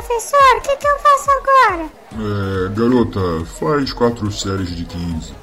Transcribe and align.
professor, 0.00 0.56
o 0.56 0.60
que, 0.62 0.76
que 0.76 0.86
eu 0.86 0.98
faço 0.98 1.30
agora? 1.30 1.90
É, 2.12 2.68
garota, 2.74 3.44
faz 3.58 3.92
quatro 3.92 4.32
séries 4.32 4.74
de 4.74 4.84
15. 4.84 5.34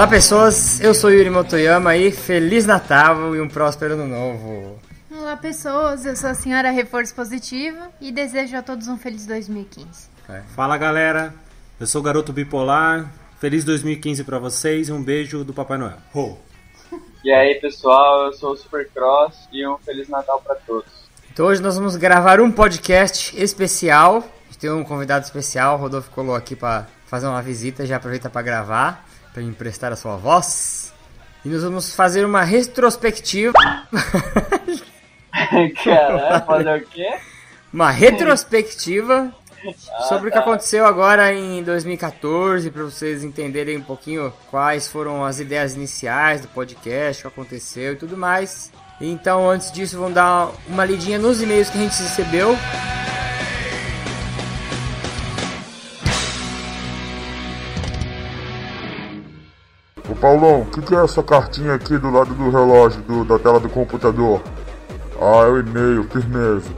Olá 0.00 0.08
pessoas, 0.08 0.80
eu 0.80 0.94
sou 0.94 1.10
Yuri 1.10 1.28
Motoyama 1.28 1.94
e 1.94 2.10
Feliz 2.10 2.64
Natal 2.64 3.36
e 3.36 3.40
um 3.42 3.46
próspero 3.46 3.92
ano 3.92 4.06
novo. 4.06 4.78
Olá 5.10 5.36
pessoas, 5.36 6.06
eu 6.06 6.16
sou 6.16 6.30
a 6.30 6.34
senhora 6.34 6.70
Reforço 6.70 7.14
Positivo 7.14 7.76
e 8.00 8.10
desejo 8.10 8.56
a 8.56 8.62
todos 8.62 8.88
um 8.88 8.96
feliz 8.96 9.26
2015. 9.26 10.08
Fala 10.56 10.78
galera, 10.78 11.34
eu 11.78 11.86
sou 11.86 12.00
o 12.00 12.02
Garoto 12.02 12.32
Bipolar. 12.32 13.12
Feliz 13.38 13.62
2015 13.62 14.24
pra 14.24 14.38
vocês 14.38 14.88
e 14.88 14.92
um 14.92 15.02
beijo 15.02 15.44
do 15.44 15.52
Papai 15.52 15.76
Noel. 15.76 15.98
Ho! 16.14 16.38
E 17.22 17.30
aí 17.30 17.56
pessoal, 17.56 18.24
eu 18.24 18.32
sou 18.32 18.52
o 18.52 18.56
Supercross 18.56 19.50
e 19.52 19.68
um 19.68 19.76
Feliz 19.76 20.08
Natal 20.08 20.40
pra 20.40 20.54
todos. 20.54 20.90
Então 21.30 21.44
hoje 21.44 21.60
nós 21.60 21.76
vamos 21.76 21.96
gravar 21.96 22.40
um 22.40 22.50
podcast 22.50 23.38
especial. 23.38 24.16
A 24.16 24.46
gente 24.46 24.58
tem 24.60 24.70
um 24.70 24.82
convidado 24.82 25.26
especial, 25.26 25.76
o 25.76 25.78
Rodolfo 25.78 26.10
colou 26.10 26.34
aqui 26.34 26.56
para 26.56 26.86
fazer 27.04 27.26
uma 27.26 27.42
visita, 27.42 27.84
já 27.84 27.96
aproveita 27.96 28.30
para 28.30 28.40
gravar, 28.40 29.09
para 29.32 29.42
emprestar 29.42 29.92
a 29.92 29.96
sua 29.96 30.16
voz. 30.16 30.92
E 31.44 31.48
nós 31.48 31.62
vamos 31.62 31.94
fazer 31.94 32.24
uma 32.24 32.42
retrospectiva. 32.42 33.52
Caralho, 35.84 36.46
fazer 36.46 36.82
o 36.82 36.86
quê? 36.86 37.18
uma 37.72 37.90
retrospectiva 37.90 39.32
sobre 40.08 40.28
o 40.28 40.32
que 40.32 40.38
aconteceu 40.38 40.86
agora 40.86 41.32
em 41.32 41.62
2014, 41.62 42.70
para 42.70 42.84
vocês 42.84 43.22
entenderem 43.22 43.76
um 43.76 43.82
pouquinho 43.82 44.32
quais 44.50 44.88
foram 44.88 45.24
as 45.24 45.38
ideias 45.38 45.74
iniciais 45.74 46.40
do 46.40 46.48
podcast, 46.48 47.20
o 47.20 47.30
que 47.30 47.40
aconteceu 47.40 47.92
e 47.92 47.96
tudo 47.96 48.16
mais. 48.16 48.72
Então, 49.00 49.48
antes 49.48 49.70
disso, 49.70 49.98
vamos 49.98 50.14
dar 50.14 50.50
uma 50.66 50.84
lidinha 50.84 51.18
nos 51.18 51.40
e-mails 51.40 51.70
que 51.70 51.78
a 51.78 51.80
gente 51.80 52.02
recebeu. 52.02 52.56
Paulão, 60.20 60.62
o 60.62 60.66
que, 60.66 60.82
que 60.82 60.94
é 60.94 61.02
essa 61.02 61.22
cartinha 61.22 61.74
aqui 61.74 61.96
do 61.96 62.10
lado 62.10 62.34
do 62.34 62.50
relógio, 62.50 63.00
do- 63.02 63.24
da 63.24 63.38
tela 63.38 63.58
do 63.58 63.68
computador? 63.70 64.42
Ah, 65.20 65.44
é 65.44 65.48
o 65.48 65.58
e-mail, 65.58 66.04
firmeza. 66.04 66.70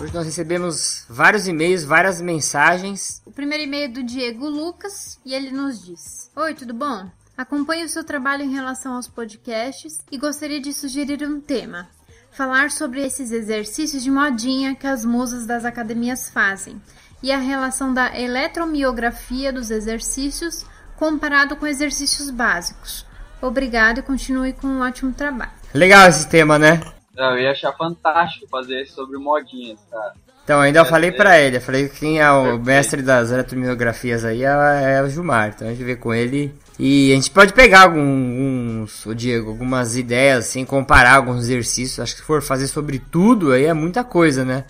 Hoje 0.00 0.14
nós 0.14 0.24
recebemos 0.24 1.04
vários 1.08 1.46
e-mails, 1.46 1.84
várias 1.84 2.20
mensagens. 2.20 3.20
O 3.26 3.30
primeiro 3.30 3.64
e-mail 3.64 3.84
é 3.84 3.88
do 3.88 4.02
Diego 4.02 4.48
Lucas 4.48 5.18
e 5.24 5.34
ele 5.34 5.50
nos 5.50 5.84
diz: 5.84 6.30
Oi, 6.34 6.54
tudo 6.54 6.72
bom? 6.72 7.10
Acompanho 7.40 7.86
o 7.86 7.88
seu 7.88 8.04
trabalho 8.04 8.42
em 8.42 8.52
relação 8.52 8.96
aos 8.96 9.08
podcasts 9.08 10.04
e 10.12 10.18
gostaria 10.18 10.60
de 10.60 10.74
sugerir 10.74 11.26
um 11.26 11.40
tema. 11.40 11.88
Falar 12.30 12.70
sobre 12.70 13.00
esses 13.00 13.32
exercícios 13.32 14.02
de 14.02 14.10
modinha 14.10 14.74
que 14.74 14.86
as 14.86 15.06
musas 15.06 15.46
das 15.46 15.64
academias 15.64 16.28
fazem 16.28 16.78
e 17.22 17.32
a 17.32 17.38
relação 17.38 17.94
da 17.94 18.14
eletromiografia 18.14 19.50
dos 19.50 19.70
exercícios 19.70 20.66
comparado 20.98 21.56
com 21.56 21.66
exercícios 21.66 22.28
básicos. 22.28 23.06
Obrigado 23.40 24.00
e 24.00 24.02
continue 24.02 24.52
com 24.52 24.66
um 24.66 24.82
ótimo 24.82 25.14
trabalho. 25.14 25.52
Legal 25.72 26.10
esse 26.10 26.28
tema, 26.28 26.58
né? 26.58 26.78
Eu 27.16 27.38
ia 27.38 27.52
achar 27.52 27.72
fantástico 27.72 28.46
fazer 28.50 28.82
isso 28.82 28.96
sobre 28.96 29.16
modinhas, 29.16 29.80
cara. 29.90 30.12
Então, 30.44 30.60
ainda 30.60 30.80
eu 30.80 30.84
falei 30.84 31.10
pra 31.10 31.40
ele, 31.40 31.56
eu 31.56 31.62
falei 31.62 31.88
que 31.88 32.00
quem 32.00 32.20
é 32.20 32.30
o 32.30 32.42
Perfeito. 32.42 32.66
mestre 32.66 33.02
das 33.02 33.30
eletromiografias 33.30 34.26
aí 34.26 34.44
é, 34.44 34.98
é 34.98 35.02
o 35.02 35.08
Gilmar, 35.08 35.54
então 35.54 35.66
a 35.66 35.70
gente 35.70 35.82
vê 35.82 35.96
com 35.96 36.12
ele. 36.12 36.54
E 36.82 37.12
a 37.12 37.14
gente 37.14 37.30
pode 37.30 37.52
pegar 37.52 37.82
alguns, 37.82 39.04
o 39.04 39.14
Diego, 39.14 39.50
algumas 39.50 39.98
ideias, 39.98 40.46
assim, 40.46 40.64
comparar 40.64 41.16
alguns 41.16 41.40
exercícios. 41.40 42.00
Acho 42.00 42.14
que 42.14 42.20
se 42.22 42.26
for 42.26 42.40
fazer 42.40 42.68
sobre 42.68 42.98
tudo, 42.98 43.52
aí 43.52 43.66
é 43.66 43.74
muita 43.74 44.02
coisa, 44.02 44.46
né? 44.46 44.64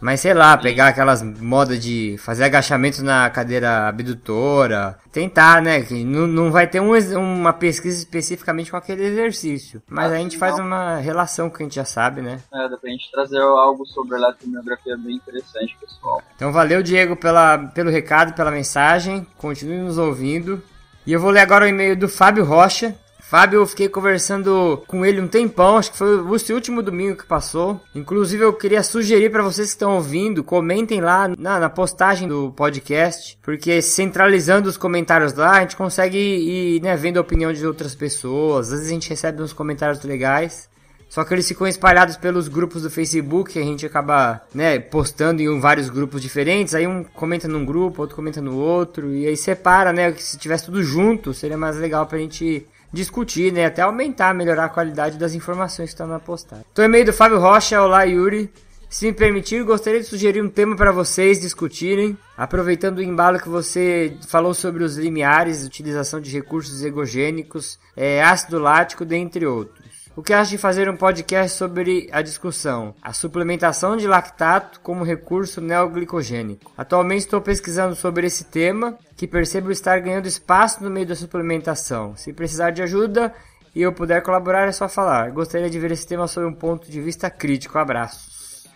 Mas 0.00 0.20
sei 0.20 0.32
lá, 0.32 0.56
pegar 0.56 0.88
aquelas 0.88 1.22
modas 1.22 1.78
de 1.82 2.16
fazer 2.18 2.44
agachamento 2.44 3.04
na 3.04 3.28
cadeira 3.28 3.88
abdutora, 3.88 4.98
tentar, 5.12 5.60
né? 5.60 5.82
Que 5.82 6.02
não, 6.02 6.26
não 6.26 6.50
vai 6.50 6.66
ter 6.66 6.80
um 6.80 6.94
uma 7.18 7.52
pesquisa 7.52 7.98
especificamente 7.98 8.70
com 8.70 8.78
aquele 8.78 9.04
exercício. 9.04 9.82
Mas 9.86 10.12
a 10.12 10.16
gente 10.16 10.38
faz 10.38 10.58
uma 10.58 10.96
relação 10.96 11.50
que 11.50 11.62
a 11.62 11.66
gente 11.66 11.74
já 11.74 11.84
sabe, 11.84 12.22
né? 12.22 12.40
É, 12.54 12.68
dá 12.70 12.76
pra 12.78 12.88
gente 12.88 13.10
trazer 13.12 13.38
algo 13.38 13.84
sobre 13.84 14.16
eletromiografia 14.16 14.96
bem 14.96 15.16
interessante, 15.16 15.76
pessoal. 15.78 16.22
Então 16.36 16.50
valeu, 16.50 16.82
Diego, 16.82 17.14
pela, 17.16 17.58
pelo 17.58 17.90
recado, 17.90 18.32
pela 18.32 18.50
mensagem. 18.50 19.26
Continue 19.36 19.78
nos 19.78 19.98
ouvindo. 19.98 20.62
E 21.06 21.12
eu 21.12 21.20
vou 21.20 21.30
ler 21.30 21.40
agora 21.40 21.64
o 21.64 21.68
e-mail 21.68 21.96
do 21.96 22.08
Fábio 22.08 22.44
Rocha. 22.44 22.94
Fábio, 23.20 23.60
eu 23.60 23.66
fiquei 23.66 23.88
conversando 23.88 24.82
com 24.86 25.04
ele 25.04 25.20
um 25.20 25.26
tempão, 25.26 25.76
acho 25.76 25.90
que 25.92 25.98
foi 25.98 26.18
o 26.18 26.54
último 26.54 26.82
domingo 26.82 27.16
que 27.16 27.26
passou. 27.26 27.80
Inclusive, 27.94 28.44
eu 28.44 28.52
queria 28.52 28.82
sugerir 28.82 29.30
para 29.30 29.42
vocês 29.42 29.68
que 29.68 29.74
estão 29.74 29.96
ouvindo, 29.96 30.44
comentem 30.44 31.00
lá 31.00 31.26
na, 31.36 31.58
na 31.58 31.70
postagem 31.70 32.28
do 32.28 32.52
podcast, 32.52 33.38
porque 33.42 33.82
centralizando 33.82 34.68
os 34.68 34.76
comentários 34.76 35.32
lá, 35.32 35.52
a 35.52 35.60
gente 35.62 35.74
consegue 35.74 36.18
ir 36.18 36.82
né, 36.82 36.94
vendo 36.96 37.16
a 37.16 37.22
opinião 37.22 37.52
de 37.52 37.66
outras 37.66 37.94
pessoas. 37.94 38.66
Às 38.66 38.72
vezes 38.72 38.86
a 38.86 38.94
gente 38.94 39.10
recebe 39.10 39.42
uns 39.42 39.52
comentários 39.52 40.02
legais. 40.04 40.68
Só 41.14 41.22
que 41.22 41.32
eles 41.32 41.46
ficam 41.46 41.64
espalhados 41.64 42.16
pelos 42.16 42.48
grupos 42.48 42.82
do 42.82 42.90
Facebook, 42.90 43.52
que 43.52 43.60
a 43.60 43.62
gente 43.62 43.86
acaba, 43.86 44.42
né, 44.52 44.80
postando 44.80 45.40
em 45.40 45.60
vários 45.60 45.88
grupos 45.88 46.20
diferentes, 46.20 46.74
aí 46.74 46.88
um 46.88 47.04
comenta 47.04 47.46
num 47.46 47.64
grupo, 47.64 48.02
outro 48.02 48.16
comenta 48.16 48.40
no 48.40 48.56
outro, 48.56 49.14
e 49.14 49.24
aí 49.24 49.36
separa, 49.36 49.92
né, 49.92 50.10
que 50.10 50.20
se 50.20 50.36
tivesse 50.36 50.64
tudo 50.64 50.82
junto, 50.82 51.32
seria 51.32 51.56
mais 51.56 51.76
legal 51.76 52.04
pra 52.04 52.18
gente 52.18 52.66
discutir, 52.92 53.52
né, 53.52 53.66
até 53.66 53.82
aumentar, 53.82 54.34
melhorar 54.34 54.64
a 54.64 54.68
qualidade 54.68 55.16
das 55.16 55.34
informações 55.34 55.90
que 55.90 55.94
estão 55.94 56.08
na 56.08 56.18
postagem. 56.18 56.64
Então, 56.72 56.84
e-mail 56.84 57.04
do 57.04 57.12
Fábio 57.12 57.38
Rocha, 57.38 57.80
olá 57.80 58.02
Yuri. 58.02 58.50
Se 58.90 59.06
me 59.06 59.12
permitir, 59.12 59.62
gostaria 59.62 60.00
de 60.00 60.06
sugerir 60.06 60.42
um 60.42 60.48
tema 60.48 60.74
para 60.74 60.90
vocês 60.90 61.40
discutirem, 61.40 62.18
aproveitando 62.36 62.98
o 62.98 63.02
embalo 63.02 63.38
que 63.38 63.48
você 63.48 64.16
falou 64.26 64.52
sobre 64.52 64.82
os 64.82 64.96
limiares, 64.96 65.64
utilização 65.64 66.20
de 66.20 66.32
recursos 66.32 66.82
egogênicos, 66.82 67.78
é, 67.96 68.20
ácido 68.20 68.58
lático, 68.58 69.04
dentre 69.04 69.46
outros. 69.46 69.83
O 70.16 70.22
que 70.22 70.32
acha 70.32 70.50
de 70.50 70.58
fazer 70.58 70.88
um 70.88 70.96
podcast 70.96 71.58
sobre 71.58 72.08
a 72.12 72.22
discussão? 72.22 72.94
A 73.02 73.12
suplementação 73.12 73.96
de 73.96 74.06
lactato 74.06 74.78
como 74.78 75.02
recurso 75.02 75.60
neoglicogênico. 75.60 76.70
Atualmente 76.78 77.22
estou 77.22 77.40
pesquisando 77.40 77.96
sobre 77.96 78.28
esse 78.28 78.44
tema, 78.44 78.96
que 79.16 79.26
percebo 79.26 79.72
estar 79.72 79.98
ganhando 79.98 80.28
espaço 80.28 80.84
no 80.84 80.90
meio 80.90 81.06
da 81.06 81.16
suplementação. 81.16 82.16
Se 82.16 82.32
precisar 82.32 82.70
de 82.70 82.80
ajuda 82.80 83.34
e 83.74 83.82
eu 83.82 83.92
puder 83.92 84.22
colaborar, 84.22 84.68
é 84.68 84.72
só 84.72 84.88
falar. 84.88 85.32
Gostaria 85.32 85.68
de 85.68 85.80
ver 85.80 85.90
esse 85.90 86.06
tema 86.06 86.28
sob 86.28 86.46
um 86.46 86.54
ponto 86.54 86.88
de 86.88 87.00
vista 87.00 87.28
crítico. 87.28 87.76
Abraços. 87.76 88.33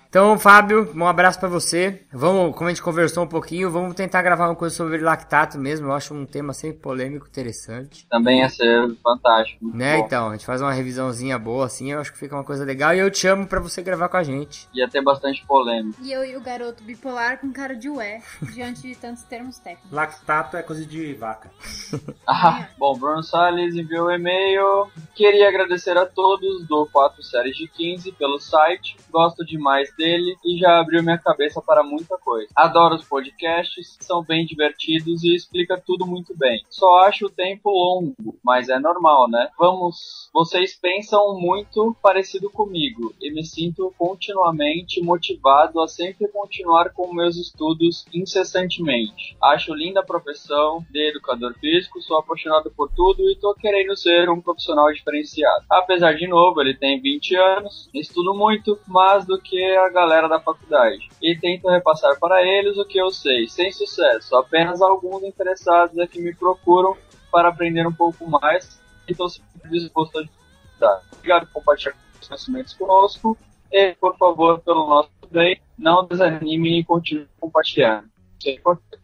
Então, 0.09 0.39
Fábio, 0.39 0.91
um 0.97 1.07
abraço 1.07 1.39
pra 1.39 1.51
você. 1.51 2.03
Vamos, 2.11 2.57
como 2.57 2.69
a 2.69 2.73
gente 2.73 2.83
conversou 2.83 3.25
um 3.25 3.27
pouquinho, 3.27 3.71
vamos 3.71 3.95
tentar 3.95 4.23
gravar 4.23 4.49
uma 4.49 4.55
coisa 4.55 4.75
sobre 4.75 4.97
lactato 4.99 5.59
mesmo. 5.59 5.89
Eu 5.89 5.93
acho 5.93 6.15
um 6.15 6.25
tema 6.25 6.55
sempre 6.55 6.79
polêmico, 6.79 7.27
interessante. 7.27 8.07
Também 8.09 8.41
ia 8.41 8.49
ser 8.49 8.91
fantástico. 9.03 9.59
Né, 9.77 9.99
bom. 9.99 10.07
então, 10.07 10.29
a 10.29 10.33
gente 10.33 10.47
faz 10.47 10.63
uma 10.63 10.73
revisãozinha 10.73 11.39
boa 11.39 11.67
assim, 11.67 11.93
eu 11.93 12.01
acho 12.01 12.11
que 12.11 12.19
fica 12.19 12.35
uma 12.35 12.43
coisa 12.43 12.65
legal 12.65 12.95
e 12.95 13.01
eu 13.01 13.11
te 13.11 13.19
chamo 13.19 13.47
pra 13.47 13.61
você 13.61 13.83
gravar 13.83 14.09
com 14.09 14.17
a 14.17 14.23
gente. 14.23 14.67
Ia 14.73 14.89
ter 14.89 15.03
bastante 15.03 15.45
polêmica. 15.47 15.99
E 16.03 16.11
eu 16.11 16.25
e 16.25 16.39
o 16.39 16.41
garoto 16.41 16.83
bipolar 16.83 17.39
com 17.39 17.53
cara 17.53 17.77
de 17.77 17.91
ué, 17.91 18.23
diante 18.55 18.81
de 18.81 18.95
tantos 18.95 19.25
termos 19.25 19.59
técnicos. 19.59 19.93
Lactato 19.93 20.57
é 20.57 20.63
coisa 20.63 20.87
de 20.87 21.13
vaca. 21.15 21.51
Ah, 22.31 22.69
bom, 22.77 22.97
Bruno 22.97 23.23
Salles 23.23 23.75
enviou 23.75 24.09
um 24.09 24.11
e-mail. 24.11 24.89
Queria 25.15 25.49
agradecer 25.49 25.97
a 25.97 26.05
todos 26.05 26.67
do 26.67 26.87
4 26.93 27.23
Séries 27.23 27.57
de 27.57 27.67
15 27.67 28.13
pelo 28.13 28.39
site. 28.39 28.97
Gosto 29.11 29.45
demais 29.45 29.91
dele 29.99 30.37
e 30.45 30.56
já 30.56 30.79
abriu 30.79 31.03
minha 31.03 31.19
cabeça 31.19 31.61
para 31.61 31.83
muita 31.83 32.17
coisa. 32.17 32.49
Adoro 32.55 32.95
os 32.95 33.05
podcasts, 33.05 33.99
são 34.00 34.23
bem 34.23 34.47
divertidos 34.47 35.25
e 35.25 35.35
explica 35.35 35.83
tudo 35.85 36.06
muito 36.06 36.35
bem. 36.37 36.62
Só 36.71 37.00
acho 37.00 37.27
o 37.27 37.31
tempo 37.31 37.69
longo, 37.69 38.39
mas 38.45 38.69
é 38.69 38.79
normal, 38.79 39.29
né? 39.29 39.49
Vamos, 39.59 40.31
vocês 40.33 40.79
pensam 40.81 41.39
muito 41.39 41.97
parecido 42.00 42.49
comigo 42.49 43.12
e 43.21 43.33
me 43.33 43.45
sinto 43.45 43.93
continuamente 43.99 45.03
motivado 45.03 45.81
a 45.81 45.89
sempre 45.89 46.29
continuar 46.29 46.91
com 46.91 47.12
meus 47.12 47.37
estudos 47.37 48.05
incessantemente. 48.15 49.37
Acho 49.43 49.75
linda 49.75 50.00
a 50.00 50.06
profissão 50.06 50.85
de 50.91 51.09
educador 51.11 51.55
físico, 51.59 52.00
sou 52.00 52.19
apaixonado 52.19 52.71
por 52.71 52.89
tudo 52.95 53.29
e 53.29 53.37
tô 53.37 53.55
querendo 53.55 53.97
ser 53.97 54.31
um 54.31 54.41
profissional 54.41 54.93
diferenciado. 54.93 55.65
Apesar 55.69 56.15
de 56.15 56.29
novo, 56.29 56.61
ele 56.61 56.75
tem 56.75 57.00
20 57.00 57.37
anos, 57.37 57.89
estudo 57.93 58.35
muito 58.35 58.79
mais 58.87 59.27
do 59.27 59.41
que 59.41 59.61
a 59.77 59.88
galera 59.90 60.29
da 60.29 60.40
faculdade 60.40 61.08
e 61.23 61.37
tento 61.37 61.69
repassar 61.69 62.19
para 62.19 62.43
eles 62.43 62.76
o 62.79 62.85
que 62.85 62.99
eu 62.99 63.11
sei, 63.11 63.49
sem 63.49 63.70
sucesso. 63.73 64.37
Apenas 64.37 64.81
alguns 64.81 65.23
interessados 65.23 65.96
é 65.99 66.06
que 66.06 66.20
me 66.20 66.35
procuram 66.35 66.96
para 67.31 67.49
aprender 67.49 67.87
um 67.87 67.93
pouco 67.93 68.29
mais 68.29 68.81
e 69.06 69.12
estou 69.12 69.29
sempre 69.29 69.70
disposto 69.70 70.19
a 70.19 70.23
ajudar. 70.23 71.02
Obrigado 71.12 71.46
por 71.46 71.55
compartilhar 71.55 71.94
os 72.20 72.29
conhecimentos 72.29 72.75
conosco 72.75 73.37
e, 73.70 73.94
por 73.94 74.17
favor, 74.17 74.61
pelo 74.61 74.88
nosso 74.88 75.11
bem, 75.31 75.61
não 75.79 76.06
desanime 76.06 76.81
e 76.81 76.85
continue 76.85 77.29
compartilhando. 77.40 78.08
Isso 78.38 78.49
é 78.49 78.52
importante. 78.52 78.98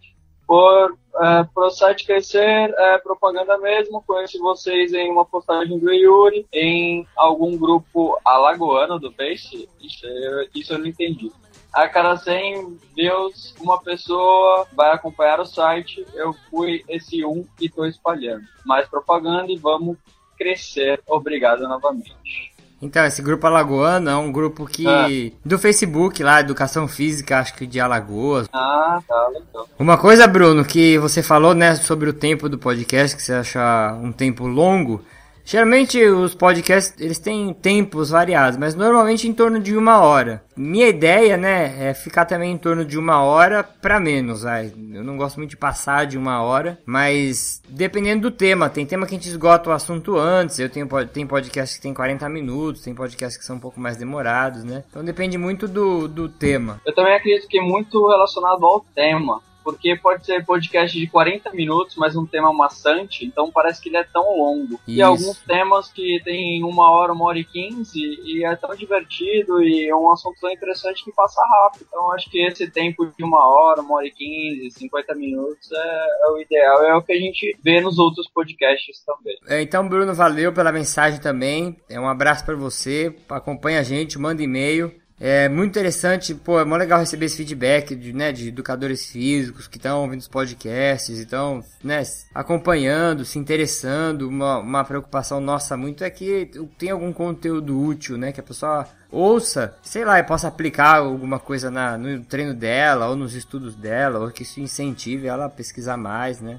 Por, 0.46 0.92
uh, 0.92 1.46
pro 1.54 1.70
site 1.70 2.04
crescer, 2.06 2.72
é 2.76 2.98
propaganda 2.98 3.56
mesmo. 3.58 4.02
Conheci 4.06 4.38
vocês 4.38 4.92
em 4.92 5.10
uma 5.10 5.24
postagem 5.24 5.78
do 5.78 5.90
Yuri, 5.92 6.46
em 6.52 7.06
algum 7.16 7.56
grupo 7.56 8.18
alagoano 8.24 8.98
do 8.98 9.10
Face. 9.12 9.68
Isso, 9.80 10.06
eu- 10.06 10.48
isso 10.54 10.72
eu 10.74 10.78
não 10.78 10.86
entendi. 10.86 11.30
A 11.72 11.88
cada 11.88 12.16
100 12.16 12.78
views, 12.94 13.54
uma 13.60 13.80
pessoa 13.82 14.66
vai 14.74 14.92
acompanhar 14.92 15.40
o 15.40 15.44
site. 15.44 16.06
Eu 16.14 16.32
fui 16.48 16.84
esse 16.88 17.24
um 17.24 17.44
e 17.60 17.66
estou 17.66 17.86
espalhando. 17.86 18.44
Mais 18.64 18.88
propaganda 18.88 19.50
e 19.50 19.56
vamos 19.56 19.96
crescer. 20.38 21.02
Obrigado 21.08 21.66
novamente. 21.66 22.53
Então, 22.84 23.02
esse 23.06 23.22
grupo 23.22 23.46
alagoano 23.46 24.10
é 24.10 24.16
um 24.16 24.30
grupo 24.30 24.66
que. 24.66 24.86
Ah. 24.86 25.08
do 25.42 25.58
Facebook 25.58 26.22
lá, 26.22 26.40
Educação 26.40 26.86
Física, 26.86 27.38
acho 27.38 27.54
que 27.54 27.66
de 27.66 27.80
Alagoas. 27.80 28.46
Ah, 28.52 29.00
tá, 29.08 29.28
legal. 29.28 29.66
Uma 29.78 29.96
coisa, 29.96 30.26
Bruno, 30.26 30.62
que 30.66 30.98
você 30.98 31.22
falou, 31.22 31.54
né, 31.54 31.76
sobre 31.76 32.10
o 32.10 32.12
tempo 32.12 32.46
do 32.46 32.58
podcast, 32.58 33.16
que 33.16 33.22
você 33.22 33.32
acha 33.32 33.96
um 34.02 34.12
tempo 34.12 34.46
longo. 34.46 35.00
Geralmente 35.44 36.02
os 36.02 36.34
podcasts, 36.34 36.98
eles 36.98 37.18
têm 37.18 37.52
tempos 37.52 38.10
variados, 38.10 38.58
mas 38.58 38.74
normalmente 38.74 39.28
em 39.28 39.32
torno 39.32 39.60
de 39.60 39.76
uma 39.76 40.00
hora. 40.00 40.42
Minha 40.56 40.88
ideia, 40.88 41.36
né, 41.36 41.90
é 41.90 41.94
ficar 41.94 42.24
também 42.24 42.52
em 42.52 42.56
torno 42.56 42.84
de 42.84 42.98
uma 42.98 43.22
hora 43.22 43.62
pra 43.62 44.00
menos, 44.00 44.42
vai. 44.42 44.72
Eu 44.92 45.04
não 45.04 45.16
gosto 45.16 45.36
muito 45.36 45.50
de 45.50 45.56
passar 45.56 46.06
de 46.06 46.16
uma 46.16 46.42
hora, 46.42 46.78
mas 46.86 47.60
dependendo 47.68 48.22
do 48.22 48.30
tema, 48.30 48.70
tem 48.70 48.86
tema 48.86 49.06
que 49.06 49.14
a 49.14 49.18
gente 49.18 49.28
esgota 49.28 49.68
o 49.68 49.72
assunto 49.72 50.16
antes, 50.16 50.58
eu 50.58 50.70
tenho, 50.70 50.88
tem 51.06 51.26
podcast 51.26 51.76
que 51.76 51.82
tem 51.82 51.92
40 51.92 52.28
minutos, 52.28 52.82
tem 52.82 52.94
podcasts 52.94 53.36
que 53.36 53.44
são 53.44 53.56
um 53.56 53.60
pouco 53.60 53.78
mais 53.78 53.96
demorados, 53.96 54.64
né. 54.64 54.84
Então 54.88 55.04
depende 55.04 55.36
muito 55.36 55.68
do, 55.68 56.08
do 56.08 56.28
tema. 56.28 56.80
Eu 56.86 56.94
também 56.94 57.14
acredito 57.14 57.48
que 57.48 57.58
é 57.58 57.62
muito 57.62 58.06
relacionado 58.08 58.64
ao 58.64 58.80
tema. 58.94 59.42
Porque 59.64 59.96
pode 59.96 60.26
ser 60.26 60.44
podcast 60.44 60.96
de 60.96 61.06
40 61.06 61.50
minutos, 61.52 61.96
mas 61.96 62.14
um 62.14 62.26
tema 62.26 62.52
maçante, 62.52 63.24
então 63.24 63.50
parece 63.50 63.80
que 63.80 63.88
ele 63.88 63.96
é 63.96 64.04
tão 64.04 64.36
longo. 64.36 64.78
E 64.86 65.00
Isso. 65.00 65.04
alguns 65.04 65.38
temas 65.40 65.90
que 65.90 66.20
tem 66.22 66.62
uma 66.62 66.90
hora, 66.90 67.12
uma 67.12 67.24
hora 67.24 67.38
e 67.38 67.44
quinze, 67.44 67.98
e 67.98 68.44
é 68.44 68.54
tão 68.56 68.74
divertido 68.74 69.62
e 69.62 69.88
é 69.88 69.96
um 69.96 70.12
assunto 70.12 70.38
tão 70.40 70.50
interessante 70.50 71.02
que 71.02 71.12
passa 71.12 71.40
rápido. 71.42 71.86
Então 71.88 72.12
acho 72.12 72.30
que 72.30 72.38
esse 72.44 72.70
tempo 72.70 73.06
de 73.06 73.24
uma 73.24 73.48
hora, 73.48 73.80
uma 73.80 73.96
hora 73.96 74.06
e 74.06 74.10
quinze, 74.10 74.70
50 74.78 75.14
minutos 75.14 75.72
é, 75.72 76.26
é 76.26 76.30
o 76.30 76.38
ideal, 76.38 76.84
é 76.84 76.94
o 76.94 77.02
que 77.02 77.12
a 77.12 77.18
gente 77.18 77.56
vê 77.62 77.80
nos 77.80 77.98
outros 77.98 78.28
podcasts 78.28 79.02
também. 79.04 79.36
É, 79.48 79.62
então, 79.62 79.88
Bruno, 79.88 80.14
valeu 80.14 80.52
pela 80.52 80.72
mensagem 80.72 81.20
também. 81.20 81.76
É 81.88 81.98
um 81.98 82.08
abraço 82.08 82.44
pra 82.44 82.54
você. 82.54 83.14
Acompanha 83.28 83.80
a 83.80 83.82
gente, 83.82 84.18
manda 84.18 84.42
e-mail. 84.42 84.92
É 85.20 85.48
muito 85.48 85.70
interessante, 85.70 86.34
pô, 86.34 86.58
é 86.58 86.64
mó 86.64 86.76
legal 86.76 86.98
receber 86.98 87.26
esse 87.26 87.36
feedback 87.36 87.94
de, 87.94 88.12
né, 88.12 88.32
de 88.32 88.48
educadores 88.48 89.06
físicos 89.06 89.68
que 89.68 89.76
estão 89.76 90.02
ouvindo 90.02 90.20
os 90.20 90.28
podcasts, 90.28 91.20
então, 91.20 91.62
né, 91.82 92.02
acompanhando, 92.34 93.24
se 93.24 93.38
interessando. 93.38 94.28
Uma, 94.28 94.58
uma 94.58 94.84
preocupação 94.84 95.40
nossa 95.40 95.76
muito 95.76 96.02
é 96.02 96.10
que 96.10 96.50
tem 96.76 96.90
algum 96.90 97.12
conteúdo 97.12 97.80
útil, 97.80 98.18
né, 98.18 98.32
que 98.32 98.40
a 98.40 98.42
pessoa 98.42 98.88
ouça, 99.10 99.76
sei 99.82 100.04
lá, 100.04 100.18
e 100.18 100.24
possa 100.24 100.48
aplicar 100.48 100.96
alguma 100.96 101.38
coisa 101.38 101.70
na, 101.70 101.96
no 101.96 102.24
treino 102.24 102.52
dela, 102.52 103.08
ou 103.08 103.14
nos 103.14 103.34
estudos 103.34 103.76
dela, 103.76 104.18
ou 104.18 104.30
que 104.32 104.42
isso 104.42 104.60
incentive 104.60 105.28
ela 105.28 105.44
a 105.44 105.50
pesquisar 105.50 105.96
mais, 105.96 106.40
né. 106.40 106.58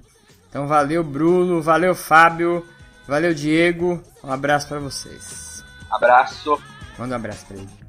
Então 0.50 0.66
valeu 0.66 1.04
Bruno, 1.04 1.62
valeu 1.62 1.94
Fábio, 1.94 2.66
valeu 3.06 3.34
Diego, 3.34 4.02
um 4.24 4.32
abraço 4.32 4.70
pra 4.70 4.80
vocês. 4.80 5.62
Abraço! 5.92 6.58
Manda 6.98 7.16
um 7.16 7.18
abraço 7.18 7.46
pra 7.46 7.58
ele. 7.58 7.85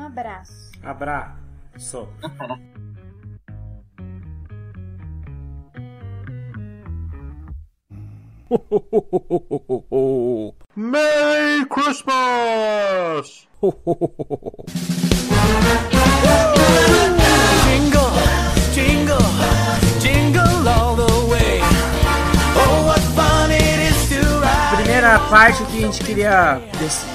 Um 0.00 0.06
abraço. 0.06 0.70
Abraço. 0.82 2.08
Merry 10.74 11.66
Christmas! 11.68 13.46
parte 25.40 25.64
que 25.64 25.78
a 25.78 25.80
gente 25.80 26.04
queria, 26.04 26.60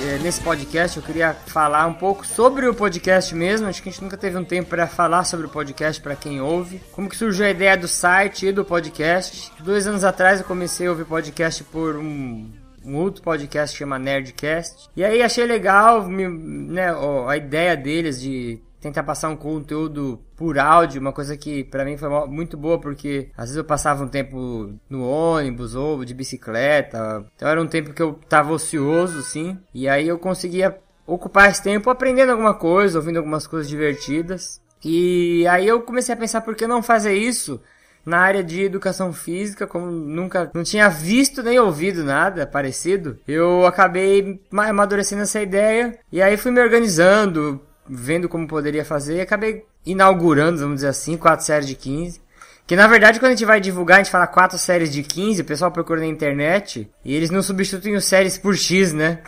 eh, 0.01 0.17
nesse 0.23 0.41
podcast, 0.41 0.97
eu 0.97 1.03
queria 1.03 1.35
falar 1.45 1.85
um 1.85 1.93
pouco 1.93 2.25
sobre 2.25 2.65
o 2.65 2.73
podcast 2.73 3.35
mesmo. 3.35 3.67
Acho 3.67 3.83
que 3.83 3.89
a 3.89 3.91
gente 3.91 4.01
nunca 4.01 4.17
teve 4.17 4.35
um 4.35 4.43
tempo 4.43 4.67
para 4.67 4.87
falar 4.87 5.23
sobre 5.25 5.45
o 5.45 5.49
podcast 5.49 6.01
para 6.01 6.15
quem 6.15 6.41
ouve. 6.41 6.81
Como 6.91 7.07
que 7.07 7.15
surgiu 7.15 7.45
a 7.45 7.51
ideia 7.51 7.77
do 7.77 7.87
site 7.87 8.47
e 8.47 8.51
do 8.51 8.65
podcast. 8.65 9.51
Dois 9.59 9.85
anos 9.85 10.03
atrás 10.03 10.39
eu 10.39 10.45
comecei 10.47 10.87
a 10.87 10.89
ouvir 10.89 11.05
podcast 11.05 11.63
por 11.65 11.97
um, 11.97 12.49
um 12.83 12.95
outro 12.95 13.21
podcast 13.21 13.75
que 13.75 13.77
chama 13.83 13.99
Nerdcast. 13.99 14.89
E 14.95 15.05
aí 15.05 15.21
achei 15.21 15.45
legal 15.45 16.07
me- 16.07 16.27
né, 16.27 16.87
a 17.27 17.37
ideia 17.37 17.77
deles 17.77 18.19
de 18.19 18.59
tentar 18.85 19.01
passar 19.01 19.29
um 19.29 19.35
conteúdo 19.35 20.19
por 20.35 20.59
áudio, 20.59 21.01
uma 21.01 21.11
coisa 21.11 21.35
que 21.35 21.63
pra 21.63 21.83
mim 21.83 21.97
foi 21.97 22.07
muito 22.27 22.55
boa, 22.55 22.79
porque 22.79 23.29
às 23.35 23.45
vezes 23.45 23.57
eu 23.57 23.63
passava 23.63 24.03
um 24.03 24.07
tempo 24.07 24.73
no 24.87 25.03
ônibus 25.03 25.73
ou 25.73 26.05
de 26.05 26.13
bicicleta, 26.13 27.25
então 27.35 27.49
era 27.49 27.59
um 27.59 27.65
tempo 27.65 27.93
que 27.93 28.01
eu 28.01 28.19
tava 28.29 28.53
ocioso, 28.53 29.23
sim, 29.23 29.57
e 29.73 29.89
aí 29.89 30.07
eu 30.07 30.19
conseguia 30.19 30.77
ocupar 31.07 31.49
esse 31.49 31.63
tempo 31.63 31.89
aprendendo 31.89 32.31
alguma 32.31 32.53
coisa, 32.53 32.99
ouvindo 32.99 33.17
algumas 33.17 33.47
coisas 33.47 33.67
divertidas, 33.67 34.61
e 34.83 35.47
aí 35.47 35.67
eu 35.67 35.81
comecei 35.81 36.13
a 36.13 36.17
pensar 36.17 36.41
por 36.41 36.55
que 36.55 36.67
não 36.67 36.83
fazer 36.83 37.15
isso 37.15 37.59
na 38.05 38.19
área 38.19 38.43
de 38.43 38.61
educação 38.61 39.11
física, 39.11 39.65
como 39.65 39.87
nunca 39.89 40.51
não 40.53 40.61
tinha 40.61 40.87
visto 40.89 41.41
nem 41.41 41.57
ouvido 41.59 42.03
nada 42.03 42.45
parecido, 42.45 43.17
eu 43.27 43.65
acabei 43.65 44.39
ma- 44.51 44.67
amadurecendo 44.67 45.23
essa 45.23 45.41
ideia 45.41 45.97
e 46.11 46.21
aí 46.21 46.37
fui 46.37 46.51
me 46.51 46.61
organizando, 46.61 47.59
vendo 47.87 48.29
como 48.29 48.47
poderia 48.47 48.85
fazer 48.85 49.17
e 49.17 49.21
acabei 49.21 49.65
inaugurando, 49.85 50.59
vamos 50.59 50.75
dizer 50.75 50.87
assim, 50.87 51.17
quatro 51.17 51.45
séries 51.45 51.67
de 51.67 51.75
15. 51.75 52.21
Que 52.67 52.75
na 52.75 52.87
verdade 52.87 53.19
quando 53.19 53.31
a 53.31 53.35
gente 53.35 53.45
vai 53.45 53.61
divulgar, 53.61 53.99
a 53.99 54.03
gente 54.03 54.11
fala 54.11 54.25
quatro 54.25 54.57
séries 54.57 54.91
de 54.91 55.03
15, 55.03 55.41
o 55.41 55.45
pessoal 55.45 55.71
procura 55.71 55.99
na 55.99 56.07
internet 56.07 56.89
e 57.03 57.15
eles 57.15 57.29
não 57.29 57.43
substituem 57.43 57.95
os 57.95 58.05
séries 58.05 58.37
por 58.37 58.55
X, 58.55 58.91
né? 58.91 59.21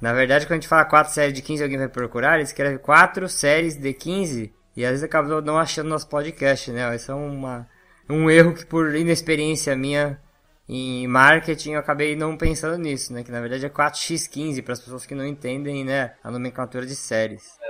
Na 0.00 0.12
verdade, 0.12 0.46
quando 0.46 0.52
a 0.52 0.56
gente 0.56 0.68
fala 0.68 0.84
quatro 0.84 1.12
séries 1.12 1.32
de 1.32 1.40
15 1.40 1.62
alguém 1.62 1.78
vai 1.78 1.88
procurar, 1.88 2.34
ele 2.34 2.42
escreve 2.42 2.78
quatro 2.78 3.28
séries 3.28 3.74
de 3.74 3.92
15 3.92 4.52
e 4.76 4.84
às 4.84 4.90
vezes 4.90 5.04
acaba 5.04 5.40
não 5.40 5.58
achando 5.58 5.88
nosso 5.88 6.08
podcast, 6.08 6.70
né? 6.70 6.94
Isso 6.94 7.10
é 7.10 7.14
uma, 7.14 7.66
um 8.08 8.30
erro 8.30 8.52
que 8.52 8.66
por 8.66 8.94
inexperiência 8.94 9.74
minha 9.74 10.20
em 10.68 11.06
marketing 11.06 11.72
eu 11.72 11.80
acabei 11.80 12.16
não 12.16 12.36
pensando 12.36 12.76
nisso, 12.76 13.12
né? 13.12 13.22
Que 13.22 13.30
na 13.30 13.40
verdade 13.40 13.64
é 13.64 13.68
4x15 13.70 14.62
para 14.62 14.72
as 14.74 14.80
pessoas 14.80 15.06
que 15.06 15.14
não 15.14 15.26
entendem, 15.26 15.84
né? 15.84 16.12
A 16.22 16.30
nomenclatura 16.30 16.84
de 16.84 16.94
séries. 16.94 17.63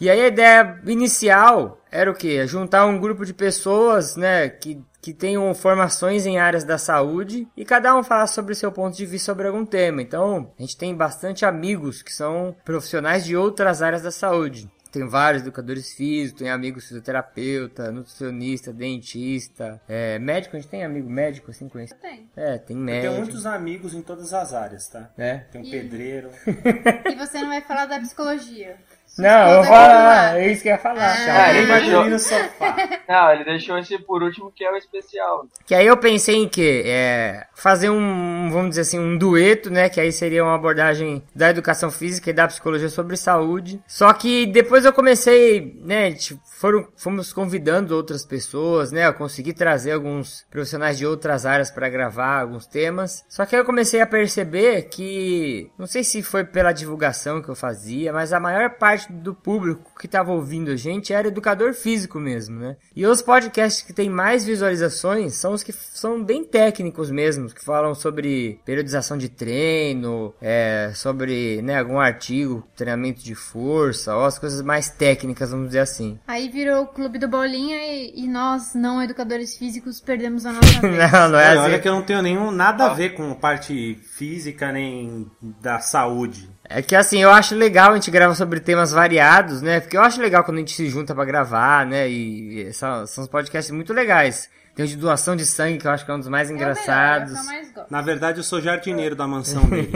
É. 0.00 0.04
E 0.04 0.10
aí 0.10 0.20
a 0.20 0.26
ideia 0.28 0.80
inicial 0.86 1.80
era 1.90 2.10
o 2.10 2.14
quê? 2.14 2.46
Juntar 2.46 2.84
um 2.86 3.00
grupo 3.00 3.24
de 3.24 3.32
pessoas, 3.32 4.16
né, 4.16 4.48
que, 4.48 4.80
que 5.00 5.14
tenham 5.14 5.54
formações 5.54 6.26
em 6.26 6.38
áreas 6.38 6.64
da 6.64 6.76
saúde 6.78 7.48
e 7.56 7.64
cada 7.64 7.96
um 7.96 8.02
falar 8.02 8.26
sobre 8.26 8.52
o 8.52 8.56
seu 8.56 8.70
ponto 8.70 8.96
de 8.96 9.06
vista 9.06 9.26
sobre 9.32 9.46
algum 9.46 9.64
tema. 9.64 10.02
Então, 10.02 10.52
a 10.58 10.62
gente 10.62 10.76
tem 10.76 10.94
bastante 10.94 11.44
amigos 11.44 12.02
que 12.02 12.12
são 12.12 12.54
profissionais 12.64 13.24
de 13.24 13.36
outras 13.36 13.80
áreas 13.82 14.02
da 14.02 14.10
saúde. 14.10 14.68
Tem 14.92 15.06
vários 15.06 15.42
educadores 15.42 15.92
físicos, 15.92 16.38
tem 16.40 16.48
amigos 16.50 16.86
fisioterapeuta, 16.86 17.90
nutricionista, 17.92 18.72
dentista, 18.72 19.78
é, 19.86 20.18
médico, 20.18 20.56
a 20.56 20.60
gente 20.60 20.70
tem 20.70 20.84
amigo 20.84 21.10
médico 21.10 21.50
assim 21.50 21.68
conhecido? 21.68 22.00
Tem. 22.00 22.30
É, 22.34 22.56
tem 22.56 22.76
Eu 22.76 22.82
médico. 22.82 23.12
tenho 23.12 23.24
muitos 23.24 23.44
amigos 23.46 23.92
em 23.94 24.00
todas 24.00 24.32
as 24.32 24.54
áreas, 24.54 24.88
tá? 24.88 25.10
É. 25.18 25.38
Tem 25.52 25.60
um 25.60 25.64
E- 25.64 25.70
pedreiro. 25.70 26.30
E 27.12 27.14
você 27.14 27.40
não 27.40 27.48
vai 27.48 27.60
falar 27.60 27.86
da 27.86 27.98
psicologia. 27.98 28.76
Não, 29.18 29.48
eu 29.50 29.56
vou 29.56 29.64
falar, 29.64 30.38
é 30.40 30.52
isso 30.52 30.62
que 30.62 30.68
eu 30.68 30.72
ia 30.72 30.78
falar. 30.78 31.14
Ah, 31.28 31.54
ele 31.54 31.66
vai 31.66 31.80
deixou- 31.80 31.96
dormir 31.98 32.10
no 32.10 32.18
sofá. 32.18 32.76
Não, 33.08 33.32
ele 33.32 33.44
deixou 33.44 33.78
esse 33.78 33.98
por 33.98 34.22
último, 34.22 34.50
que 34.54 34.64
é 34.64 34.70
o 34.70 34.76
especial. 34.76 35.46
Que 35.66 35.74
aí 35.74 35.86
eu 35.86 35.96
pensei 35.96 36.36
em 36.36 36.48
que 36.48 36.82
é, 36.84 37.46
fazer 37.54 37.88
um, 37.90 38.50
vamos 38.50 38.70
dizer 38.70 38.82
assim, 38.82 38.98
um 38.98 39.16
dueto, 39.16 39.70
né? 39.70 39.88
Que 39.88 40.00
aí 40.00 40.10
seria 40.12 40.42
uma 40.44 40.54
abordagem 40.54 41.22
da 41.34 41.50
educação 41.50 41.90
física 41.90 42.30
e 42.30 42.32
da 42.32 42.46
psicologia 42.48 42.88
sobre 42.88 43.16
saúde. 43.16 43.80
Só 43.86 44.12
que 44.12 44.46
depois 44.46 44.84
eu 44.84 44.92
comecei, 44.92 45.78
né? 45.82 46.12
Tipo, 46.12 46.40
foram, 46.58 46.88
fomos 46.96 47.32
convidando 47.32 47.94
outras 47.94 48.24
pessoas, 48.24 48.90
né? 48.90 49.06
Eu 49.06 49.14
consegui 49.14 49.52
trazer 49.52 49.92
alguns 49.92 50.44
profissionais 50.50 50.98
de 50.98 51.06
outras 51.06 51.46
áreas 51.46 51.70
para 51.70 51.88
gravar 51.88 52.40
alguns 52.40 52.66
temas. 52.66 53.24
Só 53.28 53.46
que 53.46 53.54
aí 53.54 53.60
eu 53.60 53.66
comecei 53.66 54.00
a 54.00 54.06
perceber 54.06 54.82
que, 54.90 55.70
não 55.78 55.86
sei 55.86 56.02
se 56.02 56.22
foi 56.22 56.44
pela 56.44 56.72
divulgação 56.72 57.40
que 57.40 57.48
eu 57.48 57.54
fazia, 57.54 58.12
mas 58.12 58.32
a 58.32 58.40
maior 58.40 58.70
parte 58.70 59.05
do 59.12 59.34
público 59.34 59.92
que 59.98 60.06
estava 60.06 60.32
ouvindo 60.32 60.70
a 60.70 60.76
gente 60.76 61.12
era 61.12 61.28
educador 61.28 61.74
físico 61.74 62.18
mesmo, 62.18 62.58
né? 62.58 62.76
E 62.94 63.06
os 63.06 63.22
podcasts 63.22 63.82
que 63.82 63.92
têm 63.92 64.08
mais 64.08 64.44
visualizações 64.44 65.34
são 65.34 65.52
os 65.52 65.62
que 65.62 65.72
são 65.72 66.22
bem 66.22 66.44
técnicos 66.44 67.10
mesmo, 67.10 67.48
que 67.48 67.64
falam 67.64 67.94
sobre 67.94 68.60
periodização 68.64 69.16
de 69.16 69.28
treino, 69.28 70.34
é, 70.40 70.92
sobre 70.94 71.60
né, 71.62 71.78
algum 71.78 71.98
artigo, 71.98 72.66
treinamento 72.76 73.22
de 73.22 73.34
força, 73.34 74.14
ou 74.14 74.24
as 74.24 74.38
coisas 74.38 74.62
mais 74.62 74.90
técnicas, 74.90 75.50
vamos 75.50 75.68
dizer 75.68 75.80
assim. 75.80 76.18
Aí 76.26 76.48
virou 76.48 76.82
o 76.82 76.86
clube 76.86 77.18
do 77.18 77.28
Bolinha 77.28 77.76
e, 77.78 78.24
e 78.24 78.28
nós, 78.28 78.74
não 78.74 79.02
educadores 79.02 79.56
físicos, 79.56 80.00
perdemos 80.00 80.46
a 80.46 80.52
nossa 80.52 80.80
vez. 80.80 81.12
Não, 81.12 81.28
não 81.28 81.38
é 81.38 81.50
Olha, 81.50 81.60
olha 81.60 81.74
assim. 81.74 81.82
que 81.82 81.88
eu 81.88 81.94
não 81.94 82.02
tenho 82.02 82.22
nenhum 82.22 82.50
nada 82.50 82.86
a 82.86 82.94
ver 82.94 83.14
com 83.14 83.32
parte 83.34 83.98
física 84.16 84.72
nem 84.72 85.30
da 85.40 85.80
saúde. 85.80 86.48
É 86.68 86.82
que 86.82 86.96
assim, 86.96 87.22
eu 87.22 87.30
acho 87.30 87.54
legal 87.54 87.92
a 87.92 87.94
gente 87.94 88.10
gravar 88.10 88.34
sobre 88.34 88.60
temas 88.60 88.90
variados, 88.92 89.62
né? 89.62 89.80
Porque 89.80 89.96
eu 89.96 90.02
acho 90.02 90.20
legal 90.20 90.42
quando 90.44 90.56
a 90.56 90.60
gente 90.60 90.74
se 90.74 90.88
junta 90.88 91.14
pra 91.14 91.24
gravar, 91.24 91.86
né? 91.86 92.08
E 92.08 92.72
são, 92.72 93.06
são 93.06 93.24
uns 93.24 93.28
podcasts 93.30 93.70
muito 93.72 93.92
legais. 93.92 94.48
Tem 94.74 94.84
o 94.84 94.88
de 94.88 94.96
doação 94.96 95.34
de 95.36 95.46
sangue, 95.46 95.78
que 95.78 95.86
eu 95.86 95.90
acho 95.90 96.04
que 96.04 96.10
é 96.10 96.14
um 96.14 96.18
dos 96.18 96.28
mais 96.28 96.50
É 96.50 96.52
melhor, 96.52 96.70
engraçados. 96.72 97.32
é 97.32 97.34
que 97.34 97.40
eu 97.40 97.44
mais. 97.44 97.90
Na 97.90 98.02
verdade, 98.02 98.38
eu 98.38 98.44
sou 98.44 98.60
jardineiro 98.60 99.16
da 99.16 99.26
mansão 99.26 99.62
dele. 99.70 99.90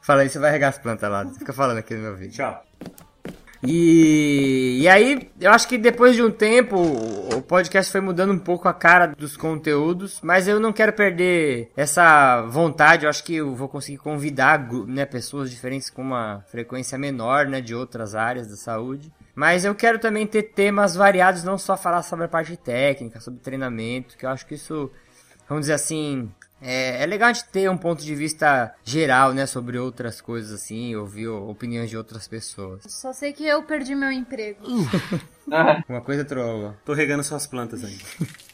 Fala 0.00 0.22
aí, 0.22 0.30
você 0.30 0.38
vai 0.38 0.50
regar 0.50 0.70
as 0.70 0.78
plantas 0.78 1.10
lá. 1.10 1.26
Fica 1.38 1.52
falando 1.52 1.78
aqui 1.78 1.94
no 1.94 2.00
meu 2.00 2.16
vídeo. 2.16 2.32
Tchau. 2.36 2.64
E, 3.62 4.78
e 4.80 4.88
aí, 4.88 5.30
eu 5.38 5.50
acho 5.50 5.68
que 5.68 5.76
depois 5.76 6.16
de 6.16 6.22
um 6.22 6.30
tempo, 6.30 6.76
o 6.78 7.42
podcast 7.42 7.92
foi 7.92 8.00
mudando 8.00 8.32
um 8.32 8.38
pouco 8.38 8.68
a 8.68 8.72
cara 8.72 9.08
dos 9.08 9.36
conteúdos, 9.36 10.18
mas 10.22 10.48
eu 10.48 10.58
não 10.58 10.72
quero 10.72 10.92
perder 10.92 11.70
essa 11.76 12.42
vontade. 12.42 13.04
Eu 13.04 13.10
acho 13.10 13.22
que 13.22 13.36
eu 13.36 13.54
vou 13.54 13.68
conseguir 13.68 13.98
convidar 13.98 14.66
né, 14.86 15.04
pessoas 15.04 15.50
diferentes 15.50 15.90
com 15.90 16.00
uma 16.00 16.42
frequência 16.48 16.96
menor, 16.96 17.46
né, 17.46 17.60
de 17.60 17.74
outras 17.74 18.14
áreas 18.14 18.48
da 18.48 18.56
saúde. 18.56 19.12
Mas 19.34 19.64
eu 19.64 19.74
quero 19.74 19.98
também 19.98 20.26
ter 20.26 20.42
temas 20.42 20.96
variados, 20.96 21.44
não 21.44 21.58
só 21.58 21.76
falar 21.76 22.02
sobre 22.02 22.24
a 22.24 22.28
parte 22.28 22.56
técnica, 22.56 23.20
sobre 23.20 23.40
treinamento, 23.40 24.16
que 24.16 24.26
eu 24.26 24.30
acho 24.30 24.46
que 24.46 24.54
isso, 24.54 24.90
vamos 25.48 25.62
dizer 25.62 25.74
assim, 25.74 26.30
é, 26.60 27.02
é 27.02 27.06
legal 27.06 27.30
a 27.30 27.32
gente 27.32 27.46
ter 27.46 27.70
um 27.70 27.76
ponto 27.76 28.02
de 28.02 28.14
vista 28.14 28.74
geral, 28.84 29.32
né, 29.32 29.46
sobre 29.46 29.78
outras 29.78 30.20
coisas 30.20 30.52
assim, 30.52 30.94
ouvir 30.94 31.28
opiniões 31.28 31.90
de 31.90 31.96
outras 31.96 32.28
pessoas. 32.28 32.82
Só 32.86 33.12
sei 33.12 33.32
que 33.32 33.46
eu 33.46 33.62
perdi 33.62 33.94
meu 33.94 34.12
emprego. 34.12 34.60
Uma 35.88 36.00
coisa 36.00 36.24
trova. 36.24 36.76
Tô 36.84 36.92
regando 36.92 37.24
suas 37.24 37.46
plantas 37.46 37.84
ainda. 37.84 38.04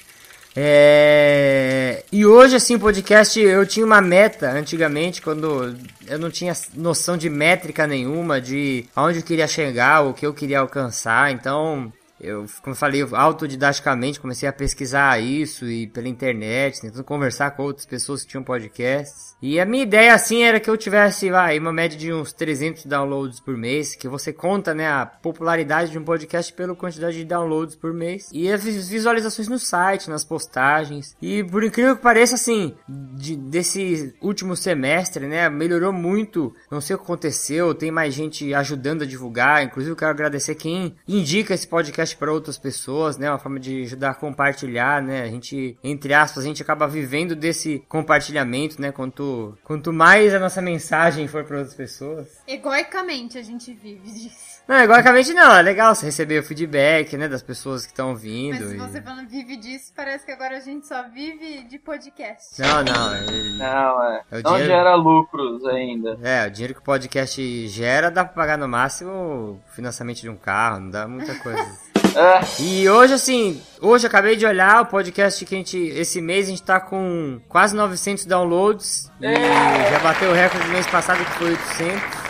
É... 0.59 2.03
E 2.11 2.25
hoje, 2.25 2.57
assim, 2.57 2.77
o 2.77 2.81
podcast, 2.81 3.39
eu 3.39 3.67
tinha 3.67 3.85
uma 3.85 4.01
meta 4.01 4.51
antigamente, 4.51 5.21
quando 5.21 5.77
eu 6.07 6.19
não 6.19 6.31
tinha 6.31 6.55
noção 6.73 7.15
de 7.15 7.29
métrica 7.29 7.87
nenhuma, 7.87 8.41
de 8.41 8.87
aonde 8.97 9.19
eu 9.19 9.23
queria 9.23 9.47
chegar, 9.47 10.01
o 10.01 10.15
que 10.15 10.25
eu 10.25 10.33
queria 10.33 10.61
alcançar. 10.61 11.31
Então, 11.31 11.93
eu, 12.21 12.47
como 12.63 12.75
falei, 12.75 13.03
eu 13.03 13.17
autodidaticamente 13.17 14.21
comecei 14.21 14.49
a 14.49 14.53
pesquisar 14.53 15.19
isso 15.21 15.67
e 15.67 15.87
pela 15.87 16.09
internet, 16.09 16.81
tentando 16.81 17.05
conversar 17.05 17.51
com 17.53 17.63
outras 17.63 17.87
pessoas 17.87 18.23
que 18.23 18.29
tinham 18.29 18.45
podcasts. 18.45 19.26
E 19.43 19.61
a 19.61 19.67
minha 19.67 19.83
ideia, 19.83 20.15
assim, 20.15 20.43
era 20.43 20.59
que 20.59 20.69
eu 20.71 20.77
tivesse, 20.77 21.31
vai, 21.31 21.59
uma 21.59 21.73
média 21.73 21.97
de 21.99 22.13
uns 22.13 22.33
300 22.33 22.87
downloads 22.87 23.39
por 23.39 23.57
mês, 23.57 23.95
que 23.95 24.09
você 24.09 24.33
conta, 24.33 24.75
né, 24.75 24.89
a 24.89 25.05
popularidade 25.05 25.91
de 25.91 25.99
um 25.99 26.05
podcast 26.05 26.53
pela 26.55 26.75
quantidade 26.75 27.19
de 27.19 27.25
downloads 27.25 27.77
por 27.77 27.93
mês. 27.93 28.29
E 28.33 28.51
as 28.51 28.65
vis- 28.65 28.89
visualizações 28.89 29.49
no 29.49 29.59
site, 29.59 30.09
nas 30.09 30.25
postagens. 30.25 31.15
E 31.21 31.45
por 31.45 31.63
incrível 31.63 31.97
que 31.97 32.03
pareça, 32.03 32.35
assim, 32.35 32.75
de- 32.89 33.37
desse 33.37 34.15
último 34.23 34.57
semestre, 34.57 35.27
né, 35.27 35.49
melhorou 35.51 35.93
muito. 35.93 36.55
Não 36.71 36.81
sei 36.81 36.97
o 36.97 36.99
que 36.99 37.05
aconteceu, 37.05 37.75
tem 37.75 37.91
mais 37.91 38.15
gente 38.15 38.55
ajudando 38.55 39.03
a 39.03 39.07
divulgar. 39.07 39.63
Inclusive, 39.63 39.93
eu 39.93 39.97
quero 39.97 40.11
agradecer 40.13 40.55
quem 40.55 40.95
indica 41.07 41.53
esse 41.55 41.67
podcast 41.69 42.17
para 42.17 42.33
outras 42.33 42.59
pessoas, 42.59 43.19
né, 43.19 43.31
uma 43.31 43.39
forma 43.39 43.61
de 43.61 43.83
ajudar 43.83 44.11
a 44.11 44.15
compartilhar, 44.15 45.03
né. 45.03 45.23
A 45.23 45.29
gente, 45.29 45.77
entre 45.85 46.15
aspas, 46.15 46.43
a 46.43 46.47
gente 46.47 46.63
acaba 46.63 46.89
vivendo 46.89 47.37
desse 47.37 47.85
compartilhamento, 47.89 48.81
né, 48.81 48.91
quanto, 49.27 49.59
quanto 49.65 49.93
mais 49.93 50.35
a 50.35 50.39
nossa 50.39 50.61
mensagem 50.63 51.27
for 51.29 51.45
para 51.45 51.59
outras 51.59 51.75
pessoas. 51.75 52.27
Egoicamente 52.47 53.39
a 53.39 53.43
gente 53.43 53.73
vive 53.73 54.11
disso. 54.11 54.57
Não, 54.67 54.77
egoicamente 54.81 55.33
não, 55.33 55.55
é 55.55 55.63
legal 55.63 55.95
você 55.95 56.07
receber 56.07 56.41
o 56.41 56.43
feedback, 56.43 57.17
né, 57.17 57.29
das 57.29 57.41
pessoas 57.43 57.83
que 57.87 57.93
estão 57.93 58.11
ouvindo. 58.11 58.59
Mas 58.59 58.69
se 58.71 58.75
e- 58.75 58.79
você 58.79 59.01
falando 59.03 59.29
vive 59.29 59.57
disso, 59.57 59.93
parece 59.95 60.27
que 60.27 60.33
agora 60.33 60.57
a 60.57 60.61
gente 60.61 60.87
só 60.89 61.05
vive 61.09 61.63
de 61.69 61.79
podcast. 61.79 62.61
Não, 62.61 62.83
não, 62.83 63.15
é- 63.15 63.23
Não, 63.59 64.05
é. 64.05 64.23
É 64.33 64.39
o 64.39 64.43
Não 64.43 64.51
dinheiro- 64.53 64.73
gera 64.75 64.95
lucros 64.97 65.65
ainda. 65.67 66.19
É, 66.23 66.47
o 66.47 66.51
dinheiro 66.51 66.75
que 66.75 66.81
o 66.81 66.85
podcast 66.85 67.69
gera 67.69 68.11
dá 68.11 68.25
pra 68.25 68.35
pagar 68.35 68.59
no 68.59 68.67
máximo 68.67 69.11
o 69.13 69.61
financiamento 69.73 70.21
de 70.21 70.29
um 70.29 70.37
carro, 70.37 70.81
não 70.81 70.91
dá 70.91 71.07
muita 71.07 71.35
coisa. 71.37 71.65
É, 72.17 72.41
e 72.63 72.89
hoje, 72.89 73.13
assim, 73.13 73.61
hoje 73.81 74.07
eu 74.07 74.09
acabei 74.09 74.37
de 74.37 74.47
olhar 74.47 74.83
o 74.83 74.87
podcast 74.87 75.45
que 75.45 75.55
a 75.55 75.59
gente, 75.59 75.77
esse 75.77 76.23
mês 76.23 76.47
a 76.47 76.51
gente 76.51 76.63
tá 76.63 76.81
com 76.81 77.39
quase 77.47 77.77
900 77.77 78.25
downloads. 78.25 79.13
E 79.21 79.91
já 79.91 79.99
bateu 79.99 80.31
o 80.31 80.35
recorde 80.35 80.67
do 80.67 80.73
mês 80.73 80.87
passado 80.87 81.23
que 81.23 81.31
foi 81.33 81.51
800. 81.51 82.27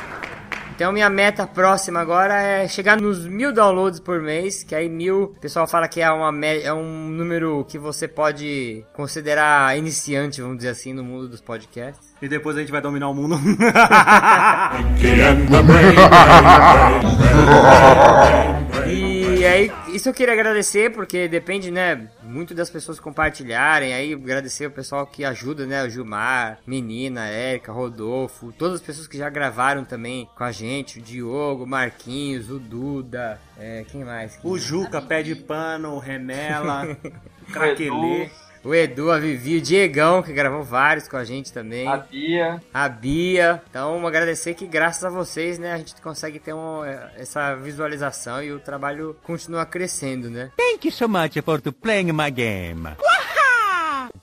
Então 0.75 0.93
minha 0.93 1.09
meta 1.09 1.47
próxima 1.47 2.01
agora 2.01 2.35
é 2.35 2.69
chegar 2.69 3.01
nos 3.01 3.25
mil 3.25 3.51
downloads 3.51 3.99
por 3.99 4.21
mês, 4.21 4.63
que 4.63 4.75
aí 4.75 4.91
mil, 4.91 5.23
o 5.23 5.41
pessoal 5.41 5.67
fala 5.67 5.89
que 5.89 6.03
é, 6.03 6.11
uma, 6.11 6.31
é 6.45 6.71
um 6.71 7.09
número 7.09 7.65
que 7.67 7.79
você 7.79 8.07
pode 8.07 8.85
considerar 8.93 9.79
iniciante, 9.79 10.43
vamos 10.43 10.59
dizer 10.59 10.69
assim, 10.71 10.93
no 10.93 11.03
mundo 11.03 11.29
dos 11.29 11.41
podcasts. 11.41 12.15
E 12.21 12.29
depois 12.29 12.57
a 12.57 12.61
gente 12.61 12.71
vai 12.71 12.83
dominar 12.83 13.09
o 13.09 13.15
mundo. 13.15 13.39
E 18.89 19.16
aí, 19.47 19.73
isso 19.89 20.09
eu 20.09 20.15
queria 20.15 20.35
agradecer, 20.35 20.93
porque 20.93 21.29
depende, 21.29 21.71
né, 21.71 22.09
muito 22.23 22.55
das 22.55 22.71
pessoas 22.71 22.99
compartilharem. 22.99 23.93
Aí, 23.93 24.13
agradecer 24.15 24.67
o 24.67 24.71
pessoal 24.71 25.07
que 25.07 25.25
ajuda, 25.25 25.67
né, 25.67 25.85
o 25.85 25.91
Gilmar, 25.91 26.59
Menina, 26.67 27.27
Érica, 27.27 27.73
Rodolfo, 27.73 28.53
todas 28.53 28.77
as 28.77 28.81
pessoas 28.81 29.07
que 29.07 29.19
já 29.19 29.29
gravaram 29.29 29.85
também 29.85 30.29
com 30.37 30.45
a 30.45 30.53
gente, 30.53 30.99
o 30.99 31.03
Diogo, 31.03 31.65
o 31.65 31.67
Marquinhos, 31.67 32.51
o 32.51 32.59
Duda, 32.59 33.41
é, 33.59 33.85
quem 33.89 34.05
mais? 34.05 34.37
Quem 34.37 34.41
o 34.51 34.53
mais? 34.53 34.63
Juca, 34.63 35.01
pé 35.01 35.23
de 35.23 35.35
pano, 35.35 35.95
o 35.95 35.99
Remela, 35.99 36.85
o 36.85 36.91
Edu. 36.91 37.13
Craquelê. 37.53 38.31
O 38.67 38.75
Edu, 38.75 39.13
a 39.13 39.19
Vivi, 39.21 39.59
o 39.59 39.61
Diegão, 39.61 40.25
que 40.25 40.33
gravou 40.33 40.65
vários 40.65 41.07
com 41.07 41.17
a 41.17 41.23
gente 41.23 41.53
também. 41.53 41.87
a 41.87 41.99
Bia. 41.99 42.61
a 42.75 42.89
Bia. 42.89 43.63
Então, 43.71 44.05
agradecer 44.05 44.55
que 44.55 44.67
graças 44.67 45.05
a 45.05 45.09
vocês, 45.09 45.57
né, 45.57 45.73
a 45.73 45.79
gente 45.79 45.95
consegue 46.03 46.41
ter 46.41 46.53
um, 46.53 46.85
eh, 46.85 47.13
essa 47.17 47.55
visualização 47.55 48.43
e 48.43 48.51
o 48.51 48.59
trabalho 48.59 49.17
continua 49.23 49.65
crescendo, 49.65 50.29
né? 50.29 50.51
Thank 50.57 50.89
you 50.89 50.93
so 50.93 51.09
much 51.09 51.41
for 51.45 51.61
to 51.61 51.73
playing 51.73 52.11
my 52.11 52.29
game. 52.29 52.89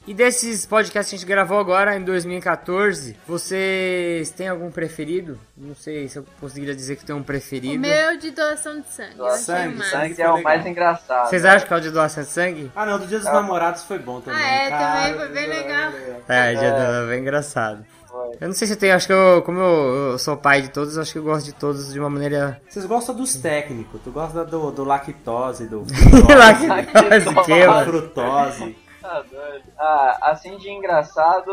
E 0.06 0.14
desses 0.14 0.66
podcasts 0.66 1.10
que 1.12 1.16
a 1.16 1.18
gente 1.18 1.26
gravou 1.28 1.58
agora 1.58 1.96
em 1.96 2.04
2014, 2.04 3.16
vocês 3.26 4.30
têm 4.32 4.50
algum 4.50 4.70
preferido? 4.70 5.40
Não 5.56 5.74
sei 5.74 6.10
se 6.10 6.18
eu 6.20 6.26
conseguiria 6.42 6.76
dizer 6.76 6.98
que 6.98 7.06
tem 7.06 7.16
um 7.16 7.20
O 7.22 7.24
preferido. 7.24 7.80
meu 7.80 8.18
de 8.18 8.32
doação 8.32 8.82
de 8.82 8.90
sangue. 8.90 9.22
Achei 9.22 9.38
Sangue, 9.40 9.76
massa. 9.78 9.92
sangue. 9.92 10.22
É 10.22 10.30
o 10.30 10.36
legal. 10.36 10.42
mais 10.44 10.66
engraçado. 10.66 11.30
Vocês 11.30 11.46
acham 11.46 11.68
que 11.68 11.74
é 11.74 11.78
o 11.78 11.80
de 11.80 11.90
doação 11.90 12.24
de 12.24 12.30
sangue? 12.30 12.72
Ah 12.76 12.86
não, 12.86 13.00
do 13.00 13.08
Dia 13.08 13.20
dos 13.20 13.28
Namorados 13.32 13.84
foi 13.84 13.98
bom 14.00 14.20
também. 14.20 14.42
Ah, 14.44 14.46
é, 14.66 14.70
cara. 14.70 14.94
também 15.02 15.14
foi 15.20 15.28
bem 15.30 15.48
legal. 15.48 15.92
É, 16.28 16.54
já 16.56 16.64
é. 16.64 17.08
bem 17.08 17.22
engraçado. 17.22 17.86
Foi. 18.06 18.38
Eu 18.42 18.48
não 18.48 18.54
sei 18.54 18.68
se 18.68 18.74
eu 18.74 18.78
tenho, 18.78 18.96
acho 18.96 19.08
que 19.08 19.14
eu, 19.14 19.42
como 19.44 19.60
eu, 19.60 20.12
eu 20.12 20.20
sou 20.20 20.36
pai 20.36 20.62
de 20.62 20.70
todos, 20.70 20.98
acho 20.98 21.14
que 21.14 21.18
eu 21.18 21.24
gosto 21.24 21.46
de 21.46 21.54
todos 21.54 21.94
de 21.94 22.00
uma 22.00 22.10
maneira. 22.10 22.62
Vocês 22.70 22.86
gostam 22.86 23.16
dos 23.16 23.36
técnicos, 23.36 24.02
tu 24.04 24.12
gosta 24.12 24.44
do, 24.46 24.70
do 24.70 24.84
lactose, 24.84 25.66
do 25.66 25.80
Lá 26.38 26.54
frutose, 26.54 27.46
que 27.46 27.86
frutose. 27.86 28.83
Tá 29.04 29.22
doido. 29.30 29.64
Ah, 29.78 30.18
assim 30.32 30.58
de 30.58 30.70
engraçado 30.70 31.52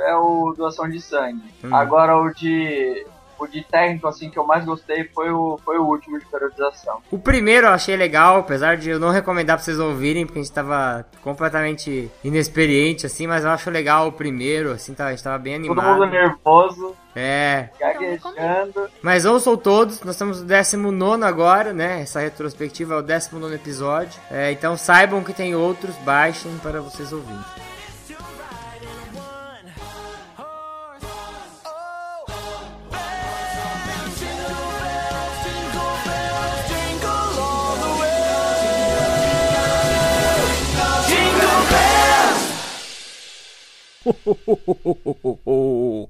é 0.00 0.16
o 0.16 0.54
doação 0.56 0.88
de 0.88 1.00
sangue. 1.00 1.42
Hum. 1.62 1.74
Agora 1.74 2.16
o 2.16 2.32
de 2.32 3.06
o 3.38 3.46
de 3.46 3.62
técnico, 3.64 4.06
assim, 4.06 4.28
que 4.28 4.38
eu 4.38 4.44
mais 4.46 4.64
gostei 4.66 5.04
foi 5.14 5.30
o, 5.30 5.58
foi 5.64 5.78
o 5.78 5.84
último 5.86 6.18
de 6.18 6.26
periodização. 6.26 6.98
O 7.10 7.18
primeiro 7.18 7.66
eu 7.66 7.72
achei 7.72 7.96
legal, 7.96 8.40
apesar 8.40 8.76
de 8.76 8.90
eu 8.90 9.00
não 9.00 9.10
recomendar 9.10 9.56
pra 9.56 9.64
vocês 9.64 9.78
ouvirem, 9.78 10.26
porque 10.26 10.38
a 10.38 10.42
gente 10.42 10.52
tava 10.52 11.06
completamente 11.22 12.10
inexperiente, 12.22 13.06
assim, 13.06 13.26
mas 13.26 13.42
eu 13.44 13.50
acho 13.50 13.70
legal 13.70 14.08
o 14.08 14.12
primeiro, 14.12 14.72
assim, 14.72 14.92
tá, 14.92 15.06
a 15.06 15.10
gente 15.10 15.24
tava 15.24 15.38
bem 15.38 15.54
Todo 15.62 15.70
animado. 15.80 16.00
mundo 16.00 16.06
nervoso, 16.10 16.94
É, 17.14 17.68
gaguejando. 17.78 18.88
Mas 19.02 19.24
ouçam 19.24 19.56
todos, 19.56 20.00
nós 20.02 20.14
estamos 20.14 20.40
no 20.40 20.46
19 20.46 21.24
agora, 21.24 21.72
né? 21.72 22.02
Essa 22.02 22.20
retrospectiva 22.20 22.94
é 22.94 22.98
o 22.98 23.02
19 23.02 23.54
episódio. 23.54 24.20
É, 24.30 24.52
então 24.52 24.76
saibam 24.76 25.24
que 25.24 25.32
tem 25.32 25.54
outros, 25.54 25.94
baixem 25.96 26.56
para 26.58 26.80
vocês 26.80 27.12
ouvirem. 27.12 27.40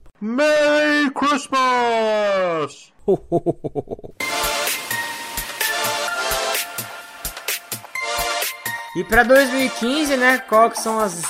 Merry 0.23 1.11
Christmas! 1.13 2.93
E 8.95 9.05
para 9.05 9.23
2015, 9.23 10.17
né? 10.19 10.37
Qual 10.47 10.71
que 10.71 10.79
são 10.79 11.01
as, 11.01 11.23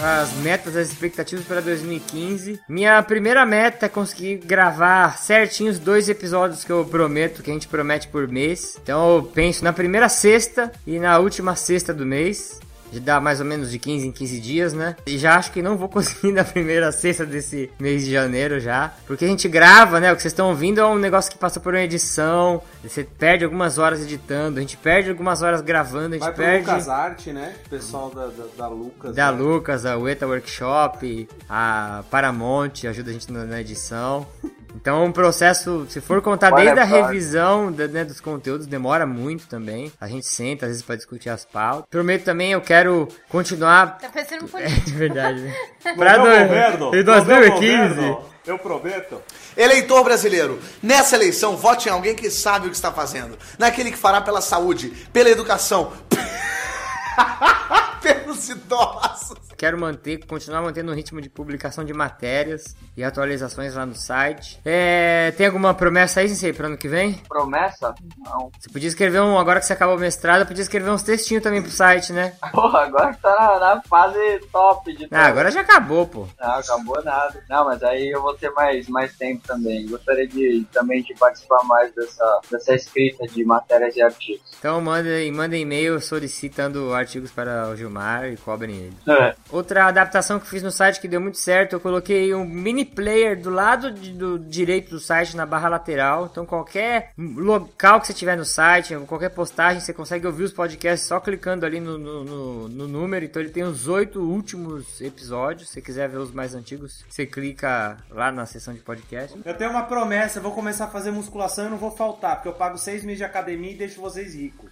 as 0.00 0.32
metas, 0.34 0.76
as 0.76 0.90
expectativas 0.90 1.44
para 1.44 1.60
2015? 1.60 2.60
Minha 2.68 3.02
primeira 3.02 3.44
meta 3.44 3.86
é 3.86 3.88
conseguir 3.88 4.36
gravar 4.36 5.18
certinho 5.18 5.72
os 5.72 5.80
dois 5.80 6.08
episódios 6.08 6.62
que 6.62 6.70
eu 6.70 6.84
prometo, 6.84 7.42
que 7.42 7.50
a 7.50 7.54
gente 7.54 7.66
promete 7.66 8.06
por 8.06 8.28
mês. 8.28 8.78
Então 8.80 9.16
eu 9.16 9.22
penso 9.24 9.64
na 9.64 9.72
primeira 9.72 10.08
sexta 10.08 10.70
e 10.86 11.00
na 11.00 11.18
última 11.18 11.56
sexta 11.56 11.92
do 11.92 12.06
mês. 12.06 12.60
De 12.92 13.00
dar 13.00 13.20
mais 13.20 13.40
ou 13.40 13.46
menos 13.46 13.70
de 13.70 13.78
15 13.78 14.06
em 14.06 14.12
15 14.12 14.40
dias, 14.40 14.72
né? 14.72 14.96
E 15.06 15.18
já 15.18 15.36
acho 15.36 15.52
que 15.52 15.62
não 15.62 15.76
vou 15.76 15.88
conseguir 15.90 16.32
na 16.32 16.44
primeira 16.44 16.90
sexta 16.92 17.26
desse 17.26 17.70
mês 17.78 18.04
de 18.04 18.12
janeiro 18.12 18.60
já. 18.60 18.92
Porque 19.06 19.24
a 19.24 19.28
gente 19.28 19.48
grava, 19.48 20.00
né? 20.00 20.12
O 20.12 20.16
que 20.16 20.22
vocês 20.22 20.32
estão 20.32 20.48
ouvindo 20.48 20.80
é 20.80 20.86
um 20.86 20.98
negócio 20.98 21.30
que 21.30 21.38
passa 21.38 21.60
por 21.60 21.74
uma 21.74 21.82
edição. 21.82 22.62
Você 22.82 23.04
perde 23.04 23.44
algumas 23.44 23.78
horas 23.78 24.02
editando, 24.02 24.58
a 24.58 24.60
gente 24.60 24.76
perde 24.76 25.10
algumas 25.10 25.42
horas 25.42 25.60
gravando, 25.60 26.14
a 26.14 26.18
gente 26.18 26.20
Vai 26.20 26.32
pro 26.32 26.44
perde. 26.44 26.66
Lucas 26.70 26.88
Arte, 26.88 27.32
né? 27.32 27.54
O 27.66 27.68
pessoal 27.70 28.10
da, 28.10 28.26
da, 28.26 28.44
da 28.56 28.68
Lucas. 28.68 29.14
Da 29.14 29.32
né? 29.32 29.38
Lucas, 29.38 29.86
a 29.86 29.96
Ueta 29.96 30.26
Workshop, 30.26 31.28
a 31.48 32.04
Paramount 32.10 32.72
ajuda 32.88 33.10
a 33.10 33.12
gente 33.12 33.30
na, 33.32 33.44
na 33.44 33.60
edição. 33.60 34.26
Então, 34.76 35.06
um 35.06 35.12
processo, 35.12 35.86
se 35.88 36.00
for 36.02 36.20
contar 36.20 36.52
Olha, 36.52 36.74
desde 36.74 36.80
a 36.80 36.84
revisão 36.84 37.70
né, 37.70 38.04
dos 38.04 38.20
conteúdos, 38.20 38.66
demora 38.66 39.06
muito 39.06 39.46
também. 39.46 39.90
A 39.98 40.06
gente 40.06 40.26
senta, 40.26 40.66
às 40.66 40.70
vezes, 40.72 40.82
pra 40.84 40.96
discutir 40.96 41.30
as 41.30 41.44
pautas. 41.46 41.88
Prometo 41.90 42.24
também, 42.24 42.52
eu 42.52 42.60
quero 42.60 43.08
continuar. 43.28 43.98
Tá 43.98 44.08
parecendo 44.10 44.44
um 44.44 44.48
É 44.58 44.62
político. 44.68 44.86
de 44.86 44.92
verdade, 44.92 45.40
né? 45.40 45.54
Pra 45.96 46.18
governo, 46.18 46.86
em 46.94 47.02
no 47.02 47.04
meu 47.04 47.04
2015. 47.04 47.94
governo, 47.94 48.24
Eu 48.46 48.58
prometo. 48.58 49.22
Eleitor 49.56 50.04
brasileiro, 50.04 50.60
nessa 50.82 51.16
eleição, 51.16 51.56
vote 51.56 51.88
em 51.88 51.92
alguém 51.92 52.14
que 52.14 52.30
sabe 52.30 52.66
o 52.66 52.70
que 52.70 52.76
está 52.76 52.92
fazendo. 52.92 53.38
Naquele 53.58 53.90
que 53.90 53.96
fará 53.96 54.20
pela 54.20 54.42
saúde, 54.42 54.90
pela 55.12 55.30
educação, 55.30 55.90
pelos 58.02 58.48
idosos. 58.50 59.45
Quero 59.56 59.78
manter, 59.78 60.24
continuar 60.26 60.62
mantendo 60.62 60.92
o 60.92 60.94
ritmo 60.94 61.20
de 61.20 61.28
publicação 61.28 61.84
de 61.84 61.92
matérias 61.92 62.76
e 62.96 63.02
atualizações 63.02 63.74
lá 63.74 63.86
no 63.86 63.94
site. 63.94 64.60
É, 64.64 65.32
tem 65.36 65.46
alguma 65.46 65.74
promessa 65.74 66.20
aí, 66.20 66.28
Sensei, 66.28 66.52
pro 66.52 66.66
ano 66.66 66.76
que 66.76 66.88
vem? 66.88 67.14
Promessa? 67.28 67.94
Não. 68.18 68.50
Você 68.58 68.68
podia 68.70 68.88
escrever 68.88 69.20
um, 69.20 69.38
agora 69.38 69.60
que 69.60 69.66
você 69.66 69.72
acabou 69.72 69.96
o 69.96 70.00
mestrado, 70.00 70.46
podia 70.46 70.62
escrever 70.62 70.90
uns 70.90 71.02
textinhos 71.02 71.42
também 71.42 71.62
pro 71.62 71.70
site, 71.70 72.12
né? 72.12 72.34
Porra, 72.52 72.80
agora 72.84 73.14
tá 73.20 73.58
na, 73.60 73.74
na 73.74 73.82
fase 73.82 74.40
top 74.52 74.94
de 74.94 75.08
Ah, 75.10 75.26
agora 75.26 75.50
já 75.50 75.60
acabou, 75.60 76.06
pô. 76.06 76.26
Não, 76.40 76.50
acabou 76.50 77.02
nada. 77.04 77.42
Não, 77.48 77.64
mas 77.64 77.82
aí 77.82 78.10
eu 78.10 78.20
vou 78.22 78.34
ter 78.34 78.50
mais, 78.50 78.88
mais 78.88 79.16
tempo 79.16 79.46
também. 79.46 79.86
Gostaria 79.88 80.26
de 80.26 80.66
também 80.72 81.02
de 81.02 81.14
participar 81.14 81.62
mais 81.64 81.94
dessa, 81.94 82.40
dessa 82.50 82.74
escrita 82.74 83.26
de 83.26 83.44
matérias 83.44 83.96
e 83.96 84.02
artigos. 84.02 84.42
Então 84.58 84.80
mandem, 84.80 85.30
mandem 85.32 85.62
e-mail 85.62 86.00
solicitando 86.00 86.92
artigos 86.92 87.30
para 87.30 87.68
o 87.68 87.76
Gilmar 87.76 88.26
e 88.26 88.36
cobrem 88.36 88.76
ele. 88.76 88.96
É. 89.08 89.34
Outra 89.50 89.86
adaptação 89.86 90.38
que 90.38 90.44
eu 90.46 90.50
fiz 90.50 90.62
no 90.62 90.70
site 90.70 91.00
que 91.00 91.06
deu 91.08 91.20
muito 91.20 91.38
certo, 91.38 91.74
eu 91.74 91.80
coloquei 91.80 92.34
um 92.34 92.44
mini 92.44 92.84
player 92.84 93.40
do 93.40 93.50
lado 93.50 93.90
de- 93.92 94.12
do 94.12 94.38
direito 94.38 94.90
do 94.90 94.98
site 94.98 95.36
na 95.36 95.46
barra 95.46 95.68
lateral. 95.68 96.28
Então 96.30 96.44
qualquer 96.44 97.10
local 97.16 98.00
que 98.00 98.06
você 98.06 98.12
tiver 98.14 98.36
no 98.36 98.44
site, 98.44 98.94
qualquer 99.06 99.30
postagem, 99.30 99.80
você 99.80 99.92
consegue 99.92 100.26
ouvir 100.26 100.44
os 100.44 100.52
podcasts 100.52 101.06
só 101.06 101.20
clicando 101.20 101.64
ali 101.64 101.78
no, 101.80 101.96
no, 101.96 102.24
no- 102.24 102.68
no 102.68 102.88
número. 102.88 103.24
Então 103.24 103.40
ele 103.40 103.50
tem 103.50 103.62
os 103.62 103.86
oito 103.88 104.20
últimos 104.20 105.00
episódios. 105.00 105.68
Se 105.68 105.74
você 105.74 105.82
quiser 105.82 106.08
ver 106.08 106.18
os 106.18 106.32
mais 106.32 106.54
antigos, 106.54 107.04
você 107.08 107.24
clica 107.24 107.96
lá 108.10 108.32
na 108.32 108.46
seção 108.46 108.74
de 108.74 108.80
podcast. 108.80 109.38
Eu 109.44 109.54
tenho 109.54 109.70
uma 109.70 109.84
promessa, 109.84 110.38
eu 110.38 110.42
vou 110.42 110.52
começar 110.52 110.84
a 110.86 110.88
fazer 110.88 111.10
musculação 111.10 111.66
e 111.66 111.70
não 111.70 111.76
vou 111.78 111.90
faltar, 111.90 112.36
porque 112.36 112.48
eu 112.48 112.52
pago 112.54 112.78
seis 112.78 113.04
meses 113.04 113.18
de 113.18 113.24
academia 113.24 113.72
e 113.72 113.76
deixo 113.76 114.00
vocês 114.00 114.34
ricos. 114.34 114.70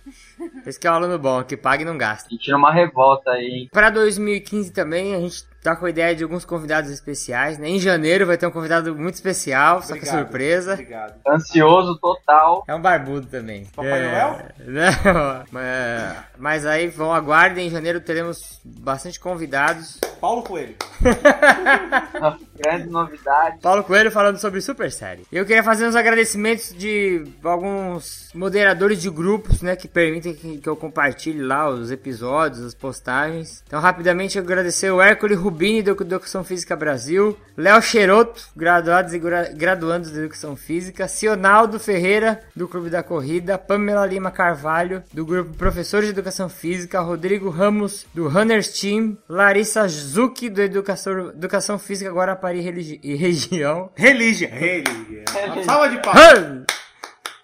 Esse 0.66 0.78
que 0.80 0.86
é 0.86 0.90
o 0.90 0.94
aluno 0.94 1.18
bom, 1.18 1.42
que 1.44 1.56
paga 1.56 1.82
e 1.82 1.86
não 1.86 1.96
gasta. 1.96 2.28
Sentindo 2.28 2.56
uma 2.56 2.72
revolta 2.72 3.30
aí, 3.30 3.44
hein? 3.46 3.68
Para 3.72 3.90
2015 3.90 4.63
também, 4.70 5.14
a 5.14 5.20
gente 5.20 5.44
tá 5.64 5.74
com 5.74 5.86
a 5.86 5.90
ideia 5.90 6.14
de 6.14 6.22
alguns 6.22 6.44
convidados 6.44 6.90
especiais, 6.90 7.56
né? 7.56 7.70
Em 7.70 7.80
janeiro 7.80 8.26
vai 8.26 8.36
ter 8.36 8.46
um 8.46 8.50
convidado 8.50 8.94
muito 8.94 9.14
especial, 9.14 9.80
só 9.80 9.94
que 9.94 10.00
Obrigado. 10.00 10.18
surpresa. 10.18 10.72
Obrigado. 10.74 11.14
Ansioso 11.26 11.98
total. 11.98 12.62
É 12.68 12.74
um 12.74 12.82
barbudo 12.82 13.26
também. 13.26 13.64
Papai 13.74 13.98
É, 14.04 14.10
Noel? 14.10 14.38
Não, 14.66 15.44
mas, 15.50 16.16
mas 16.38 16.66
aí 16.66 16.88
vão 16.88 17.14
aguardem, 17.14 17.66
em 17.66 17.70
janeiro 17.70 17.98
teremos 17.98 18.60
bastante 18.62 19.18
convidados. 19.18 19.98
Paulo 20.20 20.42
Coelho. 20.42 20.74
Grande 22.56 22.88
novidade. 22.88 23.58
Paulo 23.60 23.82
Coelho 23.84 24.10
falando 24.10 24.38
sobre 24.38 24.60
Super 24.60 24.90
Série. 24.90 25.26
Eu 25.32 25.44
queria 25.44 25.62
fazer 25.62 25.86
uns 25.86 25.96
agradecimentos 25.96 26.74
de 26.74 27.24
alguns 27.42 28.30
moderadores 28.34 29.00
de 29.00 29.10
grupos, 29.10 29.60
né, 29.62 29.76
que 29.76 29.88
permitem 29.88 30.34
que, 30.34 30.58
que 30.58 30.68
eu 30.68 30.76
compartilhe 30.76 31.42
lá 31.42 31.68
os 31.68 31.90
episódios, 31.90 32.64
as 32.64 32.74
postagens. 32.74 33.62
Então, 33.66 33.80
rapidamente, 33.80 34.38
eu 34.38 34.44
agradecer 34.44 34.90
o 34.90 35.00
Hércules 35.00 35.38
Rubini 35.54 35.82
do 35.82 35.92
Educação 35.92 36.42
Física 36.42 36.74
Brasil, 36.74 37.38
Léo 37.56 37.80
Xeroto, 37.80 38.42
graduados 38.56 39.14
e 39.14 39.18
gra- 39.20 39.52
graduandos 39.54 40.10
de 40.10 40.18
Educação 40.18 40.56
Física, 40.56 41.06
Cionaldo 41.06 41.78
Ferreira, 41.78 42.40
do 42.56 42.66
Clube 42.66 42.90
da 42.90 43.04
Corrida, 43.04 43.56
Pamela 43.56 44.04
Lima 44.04 44.32
Carvalho, 44.32 45.04
do 45.12 45.24
grupo 45.24 45.54
Professores 45.56 46.08
de 46.08 46.12
Educação 46.12 46.48
Física, 46.48 46.98
Rodrigo 47.00 47.50
Ramos, 47.50 48.04
do 48.12 48.28
Runners 48.28 48.68
Team, 48.80 49.16
Larissa 49.28 49.86
Zucchi, 49.86 50.50
do 50.50 50.60
Educação, 50.60 51.28
Educação 51.28 51.78
Física 51.78 52.10
Guarapari 52.10 52.60
Religi- 52.60 52.98
e 53.00 53.14
Região, 53.14 53.90
Religião. 53.94 54.50
Religião. 54.50 55.24
Salva 55.64 55.88
de 55.88 56.02
palmas. 56.02 56.64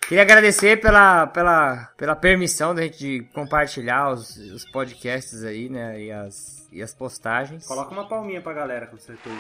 Queria 0.09 0.23
agradecer 0.25 0.81
pela, 0.81 1.29
pela, 1.29 1.89
pela 1.97 2.17
permissão 2.17 2.75
da 2.75 2.83
gente 2.83 2.99
de 2.99 3.21
compartilhar 3.33 4.11
os, 4.11 4.37
os 4.37 4.65
podcasts 4.65 5.45
aí, 5.45 5.69
né? 5.69 6.01
E 6.03 6.11
as, 6.11 6.60
e 6.73 6.83
as 6.83 6.95
postagens. 6.95 7.67
Coloca 7.67 7.91
uma 7.93 8.07
palminha 8.09 8.41
pra 8.41 8.53
galera 8.53 8.87
quando 8.87 9.01
você 9.01 9.13
tô 9.15 9.31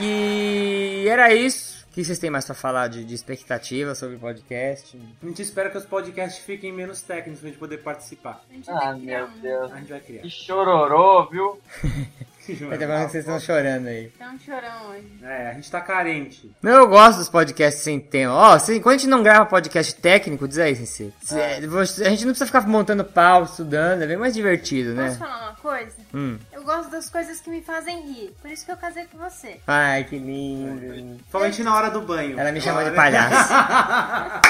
E 0.00 1.06
era 1.08 1.32
isso. 1.34 1.78
O 1.90 1.94
que 1.98 2.04
vocês 2.04 2.18
têm 2.18 2.30
mais 2.30 2.44
pra 2.44 2.54
falar 2.54 2.86
de, 2.88 3.04
de 3.04 3.14
expectativa 3.14 3.94
sobre 3.94 4.16
podcast? 4.18 5.00
A 5.22 5.26
gente 5.26 5.42
espera 5.42 5.68
que 5.70 5.78
os 5.78 5.84
podcasts 5.84 6.44
fiquem 6.44 6.72
menos 6.72 7.02
técnicos 7.02 7.40
pra 7.40 7.48
gente 7.48 7.58
poder 7.58 7.78
participar. 7.78 8.44
A 8.48 8.52
gente 8.54 8.70
Ah, 8.70 8.92
meu 8.92 9.26
um- 9.26 9.38
Deus. 9.40 9.72
A 9.72 9.76
gente 9.78 9.88
vai 9.90 10.00
criar. 10.00 10.22
Que 10.22 10.30
chororô, 10.30 11.28
viu? 11.28 11.60
Até 12.72 12.84
agora 12.84 13.04
que 13.06 13.12
vocês 13.12 13.24
estão 13.24 13.38
chorando 13.40 13.86
aí. 13.88 14.08
Tá 14.18 14.30
um 14.30 14.38
chorão 14.38 14.90
hoje. 14.90 15.06
É, 15.22 15.50
a 15.50 15.54
gente 15.54 15.70
tá 15.70 15.80
carente. 15.80 16.50
Não, 16.62 16.72
eu 16.72 16.88
gosto 16.88 17.18
dos 17.18 17.28
podcasts 17.28 17.82
sem 17.82 17.98
tema. 18.00 18.32
Ó, 18.34 18.58
se- 18.58 18.80
quando 18.80 18.94
a 18.96 18.98
gente 18.98 19.08
não 19.10 19.22
grava 19.22 19.46
podcast 19.46 19.94
técnico, 19.96 20.46
diz 20.48 20.58
aí, 20.58 20.74
Ceci. 20.76 21.12
Se- 21.22 21.38
É. 21.38 21.60
você- 21.66 22.04
A 22.06 22.10
gente 22.10 22.24
não 22.24 22.32
precisa 22.32 22.46
ficar 22.46 22.66
montando 22.66 23.04
pau, 23.04 23.44
estudando, 23.44 24.02
é 24.02 24.06
bem 24.06 24.16
mais 24.16 24.34
divertido, 24.34 24.94
Posso 24.94 25.08
né? 25.10 25.16
falar 25.16 25.42
uma 25.50 25.56
coisa? 25.56 25.96
Hum. 26.14 26.38
Eu 26.52 26.62
gosto 26.64 26.90
das 26.90 27.08
coisas 27.10 27.40
que 27.40 27.50
me 27.50 27.60
fazem 27.62 28.00
rir. 28.12 28.34
Por 28.40 28.50
isso 28.50 28.64
que 28.64 28.72
eu 28.72 28.76
casei 28.76 29.04
com 29.06 29.18
você. 29.18 29.56
Ai, 29.66 30.04
que 30.04 30.18
lindo. 30.18 30.80
Principalmente 30.80 31.62
na 31.62 31.74
hora 31.76 31.90
do 31.90 32.00
banho. 32.02 32.38
Ela 32.38 32.52
me 32.52 32.60
chamou 32.60 32.84
de 32.84 32.90
palhaço. 32.92 33.52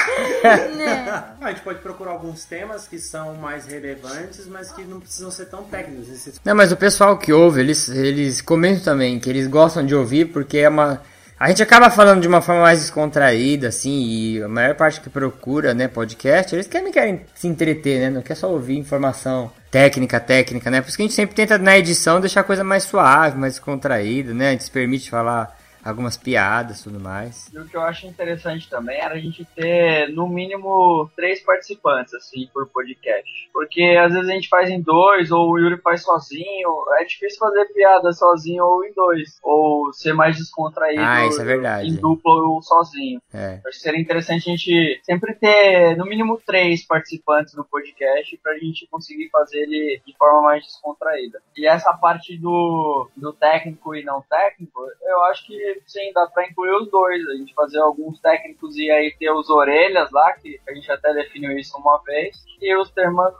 Né? 0.75 1.23
A 1.41 1.49
gente 1.49 1.61
pode 1.61 1.79
procurar 1.79 2.11
alguns 2.11 2.45
temas 2.45 2.87
que 2.87 2.97
são 2.99 3.33
mais 3.35 3.65
relevantes, 3.65 4.45
mas 4.47 4.71
que 4.71 4.83
não 4.83 4.99
precisam 4.99 5.31
ser 5.31 5.45
tão 5.45 5.63
técnicos. 5.63 6.39
Não, 6.43 6.55
mas 6.55 6.71
o 6.71 6.77
pessoal 6.77 7.17
que 7.17 7.31
ouve, 7.33 7.59
eles, 7.61 7.88
eles 7.89 8.41
comentam 8.41 8.83
também 8.83 9.19
que 9.19 9.29
eles 9.29 9.47
gostam 9.47 9.85
de 9.85 9.95
ouvir 9.95 10.25
porque 10.25 10.59
é 10.59 10.69
uma. 10.69 11.01
A 11.39 11.47
gente 11.49 11.63
acaba 11.63 11.89
falando 11.89 12.21
de 12.21 12.27
uma 12.27 12.41
forma 12.41 12.63
mais 12.63 12.79
descontraída, 12.79 13.69
assim, 13.69 14.01
e 14.01 14.43
a 14.43 14.47
maior 14.49 14.75
parte 14.75 14.99
que 14.99 15.09
procura, 15.09 15.73
né, 15.73 15.87
podcast, 15.87 16.53
eles 16.53 16.67
também 16.67 16.91
querem 16.91 17.21
se 17.33 17.47
entreter, 17.47 17.99
né? 18.01 18.09
Não 18.09 18.21
quer 18.21 18.35
só 18.35 18.51
ouvir 18.51 18.77
informação 18.77 19.49
técnica, 19.71 20.19
técnica, 20.19 20.69
né? 20.69 20.81
Por 20.81 20.89
isso 20.89 20.97
que 20.97 21.03
a 21.03 21.05
gente 21.05 21.15
sempre 21.15 21.35
tenta, 21.35 21.57
na 21.57 21.77
edição, 21.77 22.19
deixar 22.19 22.41
a 22.41 22.43
coisa 22.43 22.63
mais 22.63 22.83
suave, 22.83 23.37
mais 23.37 23.53
descontraída, 23.53 24.33
né? 24.33 24.49
A 24.49 24.51
gente 24.51 24.65
se 24.65 24.71
permite 24.71 25.09
falar 25.09 25.57
algumas 25.83 26.17
piadas 26.17 26.79
e 26.79 26.83
tudo 26.83 26.99
mais. 26.99 27.49
E 27.53 27.57
o 27.59 27.65
que 27.67 27.75
eu 27.75 27.81
acho 27.81 28.05
interessante 28.07 28.69
também 28.69 28.99
era 28.99 29.15
a 29.15 29.19
gente 29.19 29.45
ter, 29.55 30.09
no 30.09 30.27
mínimo, 30.27 31.09
três 31.15 31.41
participantes, 31.41 32.13
assim, 32.13 32.47
por 32.53 32.67
podcast. 32.67 33.49
Porque 33.53 33.81
às 33.99 34.13
vezes 34.13 34.29
a 34.29 34.33
gente 34.33 34.49
faz 34.49 34.69
em 34.69 34.81
dois, 34.81 35.31
ou 35.31 35.51
o 35.51 35.57
Yuri 35.59 35.81
faz 35.81 36.03
sozinho. 36.03 36.69
É 36.99 37.03
difícil 37.05 37.39
fazer 37.39 37.65
piada 37.73 38.11
sozinho 38.11 38.63
ou 38.65 38.83
em 38.85 38.93
dois. 38.93 39.37
Ou 39.41 39.91
ser 39.93 40.13
mais 40.13 40.37
descontraído 40.37 41.01
Ah, 41.01 41.25
isso 41.25 41.41
é 41.41 41.45
verdade. 41.45 41.87
em 41.87 41.95
dupla 41.95 42.33
ou 42.33 42.61
sozinho. 42.61 43.21
É. 43.33 43.59
Acho 43.65 43.77
que 43.77 43.83
seria 43.83 43.99
interessante 44.01 44.49
a 44.49 44.51
gente 44.55 45.01
sempre 45.03 45.33
ter, 45.35 45.95
no 45.97 46.05
mínimo, 46.05 46.39
três 46.45 46.85
participantes 46.85 47.53
do 47.53 47.63
podcast 47.63 48.37
pra 48.43 48.57
gente 48.57 48.87
conseguir 48.91 49.29
fazer 49.29 49.59
ele 49.59 50.01
de 50.05 50.15
forma 50.17 50.41
mais 50.41 50.63
descontraída. 50.63 51.41
E 51.55 51.67
essa 51.67 51.93
parte 51.93 52.37
do, 52.37 53.09
do 53.15 53.33
técnico 53.33 53.95
e 53.95 54.03
não 54.03 54.21
técnico, 54.29 54.81
eu 55.01 55.21
acho 55.25 55.45
que 55.45 55.68
sim, 55.87 56.11
dá 56.13 56.27
pra 56.27 56.45
incluir 56.47 56.71
os 56.81 56.89
dois. 56.89 57.27
A 57.27 57.33
gente 57.35 57.53
fazer 57.53 57.79
alguns 57.79 58.19
técnicos 58.19 58.75
e 58.77 58.89
aí 58.89 59.13
ter 59.19 59.31
os 59.31 59.49
orelhas 59.49 60.09
lá, 60.11 60.33
que 60.33 60.59
a 60.67 60.73
gente 60.73 60.91
até 60.91 61.13
definiu 61.13 61.51
isso 61.57 61.77
uma 61.77 62.01
vez, 62.03 62.35
e 62.61 62.75
os 62.75 62.89
termos, 62.91 63.33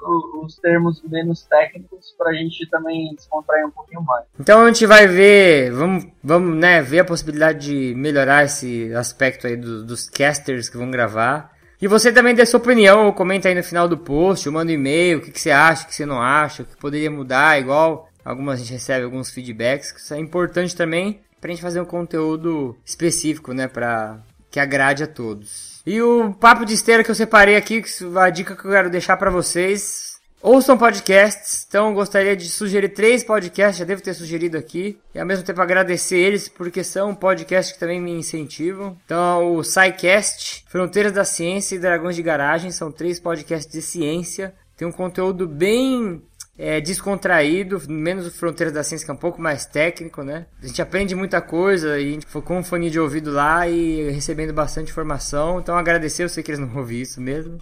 os 0.43 0.55
termos 0.57 1.01
menos 1.03 1.43
técnicos 1.43 2.13
pra 2.17 2.33
gente 2.33 2.67
também 2.69 3.13
descontrair 3.15 3.65
um 3.65 3.71
pouquinho 3.71 4.01
mais. 4.03 4.25
Então 4.39 4.61
a 4.63 4.67
gente 4.67 4.85
vai 4.85 5.07
ver, 5.07 5.71
vamos, 5.71 6.07
vamos 6.23 6.57
né, 6.57 6.81
ver 6.81 6.99
a 6.99 7.05
possibilidade 7.05 7.59
de 7.67 7.95
melhorar 7.95 8.45
esse 8.45 8.93
aspecto 8.93 9.47
aí 9.47 9.55
do- 9.57 9.83
dos 9.83 10.09
casters 10.09 10.69
que 10.69 10.77
vão 10.77 10.89
gravar. 10.89 11.57
E 11.81 11.87
você 11.87 12.11
também 12.11 12.35
dê 12.35 12.45
sua 12.45 12.59
opinião, 12.59 13.11
comenta 13.13 13.47
aí 13.47 13.55
no 13.55 13.63
final 13.63 13.87
do 13.87 13.97
post, 13.97 14.49
manda 14.49 14.69
um 14.71 14.75
e-mail, 14.75 15.19
o 15.19 15.21
que, 15.21 15.31
que 15.31 15.39
você 15.39 15.49
acha, 15.51 15.83
o 15.85 15.87
que 15.87 15.95
você 15.95 16.05
não 16.05 16.21
acha, 16.21 16.63
o 16.63 16.65
que 16.65 16.75
poderia 16.75 17.09
mudar, 17.09 17.57
igual 17.57 18.09
algumas 18.25 18.55
a 18.59 18.61
gente 18.61 18.73
recebe 18.73 19.05
alguns 19.05 19.31
feedbacks, 19.31 19.91
isso 19.95 20.13
é 20.13 20.19
importante 20.19 20.75
também 20.75 21.21
pra 21.39 21.49
gente 21.49 21.61
fazer 21.61 21.81
um 21.81 21.85
conteúdo 21.85 22.77
específico, 22.85 23.53
né, 23.53 23.67
pra 23.67 24.19
que 24.51 24.59
agrade 24.59 25.03
a 25.03 25.07
todos. 25.07 25.81
E 25.85 26.01
o 26.01 26.33
papo 26.33 26.65
de 26.65 26.73
esteira 26.73 27.03
que 27.03 27.11
eu 27.11 27.15
separei 27.15 27.55
aqui, 27.55 27.81
que 27.81 27.89
a 28.17 28.29
dica 28.29 28.55
que 28.55 28.65
eu 28.65 28.71
quero 28.71 28.89
deixar 28.89 29.17
pra 29.17 29.29
vocês, 29.29 30.09
Ouçam 30.41 30.77
podcasts, 30.77 31.65
então 31.67 31.93
gostaria 31.93 32.33
de 32.33 32.47
sugerir 32.47 32.89
três 32.89 33.25
podcasts, 33.25 33.77
já 33.77 33.83
devo 33.83 34.01
ter 34.01 34.13
sugerido 34.13 34.57
aqui, 34.57 34.97
e 35.13 35.19
ao 35.19 35.25
mesmo 35.25 35.43
tempo 35.43 35.61
agradecer 35.61 36.17
eles, 36.17 36.47
porque 36.47 36.81
são 36.81 37.13
podcasts 37.13 37.73
que 37.73 37.79
também 37.79 37.99
me 37.99 38.11
incentivam. 38.11 38.97
Então, 39.03 39.53
o 39.53 39.63
SciCast, 39.65 40.63
Fronteiras 40.69 41.11
da 41.11 41.25
Ciência 41.25 41.75
e 41.75 41.79
Dragões 41.79 42.15
de 42.15 42.23
Garagem, 42.23 42.71
são 42.71 42.89
três 42.89 43.19
podcasts 43.19 43.69
de 43.69 43.81
ciência, 43.81 44.53
tem 44.77 44.87
um 44.87 44.93
conteúdo 44.93 45.45
bem 45.45 46.21
é, 46.59 46.81
descontraído, 46.81 47.81
menos 47.87 48.27
o 48.27 48.31
Fronteiras 48.31 48.73
da 48.73 48.83
Ciência, 48.83 49.05
que 49.05 49.11
é 49.11 49.13
um 49.13 49.17
pouco 49.17 49.41
mais 49.41 49.65
técnico, 49.65 50.21
né? 50.23 50.45
A 50.61 50.67
gente 50.67 50.81
aprende 50.81 51.15
muita 51.15 51.41
coisa, 51.41 51.97
e 51.97 52.09
a 52.09 52.11
gente 52.11 52.25
foi 52.27 52.41
com 52.41 52.59
um 52.59 52.63
fone 52.63 52.89
de 52.89 52.99
ouvido 52.99 53.31
lá 53.31 53.65
e 53.67 54.11
recebendo 54.11 54.51
bastante 54.53 54.91
informação, 54.91 55.59
então 55.59 55.77
agradecer, 55.77 56.23
eu 56.23 56.29
sei 56.29 56.43
que 56.43 56.51
eles 56.51 56.59
não 56.59 56.67
ouviram 56.77 57.01
isso 57.01 57.21
mesmo. 57.21 57.57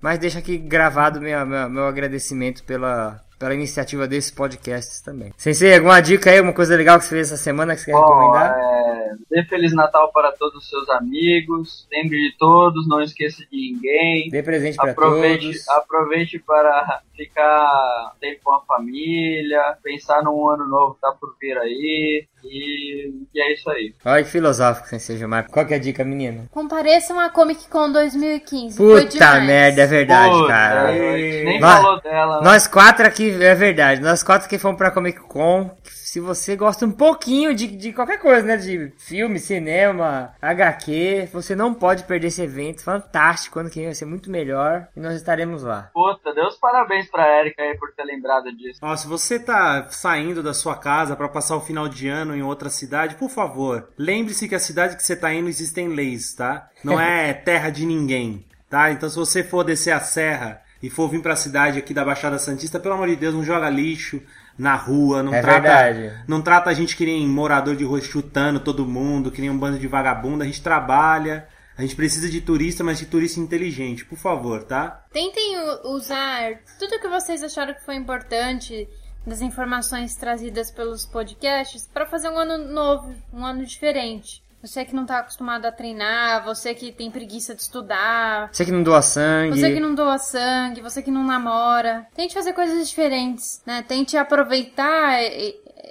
Mas 0.00 0.18
deixa 0.18 0.38
aqui 0.38 0.58
gravado 0.58 1.20
minha, 1.20 1.44
minha- 1.46 1.68
meu 1.70 1.86
agradecimento 1.86 2.62
pela, 2.64 3.18
pela 3.38 3.54
iniciativa 3.54 4.06
desses 4.06 4.30
podcasts 4.30 5.00
também. 5.00 5.32
Sensei, 5.36 5.74
alguma 5.74 6.00
dica 6.00 6.30
aí, 6.30 6.38
alguma 6.38 6.54
coisa 6.54 6.76
legal 6.76 6.98
que 6.98 7.04
você 7.04 7.10
fez 7.16 7.32
essa 7.32 7.42
semana 7.42 7.74
que 7.74 7.80
você 7.82 7.86
quer 7.86 7.92
Bom, 7.92 8.00
recomendar? 8.06 8.56
é, 8.58 9.12
dê 9.30 9.44
Feliz 9.44 9.74
Natal 9.74 10.10
para 10.12 10.32
todos 10.32 10.62
os 10.62 10.68
seus 10.68 10.88
amigos, 10.90 11.86
lembre 11.92 12.16
de 12.30 12.36
todos, 12.38 12.88
não 12.88 13.02
esqueça 13.02 13.42
de 13.50 13.56
ninguém. 13.72 14.30
Dê 14.30 14.42
presente 14.42 14.78
Aproveite, 14.80 15.46
todos. 15.46 15.68
aproveite 15.68 16.38
para 16.38 17.00
ficar 17.16 18.12
tempo 18.20 18.40
com 18.44 18.54
a 18.54 18.60
família, 18.62 19.76
pensar 19.82 20.22
num 20.22 20.48
ano 20.48 20.66
novo 20.66 20.94
que 20.94 21.00
tá 21.00 21.12
por 21.12 21.34
vir 21.40 21.56
aí. 21.58 22.26
E, 22.46 23.10
e 23.34 23.40
é 23.40 23.54
isso 23.54 23.70
aí. 23.70 23.94
Olha 24.04 24.22
que 24.22 24.28
filosófico, 24.28 24.86
Sensei 24.86 25.16
Gilmar. 25.16 25.48
Qual 25.50 25.64
que 25.64 25.72
é 25.72 25.76
a 25.76 25.80
dica, 25.80 26.04
menino? 26.04 26.46
Compareçam 26.50 27.18
a 27.18 27.30
Comic 27.30 27.68
Con 27.68 27.90
2015. 27.90 28.76
Foi 28.76 29.06
Puta 29.06 29.40
merda, 29.40 29.80
é 29.82 29.86
verdade, 29.86 30.34
Puta, 30.34 30.48
cara. 30.48 30.92
nem 30.92 31.58
Vai. 31.58 31.82
falou 31.82 32.00
dela. 32.02 32.36
né? 32.38 32.44
Nós 32.44 32.66
quatro 32.66 33.06
aqui, 33.06 33.23
é 33.30 33.54
verdade, 33.54 34.00
nós 34.00 34.22
quatro 34.22 34.48
que 34.48 34.58
fomos 34.58 34.78
pra 34.78 34.90
Comic 34.90 35.20
Con, 35.20 35.70
se 35.84 36.20
você 36.20 36.54
gosta 36.54 36.86
um 36.86 36.92
pouquinho 36.92 37.54
de, 37.54 37.66
de 37.66 37.92
qualquer 37.92 38.18
coisa, 38.18 38.46
né, 38.46 38.56
de 38.56 38.92
filme, 38.98 39.38
cinema, 39.38 40.34
HQ, 40.40 41.28
você 41.32 41.56
não 41.56 41.74
pode 41.74 42.04
perder 42.04 42.28
esse 42.28 42.42
evento 42.42 42.82
fantástico, 42.82 43.58
ano 43.58 43.68
que 43.68 43.76
vem 43.76 43.86
vai 43.86 43.94
ser 43.94 44.04
muito 44.04 44.30
melhor, 44.30 44.88
e 44.96 45.00
nós 45.00 45.14
estaremos 45.14 45.62
lá. 45.62 45.90
Puta, 45.92 46.32
dê 46.32 46.40
os 46.42 46.56
parabéns 46.56 47.10
pra 47.10 47.40
Erika 47.40 47.62
aí 47.62 47.76
por 47.76 47.92
ter 47.94 48.04
lembrado 48.04 48.54
disso. 48.56 48.78
Ó, 48.82 48.96
se 48.96 49.06
você 49.06 49.38
tá 49.38 49.88
saindo 49.90 50.42
da 50.42 50.54
sua 50.54 50.76
casa 50.76 51.16
pra 51.16 51.28
passar 51.28 51.56
o 51.56 51.60
final 51.60 51.88
de 51.88 52.08
ano 52.08 52.34
em 52.34 52.42
outra 52.42 52.70
cidade, 52.70 53.16
por 53.16 53.28
favor, 53.28 53.88
lembre-se 53.98 54.48
que 54.48 54.54
a 54.54 54.60
cidade 54.60 54.96
que 54.96 55.02
você 55.02 55.16
tá 55.16 55.32
indo 55.32 55.48
existem 55.48 55.88
leis, 55.88 56.34
tá? 56.34 56.68
Não 56.82 56.98
é 57.00 57.32
terra 57.32 57.70
de 57.70 57.84
ninguém, 57.84 58.46
tá? 58.70 58.90
Então 58.90 59.08
se 59.08 59.16
você 59.16 59.42
for 59.42 59.64
descer 59.64 59.92
a 59.92 60.00
serra 60.00 60.63
e 60.86 60.90
for 60.90 61.08
vir 61.08 61.22
pra 61.22 61.34
cidade 61.34 61.78
aqui 61.78 61.94
da 61.94 62.04
Baixada 62.04 62.38
Santista, 62.38 62.78
pelo 62.78 62.94
amor 62.94 63.08
de 63.08 63.16
Deus, 63.16 63.34
não 63.34 63.42
joga 63.44 63.70
lixo 63.70 64.20
na 64.58 64.74
rua, 64.76 65.22
não 65.22 65.34
É 65.34 65.40
trata 65.40 65.60
verdade. 65.62 66.24
não 66.28 66.42
trata 66.42 66.70
a 66.70 66.74
gente 66.74 66.96
que 66.96 67.06
nem 67.06 67.26
morador 67.26 67.74
de 67.74 67.84
rua 67.84 68.00
chutando 68.00 68.60
todo 68.60 68.86
mundo, 68.86 69.30
que 69.30 69.40
nem 69.40 69.50
um 69.50 69.58
bando 69.58 69.78
de 69.78 69.88
vagabundo, 69.88 70.42
a 70.42 70.46
gente 70.46 70.62
trabalha, 70.62 71.48
a 71.76 71.82
gente 71.82 71.96
precisa 71.96 72.28
de 72.30 72.40
turista, 72.40 72.84
mas 72.84 72.98
de 72.98 73.06
turista 73.06 73.40
inteligente, 73.40 74.04
por 74.04 74.18
favor, 74.18 74.62
tá? 74.62 75.04
Tentem 75.12 75.56
usar 75.84 76.60
tudo 76.78 77.00
que 77.00 77.08
vocês 77.08 77.42
acharam 77.42 77.74
que 77.74 77.84
foi 77.84 77.96
importante 77.96 78.86
das 79.26 79.40
informações 79.40 80.14
trazidas 80.14 80.70
pelos 80.70 81.06
podcasts 81.06 81.88
para 81.92 82.04
fazer 82.06 82.28
um 82.28 82.38
ano 82.38 82.58
novo, 82.70 83.14
um 83.32 83.44
ano 83.44 83.64
diferente. 83.64 84.43
Você 84.64 84.82
que 84.82 84.94
não 84.94 85.04
tá 85.04 85.18
acostumado 85.18 85.66
a 85.66 85.72
treinar, 85.72 86.42
você 86.42 86.74
que 86.74 86.90
tem 86.90 87.10
preguiça 87.10 87.54
de 87.54 87.60
estudar, 87.60 88.48
Você 88.50 88.64
que 88.64 88.72
não 88.72 88.82
doa 88.82 89.02
sangue. 89.02 89.60
você 89.60 89.70
que 89.70 89.78
não 89.78 89.94
doa 89.94 90.16
sangue, 90.16 90.80
você 90.80 91.02
que 91.02 91.10
não 91.10 91.22
namora. 91.22 92.06
Tente 92.16 92.32
fazer 92.32 92.54
coisas 92.54 92.88
diferentes, 92.88 93.60
né? 93.66 93.84
Tente 93.86 94.16
aproveitar 94.16 95.18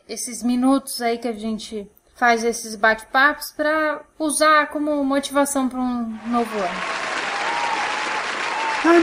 esses 0.09 0.41
minutos 0.41 1.03
aí 1.03 1.19
que 1.19 1.27
a 1.27 1.33
gente 1.33 1.87
faz 2.15 2.43
esses 2.43 2.75
bate-papos 2.75 3.51
pra 3.51 4.01
usar 4.17 4.65
como 4.69 5.03
motivação 5.03 5.69
para 5.69 5.79
um 5.79 6.17
novo 6.25 6.57
ano. 6.57 6.81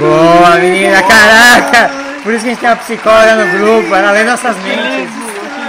Boa, 0.00 0.56
menina, 0.56 1.00
caraca! 1.00 1.90
Por 2.24 2.34
isso 2.34 2.44
que 2.44 2.50
a 2.50 2.54
gente 2.54 2.60
tem 2.60 2.70
uma 2.70 2.76
psicóloga 2.76 3.36
no 3.36 3.52
grupo, 3.56 3.94
ela 3.94 4.10
lê 4.10 4.24
nossas 4.24 4.56
mentes. 4.56 5.14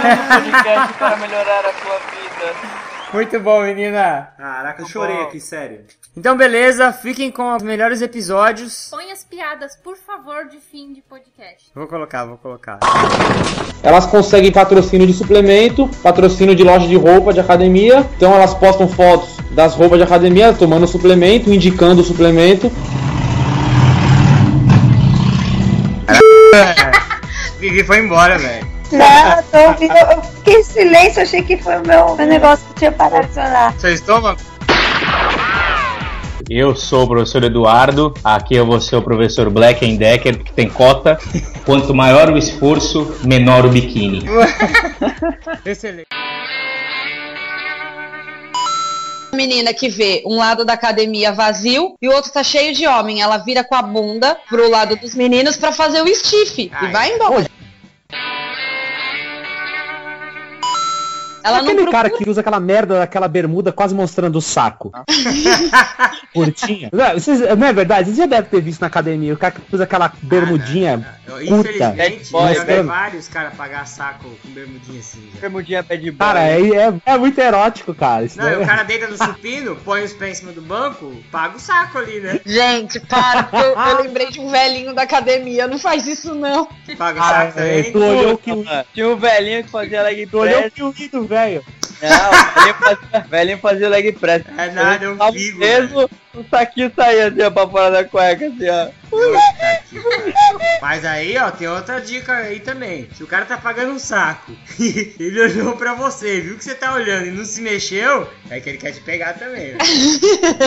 Podcast 0.02 0.92
para 0.94 1.16
melhorar 1.18 1.60
a 1.60 1.72
sua 1.72 1.98
vida. 2.10 2.81
Muito 3.12 3.38
bom, 3.40 3.62
menina. 3.62 4.30
Caraca, 4.38 4.82
eu 4.82 4.86
chorei 4.86 5.20
aqui, 5.22 5.38
sério. 5.38 5.80
Então, 6.16 6.34
beleza, 6.34 6.90
fiquem 6.92 7.30
com 7.30 7.54
os 7.54 7.62
melhores 7.62 8.00
episódios. 8.00 8.88
Põe 8.90 9.12
as 9.12 9.22
piadas, 9.22 9.76
por 9.76 9.98
favor, 9.98 10.48
de 10.48 10.56
fim 10.58 10.94
de 10.94 11.02
podcast. 11.02 11.70
Vou 11.74 11.86
colocar, 11.86 12.24
vou 12.24 12.38
colocar. 12.38 12.78
Elas 13.82 14.06
conseguem 14.06 14.50
patrocínio 14.50 15.06
de 15.06 15.12
suplemento, 15.12 15.86
patrocínio 16.02 16.56
de 16.56 16.64
loja 16.64 16.88
de 16.88 16.96
roupa 16.96 17.34
de 17.34 17.40
academia. 17.40 17.98
Então 18.16 18.34
elas 18.34 18.54
postam 18.54 18.88
fotos 18.88 19.36
das 19.50 19.74
roupas 19.74 19.98
de 19.98 20.04
academia 20.04 20.54
tomando 20.54 20.86
suplemento, 20.86 21.52
indicando 21.52 22.00
o 22.00 22.04
suplemento. 22.04 22.72
Vivi 27.58 27.84
foi 27.84 27.98
embora, 27.98 28.38
velho. 28.38 28.71
Não, 28.92 29.42
tô 29.50 29.68
ouvindo. 29.68 29.96
Eu 29.96 30.22
fiquei 30.22 30.54
em 30.54 30.62
silêncio, 30.62 31.22
achei 31.22 31.42
que 31.42 31.56
foi 31.56 31.76
o 31.78 31.86
meu, 31.86 32.14
meu 32.16 32.26
negócio 32.26 32.66
que 32.68 32.74
tinha 32.74 32.92
parado 32.92 33.26
de 33.28 33.34
sonar. 33.34 33.74
Seu 33.78 33.92
estômago? 33.92 34.40
Eu 36.50 36.74
sou 36.74 37.04
o 37.04 37.08
professor 37.08 37.44
Eduardo, 37.44 38.12
aqui 38.22 38.54
eu 38.56 38.66
vou 38.66 38.80
ser 38.80 38.96
o 38.96 39.02
professor 39.02 39.48
Black 39.48 39.88
and 39.88 39.96
Decker, 39.96 40.42
que 40.42 40.52
tem 40.52 40.68
cota. 40.68 41.18
Quanto 41.64 41.94
maior 41.94 42.30
o 42.30 42.36
esforço, 42.36 43.16
menor 43.24 43.64
o 43.64 43.70
biquíni. 43.70 44.24
Excelente. 45.64 46.08
menina 49.34 49.72
que 49.72 49.88
vê 49.88 50.22
um 50.26 50.36
lado 50.36 50.64
da 50.64 50.74
academia 50.74 51.32
vazio 51.32 51.96
e 52.00 52.08
o 52.08 52.12
outro 52.12 52.32
tá 52.32 52.42
cheio 52.44 52.74
de 52.74 52.86
homem. 52.86 53.20
Ela 53.20 53.38
vira 53.38 53.64
com 53.64 53.74
a 53.74 53.82
bunda 53.82 54.36
pro 54.48 54.70
lado 54.70 54.94
dos 54.96 55.14
meninos 55.14 55.56
pra 55.56 55.72
fazer 55.72 56.02
o 56.02 56.14
stiff 56.14 56.70
e 56.82 56.86
vai 56.88 57.14
embora. 57.14 57.50
Ela 61.44 61.62
não 61.62 61.70
aquele 61.72 61.90
cara 61.90 62.08
procura. 62.08 62.24
que 62.24 62.30
usa 62.30 62.40
aquela 62.40 62.60
merda 62.60 62.98
daquela 62.98 63.28
bermuda 63.28 63.72
quase 63.72 63.94
mostrando 63.94 64.36
o 64.36 64.42
saco. 64.42 64.90
Curtinha. 66.34 66.88
Não, 66.92 67.12
vocês- 67.14 67.40
não 67.40 67.66
é 67.66 67.72
verdade? 67.72 68.06
Vocês 68.06 68.16
já 68.16 68.26
devem 68.26 68.50
ter 68.50 68.60
visto 68.60 68.80
na 68.80 68.86
academia. 68.86 69.34
O 69.34 69.36
cara 69.36 69.52
que 69.52 69.60
usa 69.74 69.84
aquela 69.84 70.12
bermudinha 70.22 71.06
curta. 71.26 71.44
Infelizmente, 71.44 72.32
mostrando- 72.32 72.54
já 72.54 72.64
vi 72.82 72.88
vários 72.88 73.28
caras 73.28 73.54
pagar 73.54 73.86
saco 73.86 74.30
com 74.42 74.48
bermudinha 74.50 75.00
assim. 75.00 75.28
Já. 75.34 75.40
Bermudinha 75.40 75.82
pé 75.82 75.96
de. 75.96 76.12
Cara, 76.12 76.42
é, 76.42 76.60
é, 76.60 76.92
é 77.06 77.18
muito 77.18 77.38
erótico, 77.40 77.94
cara. 77.94 78.24
Isso 78.24 78.38
Não, 78.38 78.46
e 78.46 78.50
daí 78.50 78.58
o 78.58 78.62
é- 78.62 78.66
cara 78.66 78.82
deita 78.82 79.08
no 79.08 79.16
supino, 79.16 79.76
põe 79.84 80.02
os 80.04 80.12
pés 80.12 80.38
em 80.38 80.40
cima 80.40 80.52
do 80.52 80.62
banco, 80.62 81.12
paga 81.30 81.56
o 81.56 81.60
saco 81.60 81.98
ali, 81.98 82.20
né? 82.20 82.40
Gente, 82.46 82.98
para, 83.00 83.48
eu, 83.52 83.78
eu 83.78 84.02
lembrei 84.02 84.30
de 84.30 84.40
um 84.40 84.48
velhinho 84.50 84.94
da 84.94 85.02
academia. 85.02 85.66
Não 85.68 85.78
faz 85.78 86.06
isso, 86.06 86.34
não. 86.34 86.66
Paga 86.96 87.20
o 87.20 87.22
Ah, 87.22 87.28
saco 87.28 87.58
é, 87.60 87.82
também. 87.82 87.92
tu 87.92 87.98
olhou 87.98 88.38
que 88.38 88.52
o 88.52 88.64
Tinha 88.94 89.08
um 89.08 89.16
velhinho 89.16 89.64
que 89.64 89.70
fazia 89.70 90.02
leg 90.02 90.26
tu 90.26 90.38
olhou 90.38 90.58
press. 90.60 90.72
que 90.72 90.82
o 90.82 90.92
do 91.12 91.26
velho. 91.32 91.64
Não, 92.02 93.20
o 93.20 93.28
velhinho 93.28 93.58
fazia, 93.58 93.88
leg 93.88 94.10
press. 94.12 94.42
É 94.58 94.70
nada, 94.70 95.14
Tava 95.16 95.32
figo, 95.32 95.58
mesmo, 95.60 96.10
o 96.34 96.44
saquinho 96.50 96.90
saía 96.96 97.28
assim, 97.28 97.42
ó, 97.42 97.50
pra 97.50 97.68
fora 97.68 97.90
da 97.92 98.04
cueca, 98.04 98.46
assim, 98.46 98.68
ó. 98.68 98.88
Mas 100.80 101.04
aí, 101.04 101.36
ó, 101.38 101.50
tem 101.52 101.68
outra 101.68 102.00
dica 102.00 102.32
aí 102.34 102.58
também. 102.58 103.08
Se 103.16 103.22
o 103.22 103.26
cara 103.26 103.44
tá 103.44 103.56
pagando 103.56 103.92
um 103.92 103.98
saco 104.00 104.50
e 104.80 105.14
ele 105.20 105.40
olhou 105.42 105.76
pra 105.76 105.94
você, 105.94 106.40
viu 106.40 106.56
que 106.58 106.64
você 106.64 106.74
tá 106.74 106.92
olhando 106.92 107.26
e 107.26 107.30
não 107.30 107.44
se 107.44 107.60
mexeu, 107.60 108.28
é 108.50 108.58
que 108.58 108.68
ele 108.70 108.78
quer 108.78 108.92
te 108.92 109.00
pegar 109.00 109.34
também. 109.34 109.72
né? 109.74 109.78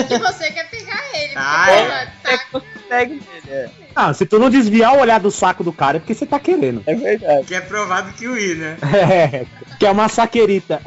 Que 0.07 0.17
você 0.19 0.51
quer 0.51 0.69
pegar 0.69 1.03
ele. 1.13 1.33
Ah, 1.35 1.65
porque, 1.67 2.33
é. 2.33 2.37
tá- 2.37 2.61
Segue 2.87 3.13
ele, 3.33 3.51
é. 3.53 3.69
Ah, 3.95 4.13
se 4.13 4.25
tu 4.25 4.37
não 4.37 4.49
desviar 4.49 4.93
o 4.95 4.99
olhar 4.99 5.19
do 5.19 5.31
saco 5.31 5.63
do 5.63 5.71
cara 5.71 5.97
é 5.97 5.99
porque 5.99 6.13
você 6.13 6.25
tá 6.25 6.37
querendo. 6.39 6.83
É 6.85 6.93
verdade. 6.93 7.45
Que 7.47 7.55
é 7.55 7.61
provado 7.61 8.11
que 8.13 8.27
o 8.27 8.37
I, 8.37 8.55
né? 8.55 8.77
É, 8.93 9.45
que 9.79 9.85
é 9.85 9.91
uma 9.91 10.09
saquerita. 10.09 10.81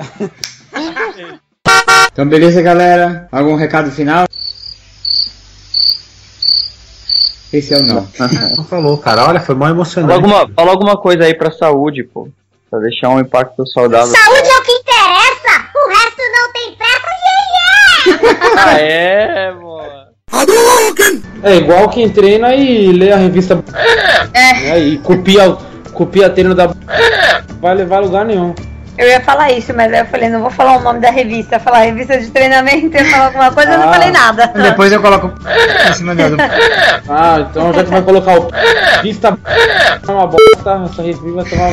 Então, 2.12 2.28
beleza, 2.28 2.60
galera? 2.60 3.26
Algum 3.32 3.54
recado 3.56 3.90
final? 3.90 4.26
Esse 7.52 7.72
é 7.74 7.78
o 7.78 7.82
não. 7.82 8.06
Não 8.56 8.64
falou, 8.64 8.98
cara. 8.98 9.24
Olha, 9.26 9.40
foi 9.40 9.54
mal 9.54 9.68
Fala 9.68 9.76
emocionante. 9.76 10.12
alguma, 10.14 10.48
fala 10.54 10.70
alguma 10.70 10.96
coisa 10.98 11.24
aí 11.24 11.32
pra 11.34 11.50
saúde, 11.50 12.04
pô. 12.04 12.28
Pra 12.70 12.78
deixar 12.80 13.08
um 13.08 13.20
impacto 13.20 13.66
saudável. 13.68 14.06
Saúde 14.14 14.48
é 14.50 14.58
o 14.58 14.62
que 14.62 14.72
interessa! 14.72 15.68
O 15.74 15.88
resto 15.88 16.22
não 16.32 16.52
tem 16.52 16.76
pressa, 16.76 18.60
Ah, 18.66 18.78
é, 18.78 19.50
mano. 19.52 19.67
É 21.42 21.56
igual 21.56 21.88
quem 21.88 22.08
treina 22.08 22.54
e 22.54 22.92
lê 22.92 23.12
a 23.12 23.16
revista. 23.16 23.62
É. 24.34 24.78
E 24.78 24.98
copia, 24.98 25.56
copia 25.92 26.30
treino 26.30 26.54
da. 26.54 26.70
Vai 27.60 27.74
levar 27.74 27.96
a 27.96 28.00
lugar 28.00 28.24
nenhum. 28.24 28.54
Eu 28.98 29.06
ia 29.08 29.20
falar 29.20 29.52
isso, 29.52 29.72
mas 29.74 29.92
aí 29.92 30.00
eu 30.00 30.06
falei, 30.06 30.28
não 30.28 30.40
vou 30.40 30.50
falar 30.50 30.76
o 30.76 30.80
nome 30.80 30.98
da 31.00 31.10
revista. 31.10 31.58
Falar 31.60 31.78
revista 31.84 32.18
de 32.18 32.28
treinamento, 32.30 32.96
eu 32.96 33.04
ia 33.04 33.10
falar 33.10 33.26
alguma 33.26 33.52
coisa, 33.52 33.72
eu 33.72 33.78
não 33.78 33.88
Ah. 33.88 33.92
falei 33.92 34.10
nada. 34.10 34.46
Depois 34.60 34.92
eu 34.92 35.00
coloco 35.00 35.32
em 35.88 35.92
cima 35.94 36.14
dela. 36.14 36.36
Ah, 37.08 37.46
então 37.48 37.72
já 37.72 37.84
que 37.84 37.90
vai 37.90 38.02
colocar 38.02 38.38
o. 38.40 38.50
Vista 39.02 39.38
é 40.06 40.10
uma 40.10 40.26
bosta, 40.26 40.82
essa 40.90 41.02
revista 41.02 41.30
vai 41.30 41.44
tomar. 41.44 41.70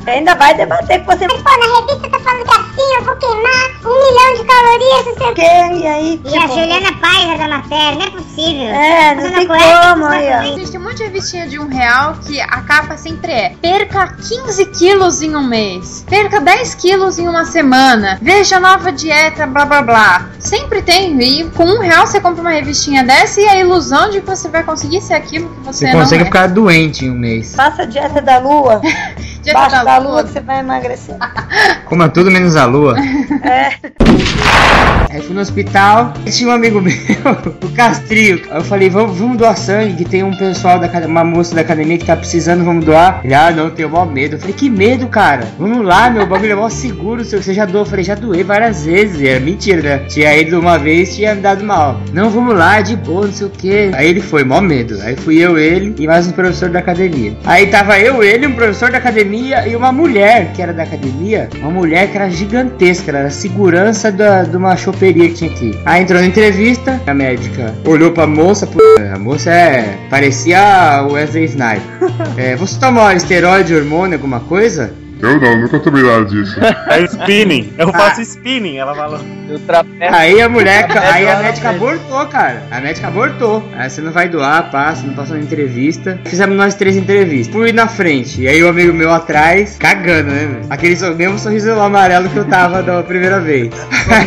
Você 0.00 0.10
ainda 0.10 0.34
vai 0.34 0.54
debater 0.54 1.04
com 1.04 1.12
você. 1.16 1.26
Mas, 1.28 1.42
pô, 1.42 1.50
na 1.50 1.80
revista 1.80 2.10
tá 2.10 2.18
falando 2.20 2.44
que 2.44 2.50
assim 2.50 2.94
eu 2.96 3.04
vou 3.04 3.16
queimar 3.16 3.64
um 3.84 4.04
milhão 4.04 4.34
de 4.34 4.44
calorias, 4.44 5.06
não 5.06 5.14
sei 5.16 5.26
o 5.30 5.34
quê. 5.34 5.82
E 5.82 5.86
aí? 5.86 6.20
E 6.24 6.36
a 6.36 6.46
Juliana 6.48 6.92
Paiva 7.00 7.38
da 7.38 7.48
matéria, 7.48 7.94
não 7.98 8.06
é 8.06 8.10
possível. 8.10 8.66
É, 8.68 9.14
não 9.14 9.22
Passando 9.22 9.34
tem 9.36 9.46
cueca, 9.46 9.88
como, 9.90 10.06
aí, 10.06 10.28
ó. 10.32 10.42
Gente, 10.42 10.70
tem 10.72 10.80
um 10.80 10.84
monte 10.84 10.96
de 10.96 11.02
revistinha 11.04 11.46
de 11.48 11.58
um 11.58 11.68
real 11.68 12.14
que 12.26 12.40
a 12.40 12.60
capa 12.62 12.96
sempre 12.96 13.30
é 13.32 13.52
perca 13.62 14.14
15 14.28 14.64
quilos 14.66 15.22
em 15.22 15.36
um 15.36 15.42
mês, 15.46 15.83
perca 16.08 16.40
10 16.40 16.74
quilos 16.74 17.18
em 17.18 17.28
uma 17.28 17.44
semana, 17.44 18.18
veja 18.20 18.56
a 18.56 18.60
nova 18.60 18.90
dieta, 18.92 19.46
blá 19.46 19.64
blá 19.64 19.82
blá. 19.82 20.28
Sempre 20.38 20.82
tem, 20.82 21.20
e 21.22 21.44
com 21.50 21.64
um 21.64 21.80
real 21.80 22.06
você 22.06 22.20
compra 22.20 22.40
uma 22.40 22.50
revistinha 22.50 23.02
dessa 23.04 23.40
e 23.40 23.48
a 23.48 23.56
ilusão 23.58 24.10
de 24.10 24.20
que 24.20 24.26
você 24.26 24.48
vai 24.48 24.62
conseguir 24.62 25.00
ser 25.00 25.14
aquilo 25.14 25.48
que 25.48 25.60
você, 25.66 25.86
Você 25.86 25.92
não 25.92 26.00
consegue 26.00 26.22
é. 26.22 26.26
ficar 26.26 26.46
doente 26.48 27.04
em 27.04 27.10
um 27.10 27.18
mês. 27.18 27.54
Faça 27.54 27.82
a 27.82 27.84
dieta 27.86 28.20
da 28.20 28.38
lua. 28.38 28.80
Dieta 29.44 29.58
Baixo 29.60 29.76
da 29.76 29.84
da 29.84 29.98
lua. 29.98 30.10
lua 30.12 30.24
que 30.24 30.30
você 30.30 30.40
vai 30.40 30.60
emagrecer. 30.60 31.16
Coma 31.84 32.08
tudo 32.08 32.30
menos 32.30 32.56
a 32.56 32.64
lua. 32.64 32.96
É. 33.42 33.74
Aí 35.14 35.20
fui 35.22 35.34
no 35.34 35.40
hospital, 35.40 36.12
e 36.26 36.30
tinha 36.30 36.50
um 36.50 36.52
amigo 36.52 36.80
meu, 36.82 36.92
o 37.62 37.68
Castrio. 37.74 38.42
Aí 38.50 38.58
eu 38.58 38.64
falei, 38.64 38.90
vamos, 38.90 39.16
vamos 39.16 39.36
doar 39.38 39.56
sangue, 39.56 39.94
que 39.94 40.04
tem 40.04 40.22
um 40.24 40.36
pessoal, 40.36 40.78
da, 40.80 40.88
uma 41.06 41.22
moça 41.22 41.54
da 41.54 41.60
academia 41.60 41.96
que 41.96 42.04
tá 42.04 42.16
precisando, 42.16 42.64
vamos 42.64 42.84
doar. 42.84 43.20
Ele, 43.22 43.32
ah, 43.32 43.50
não, 43.52 43.70
tenho 43.70 43.88
maior 43.88 44.10
medo. 44.10 44.34
Eu 44.34 44.38
falei, 44.40 44.54
que 44.54 44.68
medo, 44.68 45.06
cara? 45.06 45.46
Vamos 45.58 45.84
lá, 45.86 46.10
meu 46.10 46.26
bagulho 46.26 46.52
é 46.52 46.54
mó 46.56 46.68
seguro, 46.68 47.24
seu- 47.24 47.40
você 47.40 47.54
já 47.54 47.64
doou. 47.64 47.84
Eu 47.84 47.88
falei, 47.88 48.04
já 48.04 48.14
doei 48.16 48.42
várias 48.42 48.84
vezes. 48.84 49.20
E 49.20 49.28
era 49.28 49.38
mentira, 49.40 49.80
né? 49.82 49.98
Tinha 50.08 50.36
ido 50.36 50.58
uma 50.58 50.78
vez, 50.78 51.14
tinha 51.14 51.34
me 51.34 51.40
dado 51.40 51.62
mal. 51.64 52.00
Não, 52.12 52.28
vamos 52.28 52.56
lá, 52.56 52.80
de 52.80 52.96
boa, 52.96 53.26
não 53.26 53.32
sei 53.32 53.46
o 53.46 53.50
que. 53.50 53.90
Aí 53.94 54.08
ele 54.08 54.20
foi, 54.20 54.42
mó 54.42 54.60
medo. 54.60 54.98
Aí 55.02 55.14
fui 55.16 55.38
eu, 55.38 55.56
ele 55.56 55.94
e 55.98 56.06
mais 56.08 56.26
um 56.26 56.32
professor 56.32 56.68
da 56.70 56.80
academia. 56.80 57.36
Aí 57.44 57.66
tava 57.68 57.98
eu, 58.00 58.22
ele, 58.22 58.46
um 58.48 58.52
professor 58.54 58.90
da 58.90 58.98
academia 58.98 59.66
e 59.68 59.76
uma 59.76 59.92
mulher 59.92 60.50
que 60.54 60.60
era 60.60 60.72
da 60.72 60.82
academia. 60.82 61.48
Uma 61.60 61.70
mulher 61.70 62.10
que 62.10 62.16
era 62.16 62.28
gigantesca, 62.28 63.12
era 63.12 63.30
segurança 63.30 64.10
da, 64.10 64.42
de 64.42 64.56
uma 64.56 64.76
choperia 65.04 65.28
que 65.28 65.34
tinha 65.34 65.50
aqui. 65.50 65.78
Aí 65.84 66.02
entrou 66.02 66.20
na 66.20 66.26
entrevista, 66.26 67.00
a 67.06 67.12
médica 67.12 67.74
olhou 67.86 68.12
pra 68.12 68.26
moça, 68.26 68.68
a 69.12 69.18
moça 69.18 69.50
é. 69.50 69.98
parecia 70.08 71.04
o 71.06 71.12
Wesley 71.12 71.44
Snipes. 71.44 71.84
É, 72.36 72.56
você 72.56 72.78
toma 72.78 73.14
esteroide, 73.14 73.74
hormônio, 73.74 74.16
alguma 74.16 74.40
coisa? 74.40 74.92
Eu 75.20 75.40
não, 75.40 75.60
nunca 75.60 75.78
tomei 75.80 76.02
nada 76.02 76.24
disso. 76.24 76.58
É 76.88 77.02
spinning. 77.04 77.72
Eu 77.78 77.90
faço 77.92 78.20
spinning, 78.22 78.76
ela 78.76 78.94
falou. 78.94 79.20
Aí 80.12 80.40
a 80.40 80.48
mulher, 80.48 80.86
aí 80.96 81.28
a 81.28 81.38
médica 81.38 81.70
abortou, 81.70 82.26
cara. 82.26 82.62
A 82.70 82.80
médica 82.80 83.08
abortou. 83.08 83.68
Aí 83.76 83.88
você 83.90 84.00
não 84.00 84.12
vai 84.12 84.28
doar, 84.28 84.70
passa, 84.70 85.06
não 85.06 85.14
passou 85.14 85.36
na 85.36 85.42
entrevista. 85.42 86.18
Fizemos 86.24 86.56
nós 86.56 86.74
três 86.74 86.96
entrevistas. 86.96 87.54
Fui 87.54 87.72
na 87.72 87.86
frente. 87.86 88.42
E 88.42 88.48
aí 88.48 88.62
o 88.62 88.68
amigo 88.68 88.92
meu 88.92 89.12
atrás, 89.12 89.76
cagando, 89.78 90.30
né? 90.30 90.60
Aquele 90.70 90.96
mesmo 91.14 91.38
sorriso 91.38 91.72
amarelo 91.72 92.28
que 92.28 92.36
eu 92.36 92.44
tava 92.44 92.82
da 92.82 93.02
primeira 93.02 93.40
vez. 93.40 93.72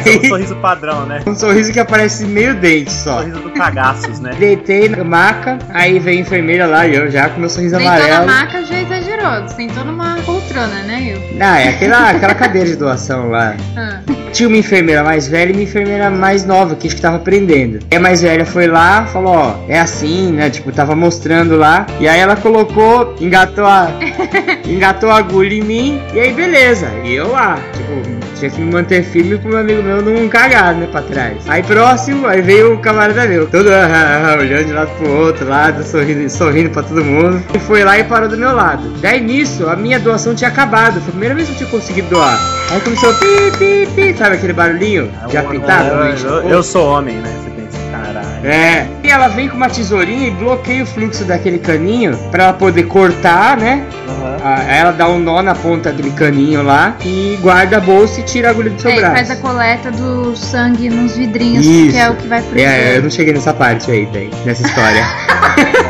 Um 0.08 0.30
sorriso 0.30 0.56
padrão, 0.58 1.06
né? 1.06 1.22
Um 1.26 1.36
sorriso 1.36 1.72
que 1.72 1.80
aparece 1.80 2.26
meio 2.26 2.56
dente 2.56 2.92
só. 2.92 3.20
Sorriso 3.20 3.40
do 3.42 3.52
cagaços, 3.52 4.20
né? 4.20 4.32
Deitei 4.38 4.90
na 4.90 5.04
maca, 5.04 5.60
aí 5.70 6.00
veio 6.00 6.18
a 6.18 6.22
enfermeira 6.22 6.66
lá 6.66 6.88
e 6.88 6.96
eu 6.96 7.10
já 7.10 7.30
com 7.30 7.40
meu 7.40 7.50
sorriso 7.50 7.76
Sentou 7.76 7.92
na 7.92 7.98
amarelo. 7.98 8.26
maca 8.26 8.64
já 8.66 8.82
exagerou, 8.82 9.48
sentou 9.50 9.86
numa 9.86 10.16
poltrona, 10.26 10.77
né, 10.84 11.14
eu? 11.14 11.22
Ah, 11.40 11.60
é 11.60 11.70
aquela, 11.70 12.10
aquela 12.10 12.36
cadeira 12.36 12.68
de 12.68 12.76
doação 12.76 13.30
lá. 13.30 13.56
Ah. 13.78 14.02
Tinha 14.34 14.50
uma 14.50 14.58
enfermeira 14.58 15.04
mais 15.04 15.28
velha 15.28 15.52
e 15.52 15.54
uma 15.54 15.64
enfermeira 15.64 16.10
mais 16.10 16.46
nova, 16.46 16.76
que 16.76 16.88
acho 16.88 16.96
que 16.96 17.02
tava 17.02 17.16
aprendendo. 17.16 17.80
E 17.90 17.96
a 17.96 18.00
mais 18.00 18.22
velha 18.22 18.46
foi 18.46 18.68
lá, 18.68 19.06
falou, 19.06 19.34
ó, 19.34 19.56
é 19.68 19.80
assim, 19.80 20.32
né? 20.32 20.50
Tipo, 20.50 20.72
tava 20.72 20.96
mostrando 20.96 21.56
lá. 21.56 21.86
E 22.00 22.08
aí 22.08 22.20
ela 22.20 22.36
colocou, 22.36 23.16
engatou 23.20 23.66
a. 23.66 23.90
engatou 24.68 25.10
a 25.10 25.18
agulha 25.18 25.56
em 25.56 25.62
mim, 25.62 26.02
e 26.14 26.20
aí 26.20 26.34
beleza. 26.34 26.88
E 27.04 27.14
eu 27.14 27.32
lá, 27.32 27.58
tipo, 27.74 28.18
tinha 28.38 28.52
que 28.52 28.62
me 28.62 28.72
manter 28.72 29.04
firme 29.04 29.38
pro 29.38 29.50
meu 29.50 29.60
amigo 29.60 29.82
meu 29.82 30.02
não 30.02 30.30
cagar, 30.30 30.76
né, 30.76 30.88
pra 30.92 31.02
trás. 31.02 31.38
Aí 31.48 31.64
próximo, 31.64 32.28
aí 32.28 32.42
veio 32.42 32.74
o 32.74 32.80
camarada 32.80 33.26
meu, 33.26 33.48
todo 33.48 33.70
ah, 33.74 34.38
olhando 34.40 34.66
de 34.66 34.74
lado 34.74 34.92
pro 34.98 35.10
outro 35.10 35.48
lado, 35.48 35.84
sorrindo, 35.84 36.30
sorrindo 36.30 36.70
pra 36.70 36.84
todo 36.84 37.04
mundo. 37.04 37.42
E 37.54 37.60
foi 37.60 37.84
lá 37.84 37.98
e 37.98 38.04
parou 38.04 38.30
do 38.30 38.38
meu 38.38 38.54
lado. 38.54 38.88
Daí 39.02 39.22
nisso, 39.22 39.68
a 39.68 39.76
minha 39.76 40.00
doação 40.00 40.36
tinha 40.36 40.50
acabado. 40.50 40.67
Foi 40.70 40.98
a 40.98 41.12
primeira 41.12 41.34
vez 41.36 41.48
que 41.48 41.54
eu 41.54 41.58
tinha 41.60 41.70
conseguido 41.70 42.10
doar. 42.10 42.38
Aí 42.70 42.80
começou 42.82 43.14
pi, 43.14 43.52
pi, 43.58 43.88
pi, 43.96 44.18
sabe 44.18 44.36
aquele 44.36 44.54
barulhinho 44.54 45.10
de 45.30 45.38
apitar? 45.38 45.86
quando 45.86 46.02
a 46.02 46.12
gente- 46.12 46.26
Eu, 46.26 46.50
eu 46.50 46.64
sou 46.64 46.88
homem, 46.90 47.16
né? 47.16 47.30
Você 47.42 47.50
pensa, 47.52 47.78
caralho. 47.92 48.46
É. 48.48 48.88
E 49.04 49.10
ela 49.10 49.30
vem 49.30 49.48
com 49.48 49.56
uma 49.56 49.70
tesourinha 49.70 50.28
e 50.28 50.32
bloqueia 50.32 50.84
o 50.84 50.86
fluxo 50.86 51.24
daquele 51.24 51.60
caninho 51.60 52.18
pra 52.30 52.44
ela 52.46 52.54
poder 52.54 52.84
cortar, 52.84 53.56
né? 53.58 53.86
Ah, 54.44 54.64
Aí 54.68 54.78
ela 54.80 54.92
dá 54.92 55.08
um 55.08 55.18
nó 55.20 55.42
na 55.42 55.56
ponta 55.56 55.90
daquele 55.92 56.12
caninho 56.12 56.62
lá 56.62 56.96
e 57.04 57.38
guarda 57.42 57.78
a 57.78 57.80
bolsa 57.80 58.20
e 58.20 58.24
tira 58.24 58.50
a 58.50 58.52
agulha 58.52 58.70
do 58.70 58.80
seu 58.82 58.92
É, 58.92 58.96
e 58.98 59.00
braço. 59.00 59.16
faz 59.16 59.32
a 59.32 59.36
coleta 59.38 59.92
do 59.92 60.36
sangue 60.36 60.90
nos 60.90 61.16
vidrinhos, 61.16 61.66
Isso. 61.66 61.92
que 61.94 61.98
é 61.98 62.10
o 62.10 62.16
que 62.16 62.28
vai 62.28 62.42
pro 62.42 62.60
É, 62.60 62.98
eu 62.98 63.04
não 63.04 63.10
cheguei 63.10 63.34
nessa 63.34 63.54
parte 63.54 63.90
aí, 63.90 64.06
daí, 64.12 64.30
nessa 64.46 64.66
história. 64.68 65.04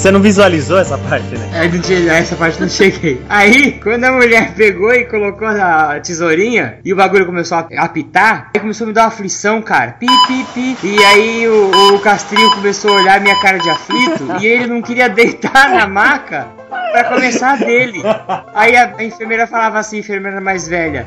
Você 0.00 0.10
não 0.10 0.22
visualizou 0.22 0.78
essa 0.78 0.96
parte, 0.96 1.36
né? 1.36 1.50
Aí 1.52 1.70
não 1.70 1.78
tinha, 1.78 2.14
essa 2.14 2.34
parte 2.34 2.58
não 2.58 2.70
cheguei. 2.70 3.20
Aí, 3.28 3.72
quando 3.72 4.04
a 4.04 4.12
mulher 4.12 4.54
pegou 4.54 4.94
e 4.94 5.04
colocou 5.04 5.46
a 5.46 6.00
tesourinha 6.00 6.78
e 6.82 6.90
o 6.90 6.96
bagulho 6.96 7.26
começou 7.26 7.58
a 7.58 7.66
apitar, 7.76 8.48
aí 8.54 8.60
começou 8.62 8.86
a 8.86 8.88
me 8.88 8.94
dar 8.94 9.02
uma 9.02 9.08
aflição, 9.08 9.60
cara. 9.60 9.92
Pi, 10.00 10.06
pi, 10.06 10.46
pi. 10.54 10.76
E 10.82 11.04
aí 11.04 11.46
o, 11.46 11.70
o 11.94 11.98
Castrinho 11.98 12.50
começou 12.52 12.92
a 12.92 13.02
olhar 13.02 13.20
minha 13.20 13.38
cara 13.42 13.58
de 13.58 13.68
aflito 13.68 14.24
e 14.40 14.46
ele 14.46 14.66
não 14.66 14.80
queria 14.80 15.06
deitar 15.10 15.68
na 15.68 15.86
maca 15.86 16.59
pra 16.90 17.04
começar 17.04 17.56
dele. 17.58 18.02
Aí 18.54 18.76
a, 18.76 18.94
a 18.96 19.04
enfermeira 19.04 19.46
falava 19.46 19.78
assim, 19.78 19.96
a 19.96 20.00
enfermeira 20.00 20.40
mais 20.40 20.68
velha, 20.68 21.06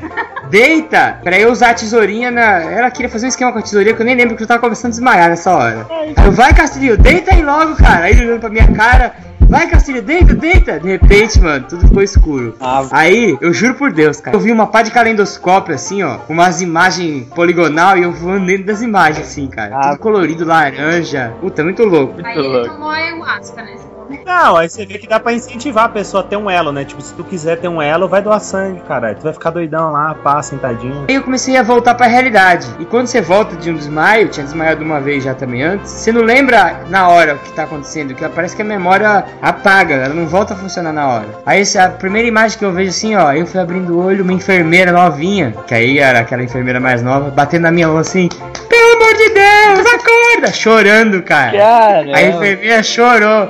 deita 0.50 1.18
pra 1.22 1.38
eu 1.38 1.50
usar 1.50 1.70
a 1.70 1.74
tesourinha 1.74 2.30
na. 2.30 2.62
Ela 2.62 2.90
queria 2.90 3.08
fazer 3.08 3.26
um 3.26 3.28
esquema 3.28 3.52
com 3.52 3.58
a 3.58 3.62
tesourinha 3.62 3.94
que 3.94 4.02
eu 4.02 4.06
nem 4.06 4.16
lembro 4.16 4.36
que 4.36 4.42
eu 4.42 4.46
tava 4.46 4.60
começando 4.60 4.86
a 4.86 4.90
desmaiar 4.90 5.28
nessa 5.28 5.54
hora. 5.54 5.86
Eu, 6.24 6.32
vai 6.32 6.52
Castrinho, 6.54 6.96
deita 6.96 7.34
aí 7.34 7.42
logo, 7.42 7.76
cara. 7.76 8.06
Aí 8.06 8.12
ele 8.12 8.26
olhando 8.26 8.40
pra 8.40 8.50
minha 8.50 8.72
cara, 8.72 9.14
Vai, 9.48 9.68
Castilho, 9.68 10.02
deita, 10.02 10.34
deita. 10.34 10.80
De 10.80 10.88
repente, 10.88 11.40
mano, 11.40 11.66
tudo 11.68 11.86
ficou 11.86 12.02
escuro. 12.02 12.56
Ah. 12.60 12.86
Aí, 12.90 13.36
eu 13.40 13.52
juro 13.52 13.74
por 13.74 13.92
Deus, 13.92 14.20
cara. 14.20 14.36
Eu 14.36 14.40
vi 14.40 14.50
uma 14.50 14.66
pá 14.66 14.82
de 14.82 14.90
calendoscópio, 14.90 15.74
assim, 15.74 16.02
ó. 16.02 16.18
Com 16.18 16.32
umas 16.32 16.60
imagens 16.60 17.28
poligonal 17.28 17.96
e 17.96 18.02
eu 18.02 18.12
voando 18.12 18.46
dentro 18.46 18.66
das 18.66 18.82
imagens, 18.82 19.26
assim, 19.26 19.46
cara. 19.46 19.76
Ah. 19.76 19.90
Tudo 19.90 19.98
colorido, 19.98 20.44
laranja. 20.44 21.34
Puta, 21.40 21.62
muito 21.62 21.84
louco. 21.84 22.14
Aí 22.24 22.38
ele 22.38 22.68
tomou 22.68 22.88
ayahuasca 22.88 23.62
momento. 23.62 23.93
Não, 24.24 24.56
aí 24.56 24.68
você 24.68 24.84
vê 24.84 24.98
que 24.98 25.06
dá 25.06 25.18
pra 25.18 25.32
incentivar 25.32 25.84
a 25.84 25.88
pessoa 25.88 26.22
a 26.22 26.26
ter 26.26 26.36
um 26.36 26.50
elo, 26.50 26.72
né? 26.72 26.84
Tipo, 26.84 27.00
se 27.02 27.14
tu 27.14 27.24
quiser 27.24 27.58
ter 27.58 27.68
um 27.68 27.80
elo, 27.80 28.08
vai 28.08 28.22
doar 28.22 28.40
sangue, 28.40 28.80
caralho. 28.80 29.16
Tu 29.16 29.22
vai 29.22 29.32
ficar 29.32 29.50
doidão 29.50 29.92
lá, 29.92 30.14
pá, 30.14 30.42
sentadinho. 30.42 31.04
Aí 31.08 31.14
eu 31.14 31.22
comecei 31.22 31.56
a 31.56 31.62
voltar 31.62 31.94
pra 31.94 32.06
realidade. 32.06 32.68
E 32.78 32.84
quando 32.84 33.06
você 33.06 33.20
volta 33.20 33.56
de 33.56 33.70
um 33.70 33.76
desmaio, 33.76 34.28
tinha 34.28 34.44
desmaiado 34.44 34.82
uma 34.84 35.00
vez 35.00 35.24
já 35.24 35.34
também 35.34 35.62
antes, 35.62 35.90
você 35.90 36.12
não 36.12 36.22
lembra 36.22 36.80
na 36.88 37.08
hora 37.08 37.34
o 37.34 37.38
que 37.38 37.52
tá 37.52 37.64
acontecendo, 37.64 38.14
que 38.14 38.28
parece 38.28 38.54
que 38.54 38.62
a 38.62 38.64
memória 38.64 39.24
apaga, 39.40 39.94
ela 39.94 40.14
não 40.14 40.26
volta 40.26 40.54
a 40.54 40.56
funcionar 40.56 40.92
na 40.92 41.08
hora. 41.08 41.28
Aí 41.46 41.62
a 41.78 41.88
primeira 41.88 42.28
imagem 42.28 42.58
que 42.58 42.64
eu 42.64 42.72
vejo 42.72 42.90
assim, 42.90 43.14
ó, 43.16 43.32
eu 43.32 43.46
fui 43.46 43.60
abrindo 43.60 43.96
o 43.96 44.04
olho, 44.04 44.22
uma 44.22 44.32
enfermeira 44.32 44.92
novinha, 44.92 45.54
que 45.66 45.74
aí 45.74 45.98
era 45.98 46.20
aquela 46.20 46.42
enfermeira 46.42 46.78
mais 46.80 47.02
nova, 47.02 47.30
batendo 47.30 47.62
na 47.62 47.70
minha 47.70 47.88
mão 47.88 47.98
assim, 47.98 48.28
pelo 48.68 48.92
amor 48.96 49.14
de 49.14 49.28
Deus, 49.30 49.94
acorda! 49.94 50.52
Chorando, 50.52 51.22
cara. 51.22 51.56
Caramba. 51.56 52.16
A 52.16 52.22
enfermeira 52.22 52.82
chorou. 52.82 53.48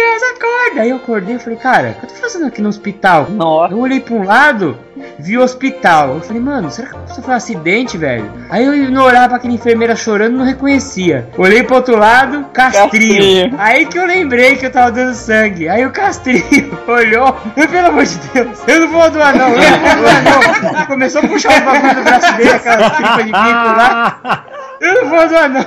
Deus, 0.00 0.22
acorda! 0.22 0.80
Aí 0.80 0.90
eu 0.90 0.96
acordei 0.96 1.36
e 1.36 1.38
falei, 1.38 1.58
cara, 1.58 1.90
o 1.90 1.94
que 1.94 2.06
eu 2.06 2.08
tô 2.08 2.14
fazendo 2.16 2.46
aqui 2.46 2.62
no 2.62 2.70
hospital? 2.70 3.26
Nossa. 3.28 3.74
Eu 3.74 3.78
olhei 3.78 4.00
pra 4.00 4.14
um 4.14 4.24
lado, 4.24 4.78
vi 5.18 5.36
o 5.36 5.42
hospital. 5.42 6.14
Eu 6.14 6.20
falei, 6.22 6.40
mano, 6.40 6.70
será 6.70 6.88
que 6.88 7.10
isso 7.10 7.20
foi 7.20 7.34
um 7.34 7.36
acidente, 7.36 7.98
velho? 7.98 8.32
Aí 8.48 8.64
eu 8.64 8.74
ignorava 8.74 9.36
aquela 9.36 9.52
enfermeira 9.52 9.94
chorando 9.94 10.38
não 10.38 10.44
reconhecia. 10.44 11.28
Olhei 11.36 11.62
pro 11.62 11.76
outro 11.76 11.98
lado, 11.98 12.46
castrinho. 12.52 13.50
Castrinho. 13.50 13.54
Aí 13.58 13.84
que 13.84 13.98
eu 13.98 14.06
lembrei 14.06 14.56
que 14.56 14.64
eu 14.64 14.72
tava 14.72 14.90
dando 14.90 15.14
sangue. 15.14 15.68
Aí 15.68 15.84
o 15.84 15.90
castrinho 15.90 16.78
olhou, 16.88 17.36
eu, 17.56 17.68
pelo 17.68 17.88
amor 17.88 18.04
de 18.04 18.16
Deus, 18.32 18.58
eu 18.66 18.80
não 18.80 18.88
vou 18.88 19.10
doar 19.10 19.36
não, 19.36 19.48
eu 19.50 19.56
não 19.58 19.78
vou 19.80 19.96
doar 19.96 20.62
não. 20.72 20.86
Começou 20.86 21.20
a 21.20 21.28
puxar 21.28 21.60
o 21.60 21.64
bagulho 21.64 21.94
do 21.94 22.02
braço 22.02 22.36
dele, 22.36 22.50
aquela 22.50 22.90
tripa 22.90 23.16
de 23.18 23.24
bico 23.24 23.34
lá. 23.36 24.44
Eu 24.80 24.94
não 24.94 25.10
vou 25.10 25.28
doar 25.28 25.48
não. 25.48 25.62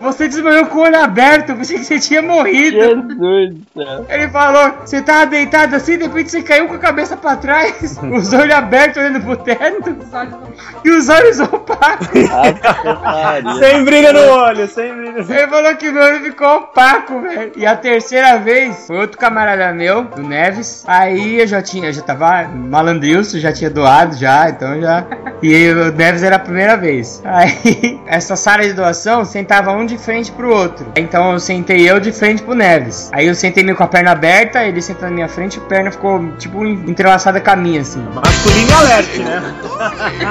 Você 0.00 0.28
desmaiou 0.28 0.66
com 0.66 0.78
o 0.78 0.82
olho 0.82 1.02
aberto, 1.02 1.50
eu 1.50 1.56
pensei 1.56 1.78
que 1.78 1.84
você 1.84 1.98
tinha 1.98 2.22
morrido. 2.22 2.76
Jesus 2.76 3.54
do 3.54 3.64
céu. 3.74 4.06
Ele 4.08 4.28
falou, 4.28 4.74
você 4.84 5.02
tava 5.02 5.26
deitado 5.26 5.74
assim, 5.74 5.98
de 5.98 6.04
repente 6.04 6.30
você 6.30 6.42
caiu 6.42 6.68
com 6.68 6.74
a 6.74 6.78
cabeça 6.78 7.16
pra 7.16 7.36
trás, 7.36 7.98
os 8.02 8.32
olhos 8.32 8.54
abertos 8.54 9.02
olhando 9.02 9.20
pro 9.20 9.36
teto 9.36 9.96
e 10.84 10.90
os 10.90 11.08
olhos 11.08 11.40
opacos. 11.40 12.08
Sem 13.58 13.84
brilho 13.84 14.12
no 14.12 14.20
olho, 14.20 14.68
sem 14.68 14.94
brilho 14.94 15.24
no 15.24 15.32
Ele 15.32 15.46
falou 15.48 15.76
que 15.76 15.90
meu 15.90 16.02
olho 16.02 16.20
ficou 16.22 16.56
opaco, 16.56 17.20
velho. 17.20 17.52
E 17.56 17.66
a 17.66 17.76
terceira 17.76 18.38
vez, 18.38 18.86
foi 18.86 18.98
outro 18.98 19.18
camarada 19.18 19.72
meu, 19.72 20.04
do 20.04 20.22
Neves. 20.22 20.84
Aí 20.86 21.40
eu 21.40 21.46
já 21.46 21.60
tinha, 21.62 21.92
já 21.92 22.02
tava 22.02 22.48
malandrilso, 22.48 23.38
já 23.38 23.52
tinha 23.52 23.70
doado 23.70 24.16
já, 24.16 24.48
então 24.48 24.80
já. 24.80 25.04
E 25.42 25.54
aí, 25.54 25.72
o 25.72 25.92
Neves 25.92 26.22
era 26.22 26.36
a 26.36 26.38
primeira 26.38 26.76
vez. 26.76 27.22
Aí, 27.24 27.95
essa 28.06 28.36
sala 28.36 28.62
de 28.62 28.72
doação 28.72 29.24
sentava 29.24 29.72
um 29.72 29.86
de 29.86 29.96
frente 29.98 30.30
pro 30.32 30.50
outro. 30.54 30.86
Então 30.96 31.32
eu 31.32 31.40
sentei 31.40 31.88
eu 31.88 31.98
de 32.00 32.12
frente 32.12 32.42
pro 32.42 32.54
Neves. 32.54 33.10
Aí 33.12 33.26
eu 33.26 33.34
sentei 33.34 33.62
meio 33.62 33.76
com 33.76 33.84
a 33.84 33.86
perna 33.88 34.12
aberta, 34.12 34.64
ele 34.64 34.80
sentou 34.82 35.08
na 35.08 35.14
minha 35.14 35.28
frente 35.28 35.56
e 35.58 35.60
a 35.62 35.64
perna 35.64 35.90
ficou, 35.90 36.32
tipo, 36.38 36.64
entrelaçada 36.64 37.40
com 37.40 37.50
a 37.50 37.56
minha, 37.56 37.80
assim. 37.80 38.02
Masculino 38.14 38.76
alerte, 38.76 39.18
né? 39.20 39.54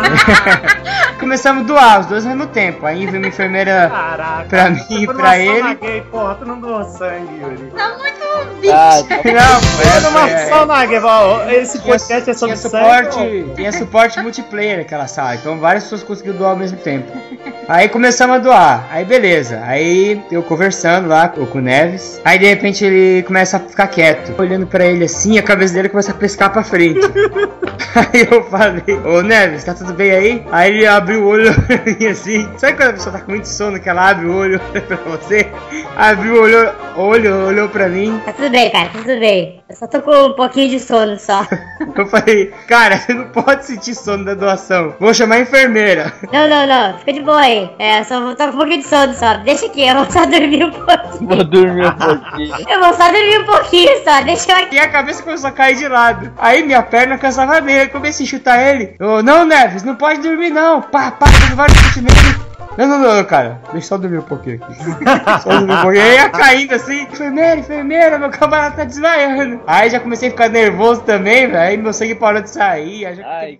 Começamos 1.20 1.64
a 1.64 1.66
doar, 1.66 2.00
os 2.02 2.06
dois 2.08 2.26
ao 2.26 2.32
mesmo 2.36 2.48
tempo. 2.48 2.86
Aí 2.86 3.06
veio 3.06 3.18
uma 3.20 3.28
enfermeira 3.28 3.90
Caraca. 3.90 4.46
pra 4.50 4.70
mim 4.70 4.84
e 4.90 5.08
pra 5.08 5.38
ele. 5.40 5.76
gay, 5.76 6.02
porra, 6.12 6.36
tu 6.36 6.46
não 6.46 6.60
doou 6.60 6.84
sangue, 6.84 7.42
Yuri. 7.42 7.72
Tá 7.76 7.90
muito 7.98 8.26
Ah, 8.72 9.02
bicho. 9.08 9.24
tá 9.24 9.32
Não, 9.32 9.62
Foi 9.62 10.00
numa 10.02 10.30
é, 10.30 10.50
sauna 10.50 10.86
gay, 10.86 11.00
ó, 11.00 11.50
esse 11.50 11.80
podcast 11.80 12.30
é 12.30 12.34
sobre 12.34 12.56
tinha 12.56 12.70
sangue, 12.70 12.86
suporte, 13.12 13.46
tinha 13.56 13.72
suporte 13.72 14.20
multiplayer 14.20 14.78
naquela 14.80 15.08
sala, 15.08 15.36
então 15.36 15.58
várias 15.60 15.84
pessoas 15.84 16.04
conseguiram 16.04 16.38
doar 16.38 16.52
ao 16.52 16.58
mesmo 16.58 16.78
tempo. 16.78 17.12
Aí 17.68 17.90
começamos 17.90 18.36
a 18.36 18.40
doar, 18.40 18.88
aí 18.92 19.04
beleza, 19.04 19.60
aí 19.64 20.22
eu 20.32 20.44
conversando 20.44 21.08
lá 21.08 21.28
com 21.28 21.42
o 21.42 21.62
Neves, 21.62 22.22
aí 22.24 22.38
de 22.38 22.46
repente 22.46 22.86
ele 22.86 23.24
começa 23.24 23.58
a 23.58 23.60
ficar 23.60 23.88
quieto, 23.88 24.40
olhando 24.40 24.68
pra 24.68 24.86
ele 24.86 25.06
assim, 25.06 25.40
a 25.40 25.42
cabeça 25.42 25.74
dele 25.74 25.90
começa 25.90 26.12
a 26.12 26.16
pescar 26.16 26.52
pra 26.54 26.64
frente. 26.64 27.00
aí 27.96 28.28
eu 28.30 28.44
falei, 28.44 28.84
ô 29.04 29.22
Neves, 29.24 29.64
tá 29.64 29.74
tudo 29.74 29.94
bem 29.94 30.12
aí? 30.12 30.46
Aí 30.52 30.76
ele 30.76 30.86
abriu 30.86 31.24
o 31.24 31.28
olho 31.28 31.52
e 32.00 32.06
assim, 32.06 32.48
sabe 32.58 32.74
quando 32.78 32.90
a 32.90 32.94
pessoa 32.94 33.14
tá 33.18 33.22
com 33.22 33.32
muito 33.32 33.48
sono 33.48 33.80
que 33.80 33.90
ela 33.90 34.10
abre 34.10 34.28
o 34.28 34.36
olho 34.36 34.60
pra 34.88 34.98
você? 34.98 35.48
Abriu 35.96 36.36
o 36.36 36.42
olho, 36.44 36.72
olho, 36.96 37.48
olhou 37.48 37.68
pra 37.70 37.90
mim, 37.90 38.22
Tá 38.26 38.34
tudo 38.34 38.52
bem, 38.52 38.70
cara, 38.70 38.90
tá 38.90 39.00
tudo 39.00 39.20
bem. 39.20 39.65
Eu 39.76 39.80
só 39.80 39.88
tô 39.88 40.02
com 40.02 40.28
um 40.28 40.34
pouquinho 40.34 40.70
de 40.70 40.80
sono 40.80 41.20
só. 41.20 41.46
Eu 41.94 42.06
falei, 42.06 42.46
cara, 42.66 42.98
você 42.98 43.14
não 43.14 43.28
pode 43.28 43.66
sentir 43.66 43.94
sono 43.94 44.24
da 44.24 44.34
doação. 44.34 44.96
Vou 45.02 45.14
chamar 45.14 45.36
a 45.36 45.40
enfermeira. 45.42 46.14
Não, 46.32 46.48
não, 46.48 46.66
não, 46.66 46.98
fica 47.00 47.12
de 47.12 47.20
boa 47.20 47.42
aí. 47.42 47.70
É, 47.78 48.02
só 48.06 48.22
vou 48.22 48.36
tô 48.36 48.46
com 48.46 48.52
um 48.52 48.58
pouquinho 48.58 48.82
de 48.82 48.88
sono 48.88 49.14
só. 49.14 49.38
Deixa 49.40 49.66
aqui, 49.66 49.86
eu 49.86 49.96
vou 49.96 50.10
só 50.10 50.26
dormir 50.26 50.64
um 50.64 50.72
pouquinho. 50.72 51.28
Vou 51.28 51.44
dormir 51.44 51.88
um 51.88 51.98
pouquinho. 51.98 52.56
Eu 52.72 52.80
vou 52.80 52.94
só 52.94 53.12
dormir 53.12 53.40
um 53.40 53.46
pouquinho 53.46 54.04
só, 54.06 54.22
deixa 54.22 54.52
eu 54.52 54.56
aqui. 54.56 54.76
E 54.76 54.80
a 54.80 54.90
cabeça 54.90 55.22
começou 55.22 55.50
a 55.50 55.52
cair 55.52 55.76
de 55.76 55.88
lado. 55.90 56.32
Aí 56.38 56.64
minha 56.64 56.82
perna 56.82 57.18
cansava 57.18 57.60
mesmo. 57.60 57.82
Eu 57.82 57.90
comecei 57.90 58.26
a 58.26 58.30
chutar 58.30 58.62
ele. 58.62 58.96
Eu, 58.98 59.22
não, 59.22 59.46
Neves, 59.46 59.84
não 59.84 59.96
pode 59.96 60.22
dormir 60.22 60.52
não. 60.52 60.82
Pá, 60.82 61.12
pá, 61.12 61.26
vários 61.54 61.96
nele. 61.98 62.55
Não, 62.78 62.88
não, 62.88 63.00
não, 63.00 63.24
cara. 63.24 63.62
Deixa 63.72 63.78
eu 63.78 63.82
só 63.82 63.98
dormir 63.98 64.18
um 64.18 64.24
pouquinho 64.24 64.60
aqui. 64.62 64.76
Só 65.42 65.50
dormir 65.50 65.74
um 65.74 65.82
pouquinho. 65.82 66.04
Aí 66.04 66.14
ia 66.16 66.30
caindo 66.30 66.74
assim. 66.74 67.04
Enfermeira, 67.04 67.60
enfermeira, 67.60 68.20
meu 68.20 68.30
camarada 68.30 68.76
tá 68.76 68.84
desmaiando. 68.84 69.62
Aí 69.66 69.90
já 69.90 70.00
comecei 70.00 70.28
a 70.28 70.32
ficar 70.32 70.50
nervoso 70.50 71.02
também, 71.02 71.48
velho. 71.48 71.58
Aí 71.58 71.78
meu 71.78 71.94
sangue 71.94 72.16
parou 72.16 72.42
de 72.42 72.50
sair. 72.50 73.06
Aí 73.06 73.16
já 73.16 73.28
Ai. 73.28 73.60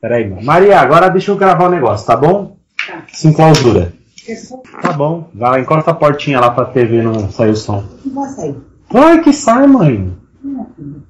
Peraí, 0.00 0.28
mano. 0.28 0.44
Maria, 0.44 0.78
agora 0.78 1.08
deixa 1.08 1.30
eu 1.30 1.36
gravar 1.36 1.66
o 1.66 1.70
negócio, 1.70 2.06
tá 2.06 2.16
bom? 2.16 2.56
Sem 3.12 3.32
clausura. 3.32 3.92
Tá 4.82 4.92
bom. 4.92 5.28
Vai 5.34 5.50
lá, 5.52 5.60
encosta 5.60 5.90
a 5.90 5.94
portinha 5.94 6.40
lá 6.40 6.50
pra 6.50 6.66
TV 6.66 7.00
não 7.00 7.30
sair 7.30 7.50
o 7.50 7.56
som. 7.56 7.84
Vai 8.90 9.20
que 9.20 9.32
sai, 9.32 9.66
mãe. 9.66 10.12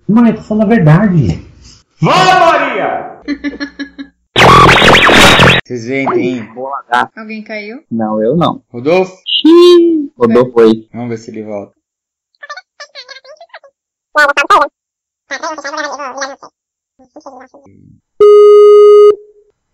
Mãe, 0.08 0.32
tô 0.32 0.42
falando 0.42 0.64
a 0.64 0.66
verdade. 0.66 1.44
Vai, 2.00 2.40
Maria! 2.40 3.20
Vocês 5.66 5.84
veem, 5.84 6.08
tem. 6.10 6.48
Alguém 7.16 7.42
caiu? 7.42 7.82
Não, 7.90 8.22
eu 8.22 8.36
não. 8.36 8.62
Rodolfo? 8.68 9.16
Rodou 10.16 10.52
foi. 10.52 10.88
Vamos 10.92 11.08
ver 11.08 11.18
se 11.18 11.32
ele 11.32 11.42
volta. 11.42 11.74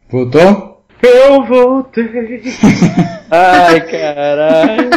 Voltou? 0.09 0.87
Eu 1.03 1.45
voltei. 1.45 2.43
Ai, 3.31 3.81
caralho. 3.91 4.91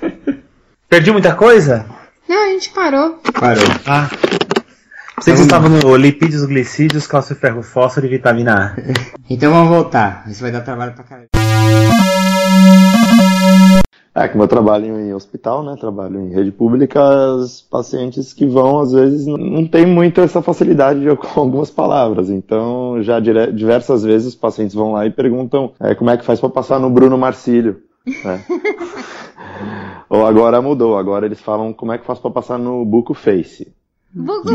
Perdi 0.88 1.12
muita 1.12 1.36
coisa? 1.36 1.86
Não, 2.26 2.44
a 2.44 2.48
gente 2.48 2.70
parou. 2.70 3.20
Parou. 3.38 3.64
Ah. 3.86 4.08
Vocês 5.20 5.40
estavam 5.40 5.68
no 5.68 5.96
lipídios, 5.96 6.44
glicídios, 6.46 7.06
cálcio, 7.06 7.36
ferro, 7.36 7.62
fósforo 7.62 8.06
e 8.06 8.08
vitamina 8.10 8.74
A. 8.76 8.80
Então 9.28 9.52
vamos 9.52 9.68
voltar. 9.68 10.24
Isso 10.28 10.40
vai 10.42 10.50
dar 10.50 10.62
trabalho 10.62 10.92
pra 10.92 11.04
caralho. 11.04 11.28
É, 14.12 14.26
como 14.26 14.42
eu 14.42 14.48
trabalho 14.48 14.86
em 14.98 15.14
hospital, 15.14 15.62
né? 15.62 15.76
Trabalho 15.78 16.18
em 16.20 16.34
rede 16.34 16.50
pública, 16.50 17.00
os 17.36 17.60
pacientes 17.62 18.32
que 18.32 18.44
vão, 18.44 18.80
às 18.80 18.90
vezes, 18.92 19.24
não- 19.24 19.36
não 19.36 19.66
tem 19.66 19.86
muito 19.86 20.20
essa 20.20 20.42
facilidade 20.42 21.00
de- 21.00 21.14
com 21.16 21.40
algumas 21.40 21.70
palavras. 21.70 22.28
Então, 22.28 23.00
já 23.02 23.20
dire- 23.20 23.52
diversas 23.52 24.02
vezes 24.02 24.28
os 24.28 24.34
pacientes 24.34 24.74
vão 24.74 24.92
lá 24.92 25.06
e 25.06 25.10
perguntam 25.10 25.72
é, 25.78 25.94
como 25.94 26.10
é 26.10 26.16
que 26.16 26.24
faz 26.24 26.40
para 26.40 26.48
passar 26.48 26.80
no 26.80 26.90
Bruno 26.90 27.16
Marcílio. 27.16 27.80
né? 28.24 28.42
Ou 30.10 30.26
agora 30.26 30.60
mudou, 30.60 30.98
agora 30.98 31.24
eles 31.24 31.40
falam 31.40 31.72
como 31.72 31.92
é 31.92 31.98
que 31.98 32.04
faz 32.06 32.18
para 32.18 32.32
passar 32.32 32.58
no 32.58 32.84
Buco 32.84 33.14
Face. 33.14 33.72
Buco 34.12 34.50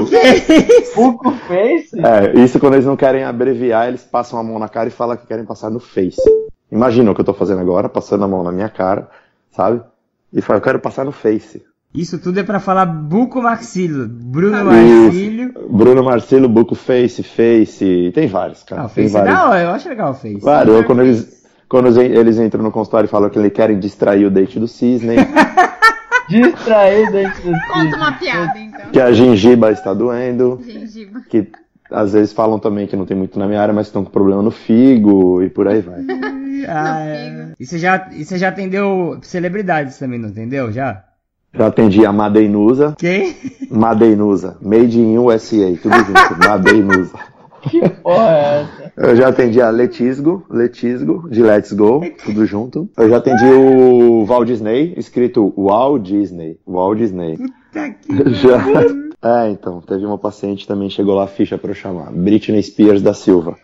Buco 0.95 1.31
Face? 1.47 1.97
É, 1.99 2.39
isso 2.39 2.59
quando 2.59 2.73
eles 2.73 2.85
não 2.85 2.95
querem 2.97 3.23
abreviar, 3.23 3.87
eles 3.87 4.03
passam 4.03 4.37
a 4.39 4.43
mão 4.43 4.59
na 4.59 4.67
cara 4.67 4.87
e 4.89 4.91
falam 4.91 5.15
que 5.17 5.25
querem 5.27 5.45
passar 5.45 5.69
no 5.69 5.79
Face. 5.79 6.21
Imagina 6.71 7.11
o 7.11 7.15
que 7.15 7.21
eu 7.21 7.25
tô 7.25 7.33
fazendo 7.33 7.61
agora, 7.61 7.87
passando 7.87 8.25
a 8.25 8.27
mão 8.27 8.43
na 8.43 8.51
minha 8.51 8.69
cara, 8.69 9.09
sabe? 9.51 9.81
E 10.33 10.41
fala, 10.41 10.57
eu 10.59 10.63
quero 10.63 10.79
passar 10.79 11.05
no 11.05 11.11
Face. 11.11 11.63
Isso 11.93 12.19
tudo 12.19 12.37
é 12.41 12.43
pra 12.43 12.59
falar 12.59 12.85
buco 12.85 13.41
maxilo. 13.41 14.05
Bruno 14.09 14.57
Isso. 14.57 14.65
Marcílio. 15.03 15.53
Bruno 15.69 16.03
Marcelo, 16.03 16.49
Buco 16.49 16.75
Face, 16.75 17.23
Face, 17.23 18.11
tem 18.13 18.27
vários, 18.27 18.63
cara. 18.63 18.81
Ah, 18.81 18.85
o 18.85 18.89
Face 18.89 19.07
é 19.15 19.19
vários. 19.19 19.33
da 19.35 19.47
hora, 19.49 19.61
eu 19.61 19.69
acho 19.69 19.87
legal 19.87 20.11
o 20.11 20.15
Face. 20.15 20.41
Claro, 20.41 20.71
eu, 20.73 20.83
quando 20.83 21.01
eles, 21.03 21.45
quando 21.69 21.85
eles- 21.87 22.17
eles 22.17 22.37
entram 22.39 22.61
no 22.61 22.71
consultório 22.71 23.07
e 23.07 23.09
falam 23.09 23.29
que 23.29 23.39
eles 23.39 23.53
querem 23.53 23.79
distrair 23.79 24.25
o 24.25 24.29
dente 24.31 24.59
do 24.59 24.67
cisne, 24.67 25.15
Distrair 26.29 27.11
dentro 27.11 27.41
do 27.43 27.57
Conta 27.71 27.97
uma 27.97 28.11
piada, 28.13 28.57
então. 28.59 28.89
que 28.91 28.99
a 28.99 29.11
gengiba 29.11 29.71
está 29.71 29.93
doendo, 29.93 30.59
Gengiba. 30.65 31.21
que 31.29 31.47
às 31.91 32.13
vezes 32.13 32.33
falam 32.33 32.57
também 32.59 32.87
que 32.87 32.95
não 32.95 33.05
tem 33.05 33.15
muito 33.15 33.37
na 33.37 33.47
minha 33.47 33.61
área, 33.61 33.73
mas 33.73 33.87
estão 33.87 34.03
com 34.03 34.09
problema 34.11 34.41
no 34.41 34.51
figo 34.51 35.41
e 35.43 35.49
por 35.49 35.67
aí 35.67 35.81
vai. 35.81 35.99
Ah, 36.67 36.99
é. 37.05 37.49
E 37.59 37.65
você 37.65 37.77
já, 37.77 38.07
e 38.11 38.25
você 38.25 38.39
já 38.39 38.47
atendeu 38.47 39.19
celebridades 39.21 39.99
também, 39.99 40.17
não 40.17 40.29
entendeu? 40.29 40.71
Já? 40.71 41.03
Já 41.53 41.67
atendi 41.67 42.03
a 42.03 42.11
Madeinusa. 42.11 42.95
Quem? 42.97 43.35
Madeinusa. 43.69 44.57
Made 44.63 44.99
in 44.99 45.15
USA. 45.19 45.77
Tudo 45.79 45.95
junto. 45.95 46.39
Madeinusa. 46.49 47.13
Que 47.69 47.87
porra 47.87 48.29
é 48.31 48.61
essa? 48.61 48.84
Eu 48.97 49.15
já 49.15 49.27
atendi 49.27 49.61
a 49.61 49.69
Letisgo, 49.69 50.45
Letisgo, 50.49 51.27
de 51.29 51.43
Let's 51.43 51.73
Go, 51.73 52.01
tudo 52.23 52.45
junto. 52.45 52.89
Eu 52.97 53.09
já 53.09 53.17
atendi 53.17 53.45
o 53.45 54.25
Walt 54.25 54.47
Disney, 54.47 54.93
escrito 54.95 55.53
Walt 55.57 56.01
Disney. 56.03 56.57
Walt 56.65 56.97
Disney. 56.97 57.37
Já. 58.41 58.63
É, 59.21 59.49
então, 59.49 59.81
teve 59.81 60.05
uma 60.05 60.17
paciente 60.17 60.65
também, 60.65 60.89
chegou 60.89 61.15
lá 61.15 61.25
a 61.25 61.27
ficha 61.27 61.57
pra 61.57 61.71
eu 61.71 61.75
chamar. 61.75 62.09
Britney 62.11 62.63
Spears 62.63 63.01
da 63.01 63.13
Silva. 63.13 63.57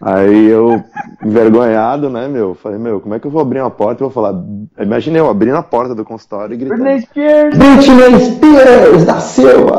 Aí 0.00 0.46
eu, 0.46 0.80
envergonhado, 1.24 2.08
né, 2.08 2.28
meu, 2.28 2.54
falei, 2.54 2.78
meu, 2.78 3.00
como 3.00 3.14
é 3.14 3.18
que 3.18 3.26
eu 3.26 3.32
vou 3.32 3.40
abrir 3.40 3.60
uma 3.60 3.70
porta 3.70 4.00
e 4.00 4.04
vou 4.04 4.12
falar. 4.12 4.40
Imaginei 4.78 5.20
eu 5.20 5.28
abrindo 5.28 5.56
a 5.56 5.62
porta 5.62 5.92
do 5.92 6.04
consultório 6.04 6.54
e 6.54 6.56
gritando. 6.56 6.82
Britney 6.82 7.00
Spears! 7.00 7.58
Britney 7.58 8.20
Spears 8.26 9.04
da 9.04 9.18
Silva! 9.18 9.78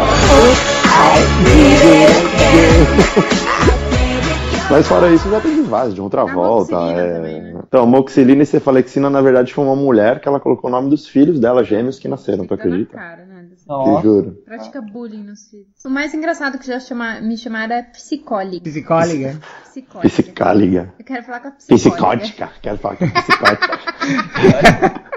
Mas 4.70 4.88
fora 4.88 5.11
isso, 5.11 5.30
já 5.30 5.41
teve 5.41 5.61
vários, 5.63 5.95
de 5.95 6.01
outra 6.01 6.26
volta. 6.26 6.76
É... 6.76 7.53
Então, 7.67 7.88
moxilina 7.88 8.43
e 8.43 8.45
cefalexina, 8.45 9.09
na 9.09 9.20
verdade, 9.20 9.53
foi 9.53 9.65
uma 9.65 9.76
mulher 9.76 10.22
que 10.22 10.28
ela 10.28 10.39
colocou 10.39 10.70
o 10.70 10.72
nome 10.72 10.89
dos 10.89 11.07
filhos 11.07 11.39
dela, 11.39 11.63
gêmeos, 11.63 11.97
que 11.97 12.07
nasceram, 12.07 12.45
tu 12.45 12.53
acredita? 12.53 12.95
Cara, 12.95 13.26
né? 13.26 13.39
Te 13.70 14.01
juro. 14.01 14.41
Pratica 14.45 14.82
bullying 14.82 15.24
nos 15.24 15.47
filhos. 15.49 15.67
O 15.86 15.89
mais 15.89 16.13
engraçado 16.13 16.57
que 16.57 16.65
já 16.65 16.80
chama, 16.80 17.22
me 17.22 17.38
chamaram 17.38 17.76
é 17.76 17.84
psicóliga. 17.84 18.63
Psicóliga? 18.63 19.39
Psicóliga. 19.63 20.09
Psicáliga. 20.09 20.93
Eu 20.97 21.05
quero 21.05 21.24
falar 21.24 21.39
com 21.39 21.49
a 21.49 21.51
psicóliga. 21.51 21.89
Psicótica. 21.89 22.49
Quero 22.61 22.78
falar 22.78 22.95
com 22.95 23.05
a 23.05 23.22
psicótica. 23.22 23.80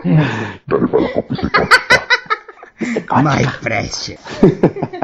My 3.22 3.46
precious. 3.62 4.18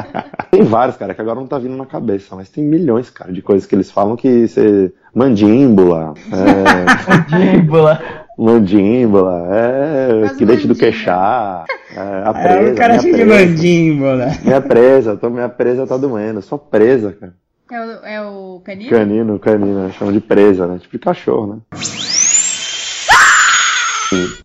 Tem 0.51 0.63
vários, 0.63 0.97
cara, 0.97 1.15
que 1.15 1.21
agora 1.21 1.39
não 1.39 1.47
tá 1.47 1.59
vindo 1.59 1.77
na 1.77 1.85
cabeça, 1.87 2.35
mas 2.35 2.49
tem 2.49 2.65
milhões, 2.65 3.11
cara, 3.11 3.33
de 3.33 3.43
coisas 3.43 3.67
que 3.67 3.75
eles 3.75 3.91
falam 3.91 4.17
que 4.17 4.47
você. 4.49 4.93
Mandíbula. 5.15 6.15
É... 6.33 7.33
Mandíbula. 7.33 8.27
Mandíbula, 8.39 9.49
é. 9.51 10.35
Que 10.37 10.47
dente 10.47 10.67
do 10.69 10.75
queixá. 10.75 11.65
É, 11.95 12.23
a 12.25 12.33
presa. 12.33 12.69
É, 12.69 12.73
o 12.73 12.77
cara 12.77 13.01
cheio 13.01 13.17
de 13.17 13.25
mandíbula. 13.25 14.27
Minha 14.43 14.61
presa, 14.61 15.17
tô, 15.17 15.29
minha 15.29 15.49
presa 15.49 15.87
tá 15.87 15.97
doendo. 15.97 16.41
Só 16.41 16.57
presa, 16.57 17.13
cara. 17.13 17.35
É 17.71 17.81
o, 17.81 17.91
é 18.07 18.23
o 18.23 18.63
canino? 18.65 18.91
Canino, 18.91 19.39
canino, 19.39 19.93
chama 19.93 20.13
de 20.13 20.21
presa, 20.21 20.67
né? 20.67 20.79
Tipo 20.79 20.93
de 20.93 20.99
cachorro, 21.01 21.57
né? 21.57 21.79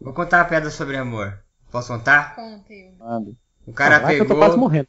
Vou 0.02 0.14
contar 0.14 0.40
uma 0.40 0.46
pedra 0.46 0.70
sobre 0.70 0.98
amor. 0.98 1.40
Posso 1.72 1.94
contar? 1.94 2.36
Conte. 2.36 2.94
O 3.66 3.72
cara 3.74 4.00
Vai 4.00 4.16
que 4.16 4.22
eu 4.22 4.26
pegou. 4.26 4.36
tô 4.36 4.46
quase 4.46 4.58
morrendo. 4.58 4.88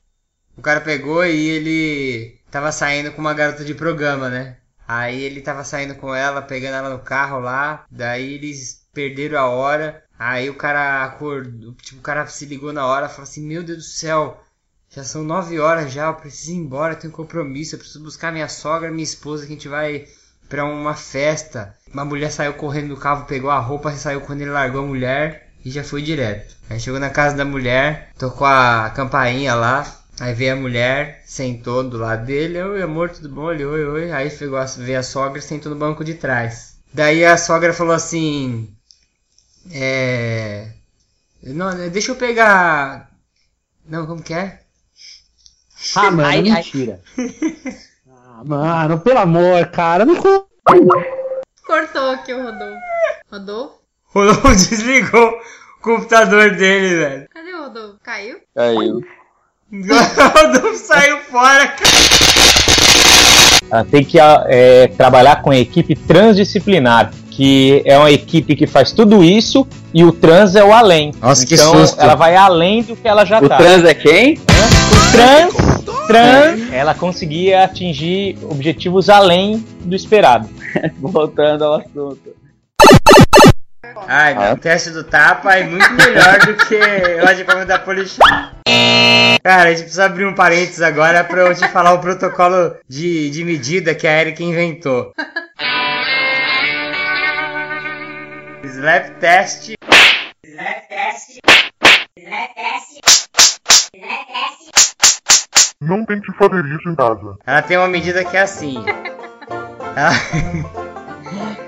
O 0.57 0.63
cara 0.63 0.81
pegou 0.81 1.25
e 1.25 1.49
ele 1.49 2.39
tava 2.51 2.71
saindo 2.73 3.13
com 3.13 3.21
uma 3.21 3.35
garota 3.35 3.65
de 3.65 3.75
programa, 3.75 4.29
né? 4.29 4.57
Aí 4.87 5.23
ele 5.23 5.41
tava 5.41 5.65
saindo 5.65 5.95
com 5.95 6.15
ela, 6.15 6.43
pegando 6.43 6.75
ela 6.77 6.91
no 6.91 6.99
carro 6.99 7.41
lá. 7.41 7.85
Daí 7.91 8.35
eles 8.35 8.87
perderam 8.93 9.39
a 9.39 9.49
hora. 9.49 10.05
Aí 10.19 10.49
o 10.49 10.55
cara 10.55 11.05
acordou, 11.05 11.75
tipo, 11.75 11.99
o 11.99 12.03
cara 12.03 12.27
se 12.27 12.47
ligou 12.47 12.73
na 12.73 12.87
hora, 12.87 13.09
falou 13.09 13.25
assim: 13.25 13.45
Meu 13.45 13.63
Deus 13.63 13.79
do 13.79 13.85
céu, 13.85 14.41
já 14.89 15.03
são 15.03 15.25
nove 15.25 15.59
horas 15.59 15.93
já, 15.93 16.07
eu 16.07 16.15
preciso 16.15 16.53
ir 16.53 16.57
embora, 16.57 16.95
eu 16.95 16.99
tenho 16.99 17.13
compromisso, 17.13 17.75
eu 17.75 17.79
preciso 17.81 18.05
buscar 18.05 18.33
minha 18.33 18.49
sogra, 18.49 18.93
minha 18.93 19.03
esposa, 19.03 19.45
que 19.45 19.53
a 19.53 19.55
gente 19.57 19.69
vai 19.69 20.07
pra 20.49 20.65
uma 20.65 20.95
festa. 20.95 21.75
Uma 21.93 22.05
mulher 22.05 22.31
saiu 22.31 22.55
correndo 22.55 22.95
do 22.95 22.97
carro, 22.97 23.27
pegou 23.27 23.51
a 23.51 23.59
roupa 23.59 23.93
e 23.93 23.97
saiu 23.97 24.21
quando 24.21 24.43
ele 24.43 24.51
largou 24.51 24.85
a 24.85 24.87
mulher 24.87 25.51
e 25.65 25.71
já 25.71 25.83
foi 25.83 26.01
direto. 26.01 26.55
Aí 26.71 26.79
chegou 26.79 27.01
na 27.01 27.11
casa 27.11 27.37
da 27.37 27.45
mulher, 27.45 28.11
tocou 28.17 28.47
a 28.47 28.91
campainha 28.95 29.55
lá. 29.55 29.85
Aí 30.21 30.33
veio 30.33 30.53
a 30.53 30.57
mulher, 30.57 31.23
sentou 31.27 31.83
do 31.83 31.99
lado 31.99 32.25
dele, 32.25 32.63
oi 32.63 32.83
amor, 32.83 33.11
tudo 33.11 33.29
bom? 33.29 33.51
Ele, 33.51 33.65
oi, 33.65 33.85
oi. 33.85 34.13
Aí 34.13 34.31
pegou 34.31 34.57
a, 34.59 34.65
veio 34.65 34.99
a 34.99 35.03
sogra 35.03 35.39
e 35.39 35.43
sentou 35.43 35.73
no 35.73 35.79
banco 35.79 36.05
de 36.05 36.15
trás. 36.15 36.77
Daí 36.93 37.25
a 37.25 37.37
sogra 37.37 37.73
falou 37.73 37.93
assim: 37.95 38.73
É. 39.73 40.69
Não, 41.43 41.75
deixa 41.91 42.13
eu 42.13 42.17
pegar. 42.17 43.11
Não, 43.87 44.07
como 44.07 44.23
que 44.23 44.33
é? 44.33 44.61
Ah, 45.97 46.11
mano, 46.11 46.23
Ai, 46.29 46.37
ai. 46.39 46.43
mentira. 46.43 47.01
Ah, 48.09 48.43
mano, 48.45 49.01
pelo 49.01 49.19
amor, 49.19 49.67
cara, 49.71 50.05
não 50.07 50.17
co- 50.17 50.49
Cortou 51.67 52.11
aqui 52.11 52.33
o 52.33 52.43
Rodolfo. 52.43 52.81
Rodolfo? 53.31 53.81
Rodolfo 54.05 54.49
desligou 54.55 55.29
o 55.31 55.83
computador 55.83 56.55
dele, 56.57 56.97
velho. 56.97 57.29
Cadê 57.31 57.53
o 57.53 57.63
Rodolfo? 57.65 57.99
Caiu? 58.03 58.39
Caiu. 58.55 59.01
O 59.73 59.77
Rodolfo 59.77 60.77
saiu 60.77 61.19
fora, 61.31 61.67
cara. 61.69 61.91
Ela 63.71 63.85
tem 63.85 64.05
que 64.05 64.19
é, 64.21 64.89
trabalhar 64.89 65.43
com 65.43 65.51
a 65.51 65.57
equipe 65.57 65.97
transdisciplinar, 65.97 67.11
que 67.31 67.83
é 67.85 67.99
uma 67.99 68.11
equipe 68.11 68.55
que 68.55 68.67
faz 68.67 68.93
tudo 68.93 69.25
isso 69.25 69.67
e 69.93 70.05
o 70.05 70.13
trans 70.13 70.55
é 70.55 70.63
o 70.63 70.73
além. 70.73 71.13
Nossa, 71.21 71.45
que 71.45 71.55
então 71.55 71.73
susto. 71.73 72.01
ela 72.01 72.15
vai 72.15 72.37
além 72.37 72.83
do 72.83 72.95
que 72.95 73.09
ela 73.09 73.25
já 73.25 73.41
O 73.41 73.49
tá. 73.49 73.57
trans 73.57 73.85
é 73.85 73.95
quem? 73.95 74.35
O 74.35 75.13
trans, 75.13 75.55
trans, 76.07 76.73
ela 76.73 76.95
conseguia 76.95 77.65
atingir 77.65 78.39
objetivos 78.43 79.09
além 79.09 79.65
do 79.81 79.97
esperado. 79.97 80.49
Voltando 81.01 81.65
ao 81.65 81.75
assunto. 81.75 82.44
Ai, 84.09 84.35
meu, 84.35 84.53
o 84.53 84.57
teste 84.57 84.91
do 84.91 85.05
tapa 85.05 85.55
é 85.55 85.65
muito 85.65 85.91
melhor 85.93 86.39
do 86.41 86.57
que 86.57 86.77
o 86.77 87.29
advogado 87.29 87.67
da 87.67 87.79
polícia. 87.79 88.23
Cara, 89.43 89.69
a 89.69 89.71
gente 89.71 89.83
precisa 89.83 90.07
abrir 90.07 90.27
um 90.27 90.35
parênteses 90.35 90.81
agora 90.83 91.23
pra 91.23 91.43
eu 91.43 91.55
te 91.55 91.69
falar 91.69 91.93
o 91.93 92.01
protocolo 92.01 92.77
de, 92.89 93.31
de 93.31 93.45
medida 93.45 93.95
que 93.95 94.07
a 94.07 94.21
Erika 94.21 94.43
inventou. 94.43 95.13
Slap 98.65 99.19
test. 99.21 99.75
Slap 100.45 100.89
test. 100.89 101.39
Slap 102.19 102.55
test. 102.55 103.01
Slap 103.95 104.27
test. 104.27 104.75
Não 105.81 106.05
tente 106.07 106.33
fazer 106.39 106.65
isso 106.65 106.89
em 106.89 106.95
casa. 106.95 107.37
Ela 107.47 107.63
tem 107.63 107.77
uma 107.77 107.89
medida 107.89 108.25
que 108.25 108.37
é 108.37 108.41
assim. 108.41 108.83
Ela, 109.95 110.13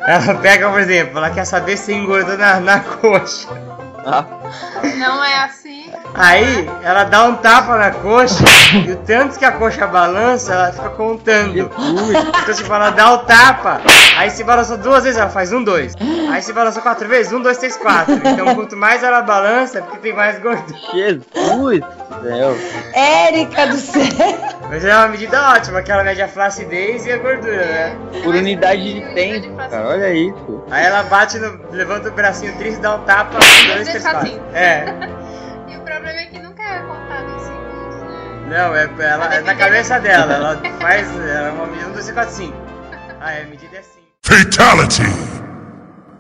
ela 0.06 0.34
pega, 0.36 0.70
por 0.70 0.80
exemplo, 0.80 1.18
ela 1.18 1.30
quer 1.30 1.44
saber 1.44 1.76
se 1.76 1.92
engordou 1.92 2.38
na, 2.38 2.60
na 2.60 2.80
coxa. 2.80 3.48
Não 4.98 5.24
é 5.24 5.38
assim. 5.44 5.65
Aí 6.16 6.68
ela 6.82 7.04
dá 7.04 7.24
um 7.24 7.36
tapa 7.36 7.76
na 7.76 7.90
coxa 7.90 8.42
e 8.86 8.92
o 8.92 8.96
tanto 8.96 9.38
que 9.38 9.44
a 9.44 9.52
coxa 9.52 9.86
balança, 9.86 10.54
ela 10.54 10.72
fica 10.72 10.90
contando. 10.90 11.58
Então, 11.58 12.54
tipo, 12.54 12.72
ela 12.72 12.90
dá 12.90 13.12
o 13.12 13.18
tapa, 13.18 13.80
aí 14.18 14.30
se 14.30 14.42
balançou 14.42 14.78
duas 14.78 15.04
vezes, 15.04 15.20
ela 15.20 15.30
faz 15.30 15.52
um, 15.52 15.62
dois. 15.62 15.94
Aí 16.30 16.40
se 16.42 16.52
balançou 16.52 16.82
quatro 16.82 17.06
vezes, 17.08 17.32
um, 17.32 17.40
dois, 17.40 17.58
três, 17.58 17.76
quatro. 17.76 18.14
Então, 18.14 18.54
quanto 18.54 18.76
mais 18.76 19.02
ela 19.02 19.20
balança, 19.20 19.78
é 19.78 19.82
porque 19.82 19.98
tem 19.98 20.12
mais 20.14 20.38
gordura. 20.38 20.78
Jesus 20.92 21.80
do 21.80 22.28
céu. 22.28 22.56
Érica 22.94 23.66
do 23.66 23.76
céu. 23.76 24.02
Mas 24.68 24.84
é 24.84 24.96
uma 24.96 25.08
medida 25.08 25.50
ótima, 25.50 25.82
que 25.82 25.92
ela 25.92 26.02
mede 26.02 26.22
a 26.22 26.28
flacidez 26.28 27.06
e 27.06 27.12
a 27.12 27.18
gordura, 27.18 27.56
né? 27.56 27.96
Por 28.24 28.34
unidade 28.34 28.94
de 28.94 29.14
tempo, 29.14 29.54
cara. 29.56 29.88
Olha 29.88 30.12
isso. 30.12 30.64
Aí 30.70 30.84
ela 30.84 31.02
bate 31.04 31.38
no. 31.38 31.60
levanta 31.70 32.08
o 32.08 32.12
bracinho 32.12 32.56
triste, 32.56 32.80
dá 32.80 32.96
um 32.96 33.00
tapa, 33.04 33.36
um, 33.36 33.74
dois, 33.74 33.88
três, 33.88 34.02
quatro. 34.02 34.40
É. 34.54 34.84
E 36.06 36.08
problema 36.08 36.20
é 36.20 36.26
que 36.26 36.38
nunca 36.38 36.62
é 36.62 36.78
contado 36.82 37.30
em 37.34 37.38
segundos, 37.40 37.96
né? 37.96 38.46
Não, 38.48 38.76
é, 38.76 39.10
ela, 39.10 39.34
é 39.34 39.40
na 39.40 39.54
cabeça 39.56 39.98
dela. 39.98 40.34
Ela 40.34 40.62
faz. 40.80 41.08
Ela 41.16 41.48
é 41.48 41.50
uma 41.50 41.66
medida 41.66 41.88
1, 41.88 41.92
2, 41.94 42.04
3, 42.04 42.12
4, 42.12 42.34
5. 42.34 42.56
Ah, 43.20 43.32
é, 43.32 43.42
a 43.42 43.46
medida 43.46 43.76
é 43.76 43.78
assim. 43.80 44.00
Fatality! 44.22 45.02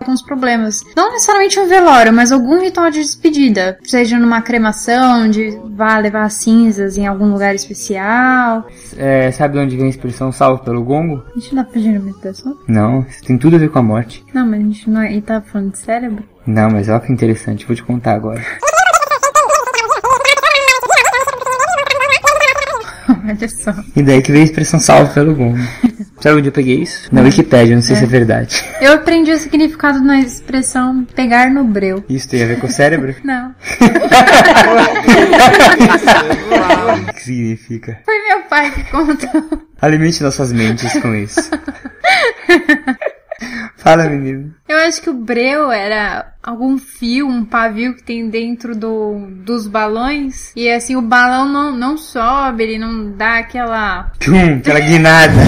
Alguns 0.00 0.22
problemas. 0.22 0.82
Não 0.96 1.12
necessariamente 1.12 1.60
um 1.60 1.68
velório, 1.68 2.12
mas 2.12 2.32
algum 2.32 2.60
ritual 2.60 2.90
de 2.90 2.98
despedida. 2.98 3.78
Seja 3.84 4.18
numa 4.18 4.42
cremação, 4.42 5.30
de 5.30 5.56
vá 5.76 5.98
levar 5.98 6.28
cinzas 6.30 6.98
em 6.98 7.06
algum 7.06 7.30
lugar 7.30 7.54
especial. 7.54 8.66
É, 8.96 9.30
sabe 9.30 9.54
de 9.54 9.60
onde 9.60 9.76
vem 9.76 9.86
a 9.86 9.90
expressão 9.90 10.32
salvo 10.32 10.64
pelo 10.64 10.82
gongo? 10.82 11.24
A 11.30 11.38
gente 11.38 11.54
não 11.54 11.64
tá 11.64 11.70
pedindo 11.70 12.04
meditação? 12.04 12.58
Não, 12.66 13.02
isso 13.08 13.22
tem 13.24 13.38
tudo 13.38 13.54
a 13.54 13.58
ver 13.60 13.70
com 13.70 13.78
a 13.78 13.82
morte. 13.82 14.24
Não, 14.34 14.44
mas 14.44 14.60
a 14.60 14.62
gente 14.64 14.90
não. 14.90 15.02
Ele 15.04 15.22
tá 15.22 15.40
falando 15.40 15.72
de 15.72 15.78
cérebro? 15.78 16.24
Não, 16.44 16.70
mas 16.70 16.88
olha 16.88 17.00
que 17.00 17.12
interessante, 17.12 17.66
vou 17.66 17.74
te 17.74 17.84
contar 17.84 18.14
agora. 18.14 18.44
Olha 23.26 23.48
só. 23.48 23.74
E 23.96 24.02
daí 24.02 24.22
que 24.22 24.30
veio 24.30 24.44
a 24.44 24.46
expressão 24.46 24.78
salvo 24.78 25.12
pelo 25.12 25.34
gongo. 25.34 25.58
Sabe 26.20 26.38
onde 26.38 26.48
eu 26.48 26.52
peguei 26.52 26.80
isso? 26.82 27.08
Na 27.12 27.20
Wikipédia, 27.20 27.74
não 27.74 27.82
sei 27.82 27.94
se 27.94 28.04
é 28.04 28.06
verdade. 28.06 28.64
Eu 28.80 28.94
aprendi 28.94 29.32
o 29.32 29.38
significado 29.38 30.00
na 30.00 30.20
expressão 30.20 31.04
pegar 31.14 31.50
no 31.50 31.62
breu. 31.64 32.02
Isso 32.08 32.28
tem 32.28 32.42
a 32.42 32.46
ver 32.46 32.58
com 32.58 32.66
o 32.66 32.70
cérebro? 32.70 33.14
Não. 33.22 33.54
O 37.08 37.12
que 37.12 37.22
significa? 37.22 38.00
Foi 38.04 38.18
meu 38.28 38.40
pai 38.42 38.70
que 38.72 38.84
contou. 38.90 39.60
Alimente 39.80 40.22
nossas 40.22 40.52
mentes 40.52 40.92
com 41.00 41.14
isso. 41.14 41.50
Fala, 43.86 44.08
menino. 44.08 44.52
Eu 44.68 44.78
acho 44.78 45.00
que 45.00 45.08
o 45.08 45.14
breu 45.14 45.70
era 45.70 46.32
algum 46.42 46.76
fio, 46.76 47.28
um 47.28 47.44
pavio 47.44 47.94
que 47.94 48.02
tem 48.02 48.28
dentro 48.28 48.74
do, 48.74 49.28
dos 49.44 49.68
balões. 49.68 50.50
E 50.56 50.68
assim, 50.68 50.96
o 50.96 51.00
balão 51.00 51.48
não, 51.48 51.70
não 51.70 51.96
sobe, 51.96 52.64
ele 52.64 52.78
não 52.78 53.12
dá 53.12 53.38
aquela. 53.38 54.10
Tchum, 54.18 54.56
aquela 54.56 54.80
guinada. 54.80 55.40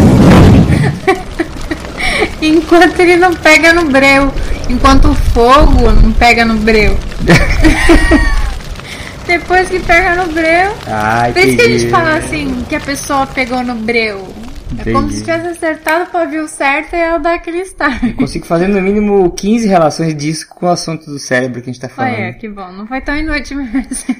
Enquanto 2.41 3.01
ele 3.01 3.16
não 3.16 3.34
pega 3.34 3.72
no 3.72 3.86
breu. 3.86 4.32
Enquanto 4.70 5.09
o 5.09 5.14
fogo 5.16 5.91
não 5.91 6.12
pega 6.12 6.45
no 6.45 6.55
breu. 6.59 6.97
Depois 9.26 9.68
que 9.68 9.80
pega 9.80 10.14
no 10.14 10.32
breu. 10.32 10.76
Ah, 10.86 11.28
Por 11.32 11.43
isso 11.43 11.57
que 11.57 11.62
a 11.62 11.68
gente 11.76 11.91
fala 11.91 12.18
assim, 12.18 12.64
que 12.68 12.76
a 12.76 12.80
pessoa 12.80 13.26
pegou 13.26 13.64
no 13.64 13.74
breu. 13.74 14.32
É 14.77 14.85
como 14.93 14.99
Entendi. 15.07 15.14
se 15.14 15.21
tivesse 15.25 15.47
acertado 15.49 16.05
o 16.05 16.07
pavio 16.12 16.47
certo 16.47 16.95
e 16.95 16.99
ela 16.99 17.19
dá 17.19 17.35
aquele 17.35 17.61
start. 17.62 18.14
Consigo 18.16 18.45
fazer 18.47 18.69
no 18.69 18.81
mínimo 18.81 19.31
15 19.31 19.66
relações 19.66 20.14
disso 20.14 20.47
com 20.49 20.66
o 20.66 20.69
assunto 20.69 21.07
do 21.11 21.19
cérebro 21.19 21.62
que 21.62 21.71
a 21.71 21.73
gente 21.73 21.81
tá 21.81 21.89
falando. 21.89 22.12
Olha, 22.14 22.33
que 22.35 22.49
bom. 22.49 22.71
Não 22.73 22.87
foi 22.87 23.01
tão 23.01 23.16
inútil 23.16 23.57
mesmo. 23.59 24.14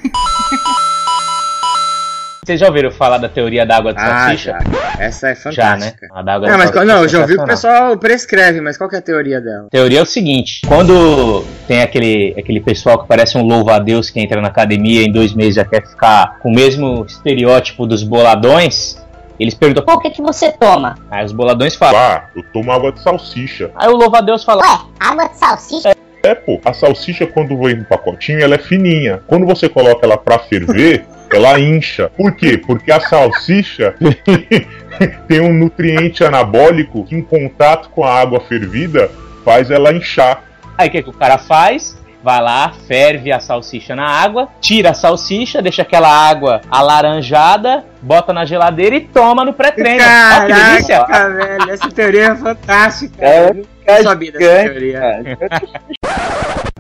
Vocês 2.45 2.61
já 2.61 2.67
ouviram 2.69 2.91
falar 2.91 3.19
da 3.19 3.29
teoria 3.29 3.67
da 3.67 3.77
água 3.77 3.93
de 3.93 4.01
Ah, 4.01 4.29
salsicha? 4.29 4.59
já. 4.73 5.05
Essa 5.05 5.29
é 5.29 5.35
Já, 5.53 5.77
né? 5.77 5.81
fantástica. 5.93 6.09
A 6.15 6.23
da 6.23 6.35
água 6.35 6.49
Não, 6.49 6.57
de 6.57 6.65
mas 6.65 6.87
não, 6.87 6.97
é 6.97 7.05
eu 7.05 7.09
já 7.09 7.21
ouvi 7.21 7.37
que 7.37 7.43
o 7.43 7.47
pessoal 7.47 7.99
prescreve, 7.99 8.61
mas 8.63 8.79
qual 8.79 8.89
que 8.89 8.97
é 8.97 9.01
a 9.01 9.03
teoria 9.03 9.39
dela? 9.39 9.67
A 9.67 9.71
teoria 9.71 9.99
é 9.99 10.03
o 10.03 10.07
seguinte: 10.07 10.63
quando 10.67 11.45
tem 11.67 11.83
aquele, 11.83 12.35
aquele 12.39 12.61
pessoal 12.61 13.03
que 13.03 13.07
parece 13.07 13.37
um 13.37 13.43
louva-a-Deus 13.43 14.09
que 14.09 14.19
entra 14.19 14.41
na 14.41 14.49
academia 14.49 15.03
e 15.03 15.05
em 15.05 15.13
dois 15.13 15.35
meses 15.35 15.57
já 15.57 15.65
quer 15.67 15.87
ficar 15.87 16.39
com 16.39 16.49
o 16.49 16.55
mesmo 16.55 17.05
estereótipo 17.07 17.87
dos 17.87 18.03
boladões, 18.03 18.97
eles 19.39 19.55
perguntam 19.55 19.85
qual 19.85 20.01
que, 20.01 20.09
é 20.09 20.11
que 20.11 20.21
você 20.21 20.51
toma? 20.53 20.97
Aí 21.11 21.25
os 21.25 21.33
boladões 21.33 21.75
falam: 21.75 22.01
Ah, 22.01 22.25
eu 22.35 22.43
tomo 22.53 22.73
água 22.73 22.93
de 22.93 23.01
salsicha. 23.01 23.71
Aí 23.77 23.89
o 23.89 23.97
louva-a-Deus 23.97 24.45
fala: 24.45 24.63
Ué, 24.63 24.81
água 24.99 25.29
de 25.29 25.37
salsicha? 25.37 25.95
É, 26.23 26.35
pô, 26.35 26.61
a 26.65 26.73
salsicha 26.73 27.27
quando 27.27 27.57
vem 27.57 27.77
no 27.77 27.85
pacotinho, 27.85 28.41
ela 28.41 28.57
é 28.57 28.59
fininha. 28.59 29.23
Quando 29.27 29.47
você 29.47 29.69
coloca 29.69 30.05
ela 30.05 30.17
pra 30.17 30.39
ferver, 30.39 31.07
ela 31.33 31.59
incha. 31.61 32.11
Por 32.17 32.35
quê? 32.35 32.59
Porque 32.59 32.91
a 32.91 33.01
salsicha 33.01 33.95
tem 35.29 35.41
um 35.41 35.53
nutriente 35.53 36.25
anabólico 36.25 37.05
que 37.05 37.15
em 37.15 37.23
contato 37.23 37.91
com 37.91 38.05
a 38.05 38.13
água 38.13 38.41
fervida 38.41 39.11
faz 39.45 39.71
ela 39.71 39.93
inchar. 39.93 40.43
Aí 40.77 40.89
o 40.89 40.91
que, 40.91 41.03
que 41.03 41.11
o 41.11 41.13
cara 41.13 41.39
faz? 41.39 41.99
Vai 42.23 42.41
lá, 42.43 42.73
ferve 42.87 43.31
a 43.31 43.39
salsicha 43.39 43.95
na 43.95 44.07
água, 44.07 44.49
tira 44.61 44.91
a 44.91 44.95
salsicha, 44.95 45.63
deixa 45.63 45.83
aquela 45.83 46.09
água 46.09 46.61
alaranjada, 46.71 47.85
bota 48.03 48.33
na 48.33 48.45
geladeira 48.45 48.97
e 48.97 49.01
toma 49.01 49.45
no 49.45 49.53
pré-treino. 49.53 50.03
Ó, 50.05 50.47
que 50.47 50.53
delícia! 50.53 51.05
Caraca, 51.05 51.31
velho, 51.31 51.71
essa 51.71 51.91
teoria 51.91 52.25
é 52.25 52.35
fantástica. 52.35 53.25
É, 53.25 53.51
eu 53.51 53.55
não 53.55 54.03
sabia 54.03 54.33
dessa 54.33 54.65
teoria. 54.65 55.39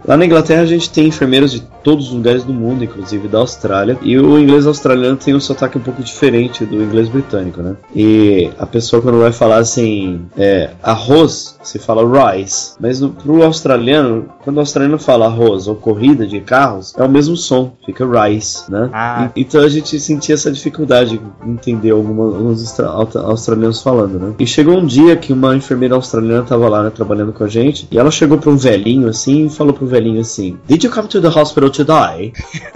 Lá 0.07 0.17
na 0.17 0.25
Inglaterra 0.27 0.63
a 0.63 0.67
gente 0.67 0.91
tem 0.91 1.07
enfermeiros 1.09 1.53
de 1.53 1.61
todos 1.83 2.09
os 2.09 2.13
lugares 2.13 2.45
do 2.45 2.53
mundo, 2.53 2.85
inclusive 2.85 3.29
da 3.29 3.39
Austrália. 3.39 3.97
E 4.03 4.19
o 4.19 4.39
inglês 4.39 4.67
australiano 4.67 5.17
tem 5.17 5.35
um 5.35 5.41
sotaque 5.41 5.79
um 5.79 5.81
pouco 5.81 6.03
diferente 6.03 6.65
do 6.65 6.83
inglês 6.83 7.09
britânico, 7.09 7.63
né? 7.63 7.77
E 7.95 8.51
a 8.59 8.67
pessoa 8.67 9.01
quando 9.01 9.19
vai 9.21 9.33
falar 9.33 9.57
assim, 9.59 10.21
é, 10.37 10.71
arroz, 10.83 11.57
se 11.63 11.79
fala 11.79 12.33
rice. 12.35 12.75
Mas 12.81 13.01
no, 13.01 13.11
pro 13.11 13.43
australiano, 13.43 14.27
quando 14.45 14.57
o 14.57 14.61
australiano 14.61 14.99
fala 14.99 15.27
arroz 15.27 15.67
ou 15.67 15.75
corrida 15.75 16.27
de 16.27 16.41
carros, 16.41 16.95
é 16.97 17.03
o 17.03 17.09
mesmo 17.09 17.37
som, 17.37 17.73
fica 17.85 18.05
rice, 18.07 18.71
né? 18.71 18.89
Ah. 18.93 19.31
E- 19.35 19.41
então 19.43 19.63
a 19.63 19.69
gente 19.69 19.99
sentia 20.01 20.35
essa 20.35 20.51
dificuldade 20.53 21.19
de 21.19 21.51
entender 21.51 21.91
alguma- 21.91 22.25
alguns 22.25 22.79
australianos 23.17 23.83
falando, 23.83 24.19
né? 24.19 24.33
E 24.39 24.47
chegou 24.47 24.77
um 24.79 24.87
dia 24.87 25.17
que 25.17 25.33
uma 25.33 25.57
enfermeira 25.57 25.95
australiana 25.95 26.43
tava 26.43 26.69
lá, 26.69 26.83
né, 26.83 26.91
trabalhando 26.91 27.33
com 27.33 27.45
a 27.45 27.49
gente, 27.49 27.89
e 27.91 27.99
ela 27.99 28.11
chegou 28.11 28.39
pra 28.39 28.51
um 28.51 28.57
velhinho 28.57 29.09
assim 29.09 29.47
e 29.47 29.51
falou 29.51 29.73
pro 29.73 29.87
velhinho 29.89 30.21
assim: 30.21 30.59
Did 30.67 30.85
you 30.85 30.91
come 30.91 31.09
to 31.09 31.21
the 31.21 31.29
hospital 31.29 31.71
to 31.71 31.85
die? 31.85 32.33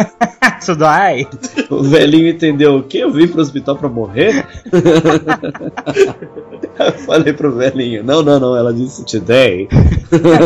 to 0.64 0.74
die? 0.76 1.26
O 1.70 1.82
velhinho 1.82 2.28
entendeu 2.28 2.76
o 2.76 2.82
quê? 2.82 2.98
Eu 2.98 3.12
vim 3.12 3.28
pro 3.28 3.40
hospital 3.40 3.76
pra 3.76 3.88
morrer? 3.88 4.46
Eu 6.78 6.92
falei 6.92 7.32
pro 7.32 7.52
velhinho: 7.52 8.02
Não, 8.02 8.22
não, 8.22 8.40
não, 8.40 8.56
ela 8.56 8.72
disse 8.72 9.04
today. 9.04 9.68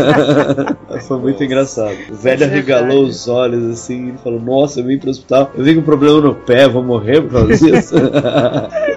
Foi 1.07 1.19
muito 1.19 1.43
engraçado. 1.43 1.97
O 2.11 2.14
velho 2.14 2.45
arregalou 2.45 3.05
os 3.05 3.29
olhos 3.29 3.64
assim 3.73 4.14
e 4.14 4.19
falou: 4.19 4.41
Nossa, 4.41 4.81
eu 4.81 4.85
vim 4.85 4.99
pro 4.99 5.11
hospital, 5.11 5.51
eu 5.55 5.64
vim 5.64 5.77
com 5.77 5.83
problema 5.83 6.21
no 6.21 6.35
pé, 6.35 6.69
vou 6.69 6.83
morrer 6.83 7.23
por 7.23 7.33
causa 7.33 7.57
disso. 7.57 7.95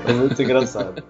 Foi 0.05 0.13
muito 0.13 0.41
engraçado. 0.41 1.03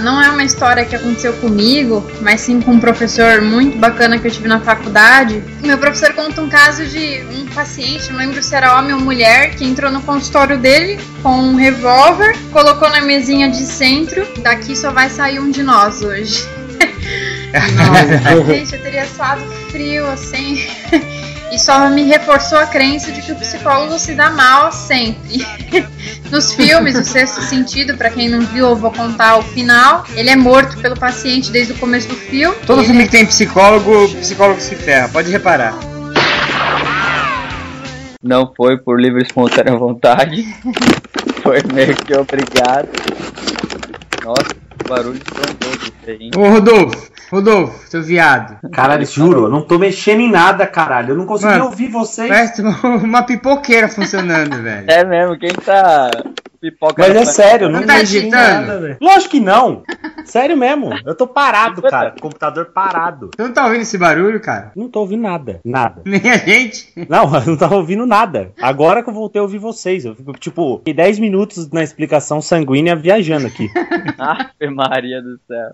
Não 0.00 0.22
é 0.22 0.28
uma 0.30 0.44
história 0.44 0.84
que 0.84 0.94
aconteceu 0.94 1.32
comigo, 1.34 2.06
mas 2.20 2.42
sim 2.42 2.60
com 2.60 2.72
um 2.72 2.80
professor 2.80 3.40
muito 3.40 3.78
bacana 3.78 4.18
que 4.18 4.26
eu 4.26 4.30
tive 4.30 4.48
na 4.48 4.60
faculdade. 4.60 5.42
Meu 5.62 5.78
professor 5.78 6.12
conta 6.12 6.42
um 6.42 6.48
caso 6.48 6.84
de 6.86 7.24
um 7.32 7.46
paciente, 7.46 8.10
não 8.10 8.18
lembro 8.18 8.42
se 8.42 8.54
era 8.54 8.78
homem 8.78 8.92
ou 8.92 9.00
mulher, 9.00 9.54
que 9.54 9.64
entrou 9.64 9.90
no 9.90 10.02
consultório 10.02 10.58
dele 10.58 10.98
com 11.22 11.34
um 11.34 11.56
revólver, 11.56 12.36
colocou 12.52 12.88
na 12.90 13.00
mesinha 13.00 13.48
de 13.48 13.64
centro. 13.64 14.26
Daqui 14.42 14.76
só 14.76 14.90
vai 14.90 15.08
sair 15.08 15.40
um 15.40 15.50
de 15.50 15.62
nós 15.62 16.02
hoje. 16.02 16.46
Nossa, 17.76 18.44
gente, 18.52 18.74
eu 18.74 18.82
teria 18.82 19.06
suado 19.06 19.42
frio 19.70 20.06
assim. 20.08 20.66
E 21.52 21.58
só 21.58 21.88
me 21.88 22.02
reforçou 22.02 22.58
a 22.58 22.66
crença 22.66 23.12
de 23.12 23.22
que 23.22 23.32
o 23.32 23.36
psicólogo 23.36 23.98
se 23.98 24.14
dá 24.14 24.30
mal 24.30 24.72
sempre. 24.72 25.46
Nos 26.30 26.52
filmes, 26.52 26.96
o 26.96 27.04
sexto 27.04 27.40
sentido, 27.40 27.96
pra 27.96 28.10
quem 28.10 28.28
não 28.28 28.40
viu, 28.40 28.66
eu 28.66 28.76
vou 28.76 28.90
contar 28.90 29.38
o 29.38 29.42
final. 29.42 30.04
Ele 30.14 30.28
é 30.28 30.36
morto 30.36 30.76
pelo 30.78 30.98
paciente 30.98 31.50
desde 31.50 31.72
o 31.72 31.78
começo 31.78 32.08
do 32.08 32.16
filme. 32.16 32.56
Todo 32.66 32.82
filme 32.82 33.04
que 33.04 33.10
tem 33.10 33.24
psicólogo, 33.24 34.04
o 34.04 34.14
psicólogo 34.16 34.60
se 34.60 34.74
ferra, 34.74 35.08
pode 35.08 35.30
reparar. 35.30 35.74
Não 38.22 38.52
foi 38.56 38.76
por 38.76 39.00
livre 39.00 39.20
e 39.20 39.24
espontânea 39.24 39.76
vontade. 39.78 40.44
Foi 41.44 41.62
meio 41.72 41.94
que 41.94 42.12
obrigado. 42.12 42.88
Nossa, 44.24 44.48
barulho 44.88 45.16
estrondoso 45.18 45.92
aí? 46.06 46.30
Ô 46.36 46.48
Rodolfo, 46.48 47.10
Rodolfo, 47.30 47.88
seu 47.88 48.02
viado. 48.02 48.58
Caralho, 48.72 49.04
juro, 49.06 49.44
eu 49.44 49.48
não 49.48 49.62
tô 49.62 49.78
mexendo 49.78 50.20
em 50.20 50.30
nada, 50.30 50.66
caralho. 50.66 51.10
Eu 51.10 51.16
não 51.16 51.26
consegui 51.26 51.52
Mano, 51.52 51.66
ouvir 51.66 51.88
vocês. 51.88 52.28
Parece 52.28 52.62
uma, 52.62 52.78
uma 52.96 53.22
pipoqueira 53.22 53.88
funcionando, 53.88 54.56
velho. 54.62 54.86
É 54.88 55.04
mesmo, 55.04 55.38
quem 55.38 55.50
tá 55.52 56.10
pipoca 56.60 57.02
Mas 57.02 57.14
é 57.16 57.24
sério, 57.24 57.68
não 57.68 57.80
Não 57.80 57.86
tá 57.86 57.94
mexi 57.94 58.18
em 58.18 58.20
digitando? 58.22 58.66
nada, 58.66 58.80
velho. 58.80 58.96
Lógico 59.00 59.30
que 59.30 59.40
não. 59.40 59.82
Sério 60.26 60.56
mesmo. 60.56 60.90
Eu 61.04 61.14
tô 61.14 61.26
parado, 61.26 61.80
cara. 61.82 62.14
Computador 62.20 62.66
parado. 62.66 63.30
Você 63.34 63.42
não 63.42 63.52
tá 63.52 63.64
ouvindo 63.64 63.82
esse 63.82 63.96
barulho, 63.96 64.40
cara? 64.40 64.72
Não 64.76 64.88
tô 64.88 65.00
ouvindo 65.00 65.22
nada. 65.22 65.60
Nada. 65.64 66.02
Nem 66.04 66.30
a 66.30 66.36
gente. 66.36 66.92
Não, 67.08 67.32
eu 67.34 67.46
não 67.46 67.56
tava 67.56 67.76
ouvindo 67.76 68.04
nada. 68.04 68.52
Agora 68.60 69.02
que 69.02 69.08
eu 69.08 69.14
voltei 69.14 69.38
a 69.40 69.42
ouvir 69.42 69.58
vocês. 69.58 70.04
Eu 70.04 70.14
fico, 70.14 70.32
tipo, 70.32 70.78
fiquei 70.78 70.94
10 70.94 71.18
minutos 71.20 71.70
na 71.70 71.82
explicação 71.82 72.42
sanguínea 72.42 72.96
viajando 72.96 73.46
aqui. 73.46 73.70
Ave 74.18 74.74
Maria 74.74 75.22
do 75.22 75.38
céu. 75.46 75.72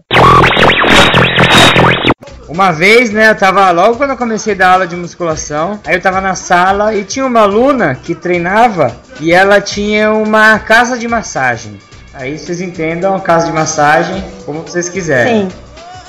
Uma 2.49 2.71
vez, 2.71 3.11
né, 3.11 3.31
eu 3.31 3.37
tava 3.37 3.71
logo 3.71 3.97
quando 3.97 4.11
eu 4.11 4.17
comecei 4.17 4.53
a 4.53 4.57
dar 4.57 4.73
aula 4.73 4.87
de 4.87 4.95
musculação, 4.95 5.81
aí 5.87 5.95
eu 5.95 6.03
tava 6.03 6.21
na 6.21 6.35
sala 6.35 6.95
e 6.95 7.05
tinha 7.05 7.25
uma 7.25 7.41
aluna 7.41 7.95
que 7.95 8.15
treinava 8.15 8.95
e 9.21 9.33
ela 9.33 9.61
tinha 9.61 10.13
uma 10.13 10.59
casa 10.59 10.99
de 10.99 11.09
massagem. 11.09 11.79
Aí 12.15 12.39
vocês 12.39 12.61
entendam 12.61 13.15
a 13.15 13.21
casa 13.21 13.47
de 13.47 13.53
massagem 13.53 14.23
como 14.45 14.63
vocês 14.63 14.89
quiserem. 14.89 15.49
Sim. 15.49 15.57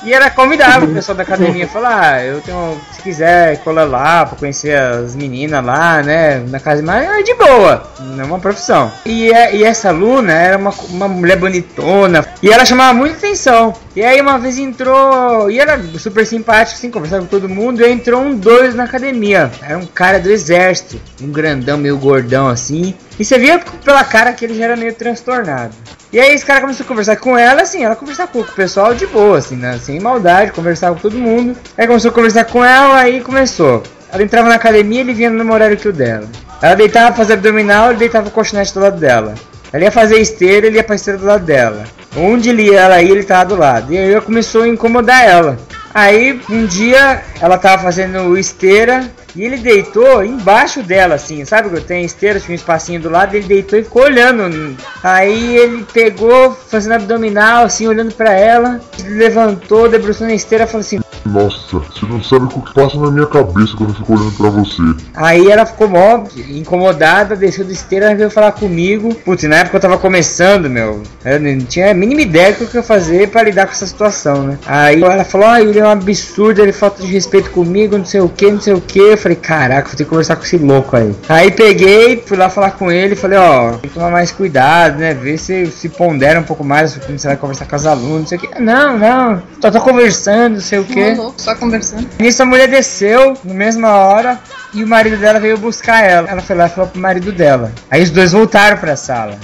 E 0.04 0.12
ela 0.12 0.30
convidava 0.30 0.84
o 0.84 0.88
pessoal 0.94 1.16
da 1.16 1.22
academia, 1.22 1.66
falar, 1.66 2.14
ah, 2.14 2.24
eu 2.24 2.40
tenho, 2.40 2.78
se 2.92 3.02
quiser 3.02 3.58
colar 3.58 3.84
lá 3.84 4.26
pra 4.26 4.36
conhecer 4.38 4.76
as 4.76 5.14
meninas 5.14 5.64
lá, 5.64 6.02
né, 6.02 6.42
na 6.48 6.60
casa 6.60 6.80
de 6.82 6.86
massagem, 6.86 7.08
é 7.20 7.22
de 7.22 7.34
boa, 7.34 7.90
não 8.00 8.24
é 8.24 8.26
uma 8.26 8.38
profissão. 8.38 8.92
E, 9.06 9.32
é- 9.32 9.54
e 9.56 9.64
essa 9.64 9.88
aluna 9.88 10.32
era 10.32 10.58
uma, 10.58 10.70
uma 10.90 11.08
mulher 11.08 11.36
bonitona, 11.38 12.24
e 12.42 12.50
ela 12.50 12.64
chamava 12.64 12.92
muita 12.92 13.16
atenção. 13.16 13.74
E 13.96 14.02
aí 14.04 14.20
uma 14.20 14.38
vez 14.38 14.58
entrou, 14.58 15.50
e 15.50 15.58
era 15.60 15.80
super 15.98 16.26
simpática, 16.26 16.76
assim, 16.76 16.90
conversava 16.90 17.22
com 17.22 17.28
todo 17.28 17.48
mundo, 17.48 17.80
e 17.82 17.90
entrou 17.90 18.20
um 18.20 18.34
dois 18.36 18.74
na 18.74 18.84
academia. 18.84 19.50
Era 19.62 19.78
um 19.78 19.86
cara 19.86 20.18
do 20.18 20.30
exército, 20.30 21.00
um 21.22 21.30
grandão, 21.30 21.78
meio 21.78 21.96
gordão 21.96 22.48
assim. 22.48 22.94
E 23.18 23.24
você 23.24 23.38
via 23.38 23.60
pela 23.84 24.02
cara 24.04 24.32
que 24.32 24.44
ele 24.44 24.54
já 24.58 24.64
era 24.64 24.76
meio 24.76 24.92
transtornado. 24.94 25.72
E 26.14 26.20
aí 26.20 26.32
esse 26.32 26.46
cara 26.46 26.60
começou 26.60 26.84
a 26.84 26.86
conversar 26.86 27.16
com 27.16 27.36
ela, 27.36 27.62
assim, 27.62 27.82
ela 27.82 27.96
conversava 27.96 28.30
com 28.30 28.38
o 28.38 28.44
pessoal 28.44 28.94
de 28.94 29.04
boa, 29.04 29.38
assim, 29.38 29.56
né, 29.56 29.80
sem 29.82 29.98
maldade, 29.98 30.52
conversava 30.52 30.94
com 30.94 31.00
todo 31.00 31.18
mundo. 31.18 31.56
Aí 31.76 31.88
começou 31.88 32.12
a 32.12 32.14
conversar 32.14 32.44
com 32.44 32.64
ela, 32.64 33.00
aí 33.00 33.20
começou. 33.20 33.82
Ela 34.12 34.22
entrava 34.22 34.48
na 34.48 34.54
academia, 34.54 35.00
ele 35.00 35.12
vinha 35.12 35.28
no 35.28 35.38
mesmo 35.38 35.52
horário 35.52 35.76
que 35.76 35.88
o 35.88 35.92
dela. 35.92 36.28
Ela 36.62 36.76
deitava 36.76 37.08
pra 37.08 37.16
fazer 37.16 37.32
abdominal, 37.32 37.90
ele 37.90 37.98
deitava 37.98 38.28
o 38.28 38.30
colchonete 38.30 38.72
do 38.72 38.78
lado 38.78 38.96
dela. 38.96 39.34
Ela 39.72 39.82
ia 39.82 39.90
fazer 39.90 40.20
esteira, 40.20 40.68
ele 40.68 40.76
ia 40.76 40.84
pra 40.84 40.94
esteira 40.94 41.18
do 41.18 41.26
lado 41.26 41.44
dela. 41.44 41.82
Onde 42.16 42.48
ele 42.48 42.70
ia, 42.70 42.82
ela 42.82 43.02
ia, 43.02 43.10
ele 43.10 43.24
tava 43.24 43.46
do 43.46 43.56
lado. 43.56 43.92
E 43.92 43.98
aí 43.98 44.20
começou 44.20 44.62
a 44.62 44.68
incomodar 44.68 45.24
ela. 45.24 45.58
Aí 45.92 46.40
um 46.48 46.64
dia 46.64 47.24
ela 47.40 47.58
tava 47.58 47.82
fazendo 47.82 48.38
esteira 48.38 49.04
E 49.36 49.42
ele 49.42 49.56
deitou 49.56 50.24
embaixo 50.24 50.82
dela, 50.82 51.16
assim, 51.16 51.44
sabe? 51.44 51.68
que 51.68 51.80
Tem 51.80 52.04
esteira, 52.04 52.38
tinha 52.38 52.52
um 52.52 52.54
espacinho 52.54 53.00
do 53.00 53.10
lado, 53.10 53.34
ele 53.34 53.46
deitou 53.46 53.78
e 53.78 53.84
ficou 53.84 54.02
olhando. 54.02 54.76
Aí 55.02 55.56
ele 55.56 55.84
pegou, 55.92 56.52
fazendo 56.52 56.92
abdominal, 56.92 57.64
assim, 57.64 57.86
olhando 57.86 58.14
pra 58.14 58.32
ela, 58.32 58.80
levantou, 59.04 59.88
debruçou 59.88 60.26
na 60.26 60.34
esteira 60.34 60.64
e 60.64 60.66
falou 60.66 60.80
assim. 60.80 61.00
Nossa, 61.26 61.78
você 61.78 62.04
não 62.04 62.22
sabe 62.22 62.44
o 62.44 62.48
que 62.48 62.74
passa 62.74 62.98
na 62.98 63.10
minha 63.10 63.26
cabeça 63.26 63.74
quando 63.76 63.90
eu 63.90 63.94
fico 63.96 64.12
olhando 64.12 64.32
pra 64.32 64.50
você. 64.50 64.82
Aí 65.14 65.50
ela 65.50 65.64
ficou 65.64 65.88
mó 65.88 66.24
incomodada, 66.50 67.34
desceu 67.34 67.64
do 67.64 67.72
esteira 67.72 68.12
e 68.12 68.14
veio 68.14 68.30
falar 68.30 68.52
comigo. 68.52 69.14
Putz, 69.14 69.44
na 69.44 69.56
época 69.56 69.78
eu 69.78 69.80
tava 69.80 69.96
começando, 69.96 70.68
meu. 70.68 71.02
Eu 71.24 71.40
não 71.40 71.58
tinha 71.60 71.90
a 71.90 71.94
mínima 71.94 72.20
ideia 72.20 72.52
do 72.52 72.66
que 72.66 72.76
eu 72.76 72.80
ia 72.80 72.86
fazer 72.86 73.30
pra 73.30 73.42
lidar 73.42 73.66
com 73.66 73.72
essa 73.72 73.86
situação, 73.86 74.42
né? 74.42 74.58
Aí 74.66 75.02
ela 75.02 75.24
falou, 75.24 75.46
ah, 75.46 75.62
ele 75.62 75.78
é 75.78 75.84
um 75.84 75.90
absurdo, 75.90 76.60
ele 76.60 76.72
falta 76.72 77.02
de 77.02 77.10
respeito 77.10 77.50
comigo, 77.50 77.96
não 77.96 78.04
sei 78.04 78.20
o 78.20 78.28
que, 78.28 78.50
não 78.50 78.60
sei 78.60 78.74
o 78.74 78.80
que. 78.80 79.16
Eu 79.24 79.30
falei, 79.30 79.36
caraca, 79.36 79.88
vou 79.88 79.96
ter 79.96 80.04
que 80.04 80.10
conversar 80.10 80.36
com 80.36 80.42
esse 80.42 80.58
louco 80.58 80.94
aí. 80.94 81.16
Aí 81.30 81.50
peguei, 81.50 82.22
fui 82.26 82.36
lá 82.36 82.50
falar 82.50 82.72
com 82.72 82.92
ele, 82.92 83.16
falei, 83.16 83.38
ó, 83.38 83.70
tem 83.70 83.88
que 83.88 83.94
tomar 83.94 84.10
mais 84.10 84.30
cuidado, 84.30 84.98
né? 84.98 85.14
Ver 85.14 85.38
se 85.38 85.66
se 85.66 85.88
pondera 85.88 86.38
um 86.38 86.42
pouco 86.42 86.62
mais, 86.62 86.94
quando 86.98 87.18
você 87.18 87.28
vai 87.28 87.36
conversar 87.38 87.64
com 87.64 87.74
as 87.74 87.86
alunas, 87.86 88.20
não 88.20 88.26
sei 88.26 88.36
o 88.36 88.40
que. 88.42 88.60
Não, 88.60 88.98
não, 88.98 89.42
só 89.62 89.70
tô 89.70 89.80
conversando, 89.80 90.54
não 90.54 90.60
sei 90.60 90.78
o 90.78 90.84
que. 90.84 91.16
Só 91.38 91.54
conversando. 91.54 92.06
Nisso 92.18 92.42
a 92.42 92.46
mulher 92.46 92.68
desceu, 92.68 93.34
na 93.42 93.54
mesma 93.54 93.94
hora, 93.94 94.38
e 94.74 94.84
o 94.84 94.86
marido 94.86 95.16
dela 95.16 95.40
veio 95.40 95.56
buscar 95.56 96.04
ela. 96.04 96.28
Ela 96.28 96.42
foi 96.42 96.54
lá 96.54 96.66
e 96.66 96.68
falou 96.68 96.90
pro 96.90 97.00
marido 97.00 97.32
dela. 97.32 97.72
Aí 97.90 98.02
os 98.02 98.10
dois 98.10 98.32
voltaram 98.32 98.76
pra 98.76 98.94
sala. 98.94 99.38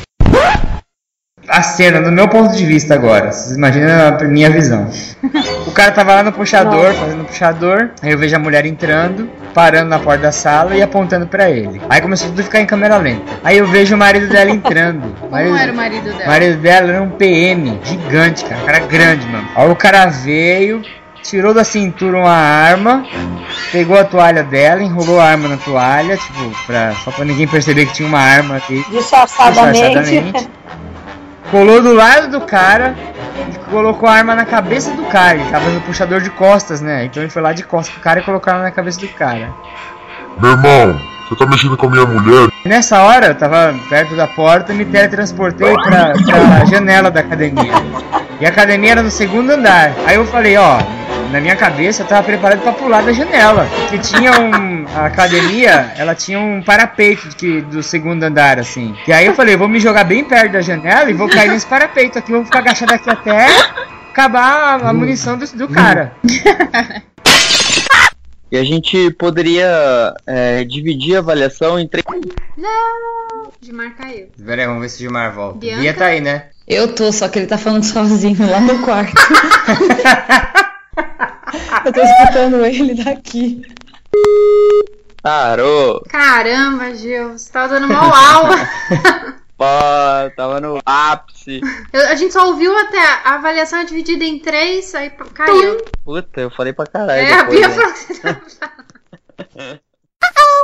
A 1.51 1.63
cena, 1.63 2.01
do 2.01 2.13
meu 2.13 2.29
ponto 2.29 2.55
de 2.55 2.65
vista 2.65 2.95
agora, 2.95 3.33
vocês 3.33 3.57
imaginam 3.57 3.89
a 3.91 4.25
minha 4.25 4.49
visão. 4.49 4.89
O 5.67 5.73
cara 5.73 5.91
tava 5.91 6.15
lá 6.15 6.23
no 6.23 6.31
puxador, 6.33 6.95
fazendo 6.95 7.25
puxador, 7.25 7.91
aí 8.01 8.13
eu 8.13 8.19
vejo 8.19 8.37
a 8.37 8.39
mulher 8.39 8.65
entrando, 8.65 9.29
parando 9.53 9.91
na 9.91 9.99
porta 9.99 10.23
da 10.23 10.33
sala 10.33 10.77
e 10.77 10.83
apontando 10.83 11.27
pra 11.27 11.51
ele. 11.51 11.83
Aí 11.91 12.01
começou 12.01 12.29
tudo 12.29 12.41
a 12.41 12.45
ficar 12.45 12.61
em 12.61 12.67
câmera 12.67 12.99
lenta. 12.99 13.33
Aí 13.43 13.59
eu 13.59 13.67
vejo 13.67 13.97
o 13.97 13.99
marido 13.99 14.29
dela 14.29 14.49
entrando. 14.49 15.13
Como 15.19 15.37
era 15.37 15.73
o 15.73 15.75
marido 15.75 16.05
dela? 16.05 16.23
O 16.23 16.27
marido 16.29 16.57
dela 16.61 16.93
era 16.93 17.03
um 17.03 17.11
PM, 17.11 17.81
gigante, 17.83 18.45
cara. 18.45 18.63
Um 18.63 18.67
cara 18.67 18.79
grande, 18.81 19.27
mano. 19.27 19.49
Aí 19.57 19.69
o 19.69 19.75
cara 19.75 20.07
veio, 20.07 20.83
tirou 21.21 21.53
da 21.53 21.65
cintura 21.65 22.17
uma 22.17 22.31
arma, 22.31 23.05
pegou 23.73 23.99
a 23.99 24.05
toalha 24.05 24.45
dela, 24.45 24.85
enrolou 24.85 25.19
a 25.19 25.25
arma 25.25 25.49
na 25.49 25.57
toalha, 25.57 26.17
tipo, 26.17 26.67
pra, 26.67 26.95
só 27.05 27.11
pra 27.11 27.25
ninguém 27.25 27.49
perceber 27.49 27.87
que 27.87 27.95
tinha 27.95 28.09
uma 28.09 28.21
arma 28.21 28.57
aqui. 28.57 28.85
Disfarçadamente. 28.89 30.49
Colou 31.51 31.83
do 31.83 31.93
lado 31.93 32.29
do 32.29 32.41
cara 32.43 32.95
e 33.53 33.71
colocou 33.71 34.09
a 34.09 34.13
arma 34.13 34.35
na 34.35 34.45
cabeça 34.45 34.91
do 34.93 35.03
cara. 35.05 35.37
Ele 35.37 35.51
tava 35.51 35.69
no 35.71 35.81
puxador 35.81 36.21
de 36.21 36.31
costas, 36.31 36.81
né? 36.81 37.05
Então 37.07 37.23
ele 37.23 37.31
foi 37.31 37.43
lá 37.43 37.53
de 37.53 37.65
costas 37.65 37.93
pro 37.95 38.03
cara 38.03 38.21
e 38.21 38.23
colocou 38.23 38.51
a 38.51 38.55
arma 38.55 38.67
na 38.67 38.71
cabeça 38.71 39.01
do 39.01 39.09
cara. 39.09 39.53
Meu 40.41 40.53
irmão, 40.53 41.01
você 41.29 41.37
tá 41.37 41.47
mexendo 41.47 41.77
com 41.77 41.87
a 41.87 41.91
minha 41.91 42.07
mulher? 42.07 42.49
Nessa 42.65 43.03
hora, 43.03 43.27
eu 43.27 43.35
tava 43.35 43.75
perto 43.89 44.15
da 44.15 44.27
porta 44.29 44.73
e 44.73 44.77
me 44.77 44.85
teletransportei 44.85 45.75
pra, 45.75 46.13
pra 46.13 46.65
janela 46.67 47.11
da 47.11 47.21
academia. 47.21 47.73
E 48.41 48.47
a 48.47 48.49
academia 48.49 48.93
era 48.93 49.03
no 49.03 49.11
segundo 49.11 49.51
andar. 49.51 49.93
Aí 50.07 50.17
eu 50.17 50.27
falei, 50.27 50.57
ó, 50.57 50.79
na 51.31 51.41
minha 51.41 51.57
cabeça 51.57 52.03
eu 52.03 52.07
tava 52.07 52.23
preparado 52.23 52.61
pra 52.61 52.73
pular 52.73 53.03
da 53.03 53.13
janela. 53.13 53.69
Porque 53.81 53.99
tinha 53.99 54.33
um. 54.39 54.87
A 54.95 55.07
academia, 55.07 55.93
ela 55.97 56.15
tinha 56.15 56.39
um 56.39 56.63
parapeito 56.63 57.29
que, 57.37 57.61
do 57.61 57.83
segundo 57.83 58.23
andar, 58.23 58.59
assim. 58.59 58.95
E 59.07 59.13
aí 59.13 59.27
eu 59.27 59.35
falei, 59.35 59.57
vou 59.57 59.69
me 59.69 59.79
jogar 59.79 60.05
bem 60.05 60.25
perto 60.25 60.53
da 60.53 60.61
janela 60.61 61.09
e 61.11 61.15
vou 61.15 61.29
cair 61.29 61.51
nesse 61.51 61.67
parapeito 61.67 62.19
aqui, 62.19 62.33
vou 62.33 62.45
ficar 62.45 62.59
agachado 62.59 62.95
aqui 62.95 63.09
até 63.09 63.47
acabar 64.11 64.81
a, 64.83 64.91
a 64.91 64.93
munição 64.93 65.39
do, 65.39 65.47
do 65.47 65.69
cara. 65.69 66.13
E 68.53 68.59
a 68.59 68.65
gente 68.65 69.13
poderia 69.13 70.13
é, 70.27 70.65
dividir 70.65 71.15
a 71.15 71.21
avaliação 71.21 71.79
em 71.79 71.87
três. 71.87 72.05
Não! 72.59 73.49
Gilmar 73.63 73.95
caiu. 73.95 74.27
Pera 74.45 74.63
aí, 74.63 74.67
vamos 74.67 74.83
ver 74.83 74.89
se 74.89 74.97
o 74.97 74.99
Gilmar 75.01 75.33
volta. 75.33 75.59
Bianca? 75.59 75.81
Bia 75.81 75.95
tá 75.95 76.07
aí, 76.07 76.21
né? 76.21 76.47
Eu 76.67 76.93
tô, 76.93 77.13
só 77.13 77.29
que 77.29 77.39
ele 77.39 77.47
tá 77.47 77.57
falando 77.57 77.85
sozinho 77.85 78.51
lá 78.51 78.59
no 78.61 78.81
quarto. 78.81 79.15
Eu 81.85 81.93
tô 81.93 82.01
escutando 82.01 82.65
ele 82.65 82.95
daqui. 83.03 83.63
Parou! 85.23 86.03
Caramba, 86.09 86.95
Gil, 86.95 87.33
você 87.39 87.53
tá 87.53 87.67
dando 87.67 87.89
mal 87.89 88.13
aula. 88.13 88.57
Pô, 89.57 89.65
tava 90.37 90.59
no 90.61 90.81
ápice. 90.87 91.61
Eu- 91.93 92.09
a 92.09 92.15
gente 92.15 92.33
só 92.33 92.47
ouviu 92.47 92.75
até 92.79 92.99
a 93.25 93.35
avaliação 93.35 93.81
é 93.81 93.85
dividida 93.85 94.25
em 94.25 94.39
três, 94.39 94.95
aí 94.95 95.11
caiu. 95.35 95.77
Puta, 96.03 96.41
eu 96.41 96.51
falei 96.51 96.73
pra 96.73 96.87
caralho. 96.87 97.21
É, 97.21 97.35
a 97.35 97.43
depois, 97.43 97.59
Bia 97.59 97.69
né? 97.69 97.75
falou 97.75 97.93
que 97.93 97.99
você 97.99 98.21
tá 98.25 99.81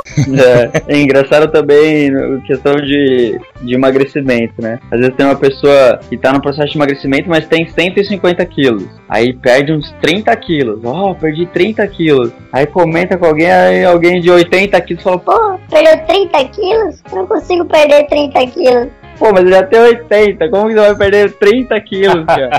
É, 0.87 0.95
é 0.95 0.97
engraçado 0.99 1.47
também 1.51 2.09
a 2.09 2.41
questão 2.41 2.75
de, 2.77 3.39
de 3.61 3.75
emagrecimento, 3.75 4.53
né? 4.59 4.79
Às 4.89 4.99
vezes 4.99 5.15
tem 5.15 5.25
uma 5.25 5.35
pessoa 5.35 5.99
que 6.09 6.17
tá 6.17 6.33
no 6.33 6.41
processo 6.41 6.69
de 6.71 6.77
emagrecimento, 6.77 7.29
mas 7.29 7.45
tem 7.47 7.67
150 7.67 8.43
quilos. 8.47 8.87
Aí 9.07 9.31
perde 9.33 9.73
uns 9.73 9.91
30 10.01 10.35
quilos. 10.37 10.79
Ó, 10.83 11.13
perdi 11.13 11.45
30 11.45 11.85
quilos. 11.89 12.31
Aí 12.51 12.65
comenta 12.65 13.15
com 13.15 13.25
alguém, 13.27 13.51
aí 13.51 13.85
alguém 13.85 14.19
de 14.19 14.31
80 14.31 14.81
quilos 14.81 15.03
fala, 15.03 15.19
pô, 15.19 15.59
Perdeu 15.69 16.05
30 16.07 16.45
quilos? 16.45 17.03
Eu 17.11 17.17
não 17.17 17.27
consigo 17.27 17.65
perder 17.65 18.07
30 18.07 18.47
quilos. 18.47 18.87
pô, 19.19 19.31
mas 19.31 19.41
ele 19.41 19.51
já 19.51 19.63
tem 19.63 19.79
80, 19.79 20.49
como 20.49 20.67
que 20.69 20.73
você 20.73 20.79
vai 20.79 20.95
perder 20.95 21.31
30 21.33 21.81
quilos, 21.81 22.25
cara? 22.25 22.49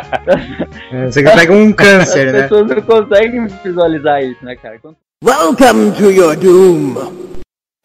Você 1.11 1.22
pega 1.24 1.52
um 1.52 1.72
câncer, 1.72 2.28
As 2.28 2.32
né? 2.34 2.42
pessoas 2.42 2.68
não 2.68 2.82
conseguem 2.82 3.46
visualizar 3.64 4.22
isso, 4.22 4.44
né, 4.44 4.54
cara? 4.54 4.78
Welcome 5.21 5.97
to 5.99 6.12
your 6.12 6.37
doom. 6.37 6.95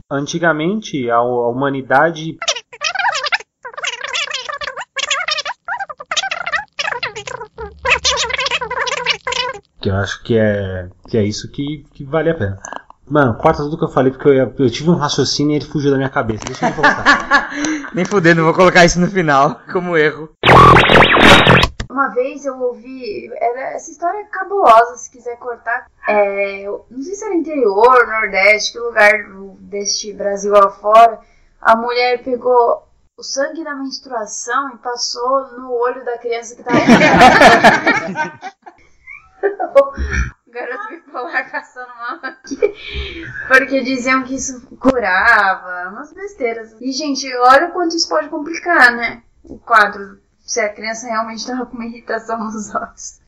Antigamente, 0.07 1.09
a, 1.09 1.15
a 1.15 1.49
humanidade. 1.49 2.37
Que 9.81 9.89
eu 9.89 9.95
acho 9.95 10.23
que 10.23 10.37
é, 10.37 10.89
que 11.09 11.17
é 11.17 11.23
isso 11.23 11.51
que, 11.51 11.83
que 11.91 12.03
vale 12.03 12.29
a 12.29 12.35
pena. 12.35 12.59
Mano, 13.09 13.33
corta 13.33 13.63
tudo 13.63 13.79
que 13.79 13.83
eu 13.83 13.89
falei, 13.89 14.11
porque 14.11 14.29
eu, 14.29 14.53
eu 14.59 14.69
tive 14.69 14.91
um 14.91 14.95
raciocínio 14.95 15.53
e 15.53 15.55
ele 15.55 15.65
fugiu 15.65 15.89
da 15.89 15.97
minha 15.97 16.09
cabeça. 16.09 16.45
Deixa 16.45 16.67
ele 16.67 16.75
voltar. 16.75 17.49
Nem 17.95 18.05
fudendo, 18.05 18.43
vou 18.43 18.53
colocar 18.53 18.85
isso 18.85 18.99
no 18.99 19.07
final, 19.07 19.59
como 19.71 19.97
erro. 19.97 20.29
Uma 21.93 22.07
vez 22.07 22.43
eu 22.43 22.59
ouvi. 22.59 23.31
Era, 23.35 23.73
essa 23.73 23.91
história 23.91 24.17
é 24.17 24.23
cabulosa, 24.23 24.97
se 24.97 25.11
quiser 25.11 25.37
cortar. 25.37 25.85
É, 26.07 26.65
não 26.65 27.03
sei 27.03 27.13
se 27.13 27.23
era 27.23 27.35
interior, 27.35 28.07
Nordeste, 28.07 28.71
que 28.71 28.79
lugar 28.79 29.11
deste 29.59 30.11
Brasil 30.11 30.55
afora. 30.57 31.19
A 31.61 31.75
mulher 31.75 32.23
pegou 32.23 32.87
o 33.15 33.21
sangue 33.21 33.63
da 33.63 33.75
menstruação 33.75 34.71
e 34.73 34.77
passou 34.79 35.51
no 35.51 35.71
olho 35.71 36.03
da 36.03 36.17
criança 36.17 36.55
que 36.55 36.63
tava. 36.63 36.79
o 39.77 40.51
garoto 40.51 40.87
bipolar 40.89 41.51
passando 41.51 41.89
mal 41.89 42.19
aqui. 42.25 42.73
Porque 43.47 43.83
diziam 43.83 44.23
que 44.23 44.33
isso 44.33 44.65
curava, 44.77 45.89
umas 45.89 46.11
besteiras. 46.11 46.75
E, 46.81 46.91
gente, 46.91 47.31
olha 47.35 47.67
o 47.67 47.71
quanto 47.71 47.95
isso 47.95 48.09
pode 48.09 48.29
complicar, 48.29 48.95
né? 48.95 49.21
O 49.43 49.59
quadro 49.59 50.22
se 50.45 50.59
a 50.59 50.69
criança 50.69 51.07
realmente 51.07 51.45
tava 51.45 51.65
com 51.65 51.75
uma 51.75 51.85
irritação 51.85 52.37
nos 52.39 52.73
olhos. 52.75 53.21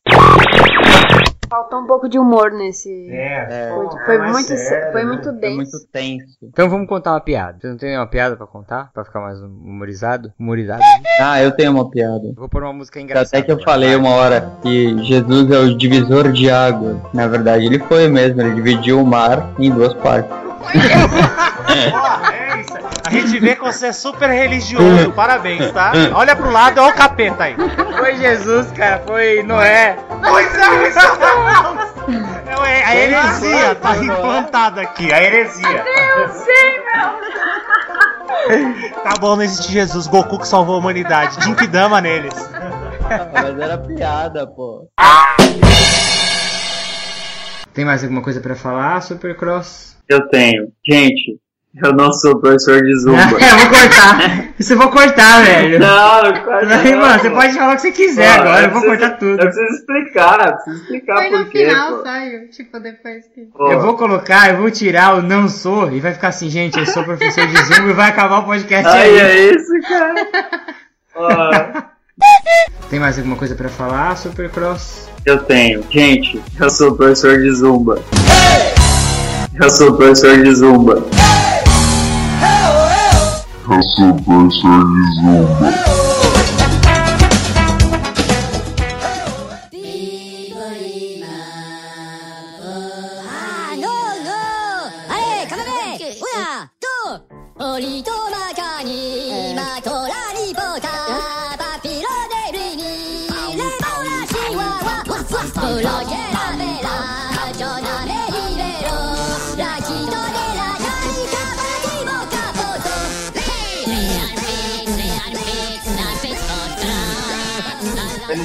Faltou 1.48 1.80
um 1.80 1.86
pouco 1.86 2.08
de 2.08 2.18
humor 2.18 2.50
nesse. 2.50 3.08
É, 3.08 3.70
foi, 3.72 3.84
pô, 3.84 3.98
foi 4.04 4.14
é 4.16 4.18
mais 4.18 4.32
muito, 4.32 4.48
sério, 4.48 4.92
foi 4.92 5.04
né? 5.04 5.12
muito 5.12 5.28
É 5.28 5.32
denso. 5.32 5.56
muito 5.56 5.86
tenso. 5.92 6.36
Então 6.42 6.68
vamos 6.68 6.88
contar 6.88 7.12
uma 7.12 7.20
piada. 7.20 7.58
Você 7.60 7.68
não 7.68 7.76
tem 7.76 7.90
nenhuma 7.90 8.08
piada 8.08 8.36
pra 8.36 8.48
contar? 8.48 8.90
Pra 8.92 9.04
ficar 9.04 9.20
mais 9.20 9.40
humorizado? 9.40 10.32
Humorizado? 10.40 10.82
Ah, 11.20 11.40
eu 11.40 11.52
tenho 11.52 11.70
uma 11.70 11.88
piada. 11.88 12.32
Vou 12.36 12.48
pôr 12.48 12.64
uma 12.64 12.72
música 12.72 13.00
engraçada. 13.00 13.38
Até 13.38 13.42
que 13.42 13.52
eu 13.52 13.62
falei 13.62 13.94
uma 13.94 14.10
hora 14.10 14.56
que 14.60 15.04
Jesus 15.04 15.48
é 15.52 15.58
o 15.58 15.76
divisor 15.78 16.32
de 16.32 16.50
água. 16.50 17.00
Na 17.14 17.28
verdade, 17.28 17.64
ele 17.64 17.78
foi 17.78 18.08
mesmo. 18.08 18.40
Ele 18.40 18.54
dividiu 18.56 19.00
o 19.00 19.06
mar 19.06 19.48
em 19.60 19.70
duas 19.70 19.94
partes. 19.94 20.45
É 22.32 22.60
isso. 22.60 22.74
A 23.06 23.10
gente 23.10 23.38
vê 23.38 23.54
que 23.54 23.62
você 23.62 23.86
é 23.88 23.92
super 23.92 24.28
religioso. 24.30 25.12
Parabéns, 25.12 25.70
tá? 25.72 25.92
Olha 26.14 26.34
pro 26.34 26.50
lado, 26.50 26.80
olha 26.80 26.92
o 26.92 26.94
capeta 26.94 27.44
aí. 27.44 27.56
Foi 27.98 28.16
Jesus, 28.16 28.70
cara, 28.72 29.02
foi 29.06 29.42
Noé. 29.42 29.96
Pois 30.22 30.54
é, 30.54 30.88
isso 30.88 30.98
é 30.98 31.06
a 32.86 32.96
heresia 32.96 33.74
tá 33.74 33.96
implantada 33.96 34.80
aqui, 34.80 35.12
a 35.12 35.22
heresia. 35.22 35.84
Eu 36.16 36.28
sei, 36.28 36.82
meu. 36.84 37.26
Tá 39.02 39.14
bom, 39.20 39.34
não 39.34 39.42
existe 39.42 39.72
Jesus, 39.72 40.06
Goku 40.06 40.38
que 40.38 40.46
salvou 40.46 40.76
a 40.76 40.78
humanidade. 40.78 41.42
Jinkidama 41.44 42.00
neles. 42.00 42.34
Mas 43.32 43.58
era 43.58 43.76
piada, 43.78 44.46
pô. 44.46 44.88
Tem 47.74 47.84
mais 47.84 48.02
alguma 48.02 48.22
coisa 48.22 48.40
pra 48.40 48.54
falar, 48.54 49.02
Supercross? 49.02 49.95
Eu 50.08 50.28
tenho. 50.28 50.68
Gente, 50.88 51.38
Eu 51.82 51.92
não 51.92 52.10
sou 52.12 52.40
professor 52.40 52.80
de 52.82 52.94
zumba. 53.00 53.20
eu 53.20 53.58
vou 53.58 53.68
cortar. 53.68 54.48
Isso 54.58 54.72
eu 54.72 54.78
vou 54.78 54.88
cortar, 54.90 55.42
velho. 55.44 55.78
Não, 55.78 56.22
não 56.22 56.40
corta 56.42 56.74
Aí, 56.78 56.92
não, 56.92 57.00
mano, 57.00 57.18
você 57.20 57.28
pode 57.30 57.52
falar 57.54 57.72
o 57.72 57.76
que 57.76 57.82
você 57.82 57.92
quiser 57.92 58.28
agora, 58.40 58.64
eu 58.66 58.70
vou 58.70 58.80
preciso- 58.80 59.00
cortar 59.00 59.18
tudo. 59.18 59.30
Eu 59.32 59.36
preciso 59.50 59.74
explicar, 59.74 60.46
eu 60.48 60.52
preciso 60.54 60.76
explicar 60.82 61.16
Foi 61.18 61.30
no 61.30 61.38
por 61.44 61.48
quê. 61.50 61.66
final, 61.68 61.96
pô. 61.98 62.02
saiu. 62.04 62.50
Tipo, 62.50 62.80
depois 62.80 63.24
que. 63.34 63.48
Eu 63.58 63.80
vou 63.80 63.96
colocar, 63.98 64.50
eu 64.50 64.56
vou 64.56 64.70
tirar 64.70 65.16
o 65.18 65.22
não 65.22 65.48
sou 65.48 65.92
e 65.92 66.00
vai 66.00 66.14
ficar 66.14 66.28
assim, 66.28 66.48
gente, 66.48 66.78
eu 66.78 66.86
sou 66.86 67.04
professor 67.04 67.46
de 67.46 67.62
Zumba 67.64 67.90
e 67.90 67.92
vai 67.92 68.08
acabar 68.08 68.38
o 68.38 68.44
podcast 68.44 68.86
Ai, 68.88 69.02
aí. 69.10 69.18
é 69.18 69.54
isso, 69.54 69.72
cara. 69.86 70.26
Ó, 71.14 71.50
Tem 72.88 72.98
mais 73.00 73.18
alguma 73.18 73.36
coisa 73.36 73.54
pra 73.54 73.68
falar, 73.68 74.16
Supercross? 74.16 75.10
eu 75.26 75.38
tenho. 75.44 75.84
Gente, 75.90 76.40
eu 76.58 76.70
sou 76.70 76.94
professor 76.96 77.36
de 77.38 77.50
zumba. 77.52 78.00
Eu 79.58 79.70
sou 79.70 79.88
o 79.88 79.96
professor 79.96 80.42
de 80.42 80.54
Zumba. 80.54 81.02
Eu 83.70 83.82
sou 83.82 84.10
o 84.10 84.22
professor 84.22 84.84
de 84.84 85.14
Zumba. 85.22 85.72
Ah, 93.28 93.72
no, 93.76 93.94
no! 94.24 95.14
Allez, 95.14 95.48
calma 95.48 95.64
aí 95.64 95.98
back! 95.98 96.04
Uia! 96.22 96.70
Two! 96.78 98.15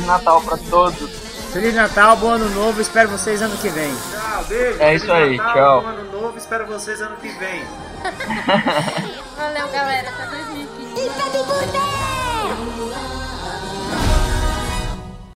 Feliz 0.02 0.08
Natal 0.08 0.42
pra 0.42 0.58
todos. 0.58 1.10
Feliz 1.54 1.76
Natal, 1.76 2.16
bom 2.18 2.30
ano 2.32 2.50
novo, 2.50 2.82
espero 2.82 3.10
vocês 3.10 3.42
ano 3.42 3.56
que 3.58 3.70
vem. 3.70 3.94
Tchau, 3.94 4.44
beijo. 4.46 4.82
É 4.82 4.96
isso 4.96 5.12
aí, 5.12 5.38
tchau. 5.38 5.82
Bom 5.82 5.88
ano 5.88 6.22
novo, 6.22 6.38
espero 6.38 6.66
vocês 6.66 7.02
ano 7.02 7.16
que 7.18 7.30
vem. 7.30 7.64
Valeu, 9.38 9.68
galera. 9.68 10.10
Até 10.10 10.26
2015. 10.26 11.08
Happy 11.10 11.38
birthday! 11.38 11.91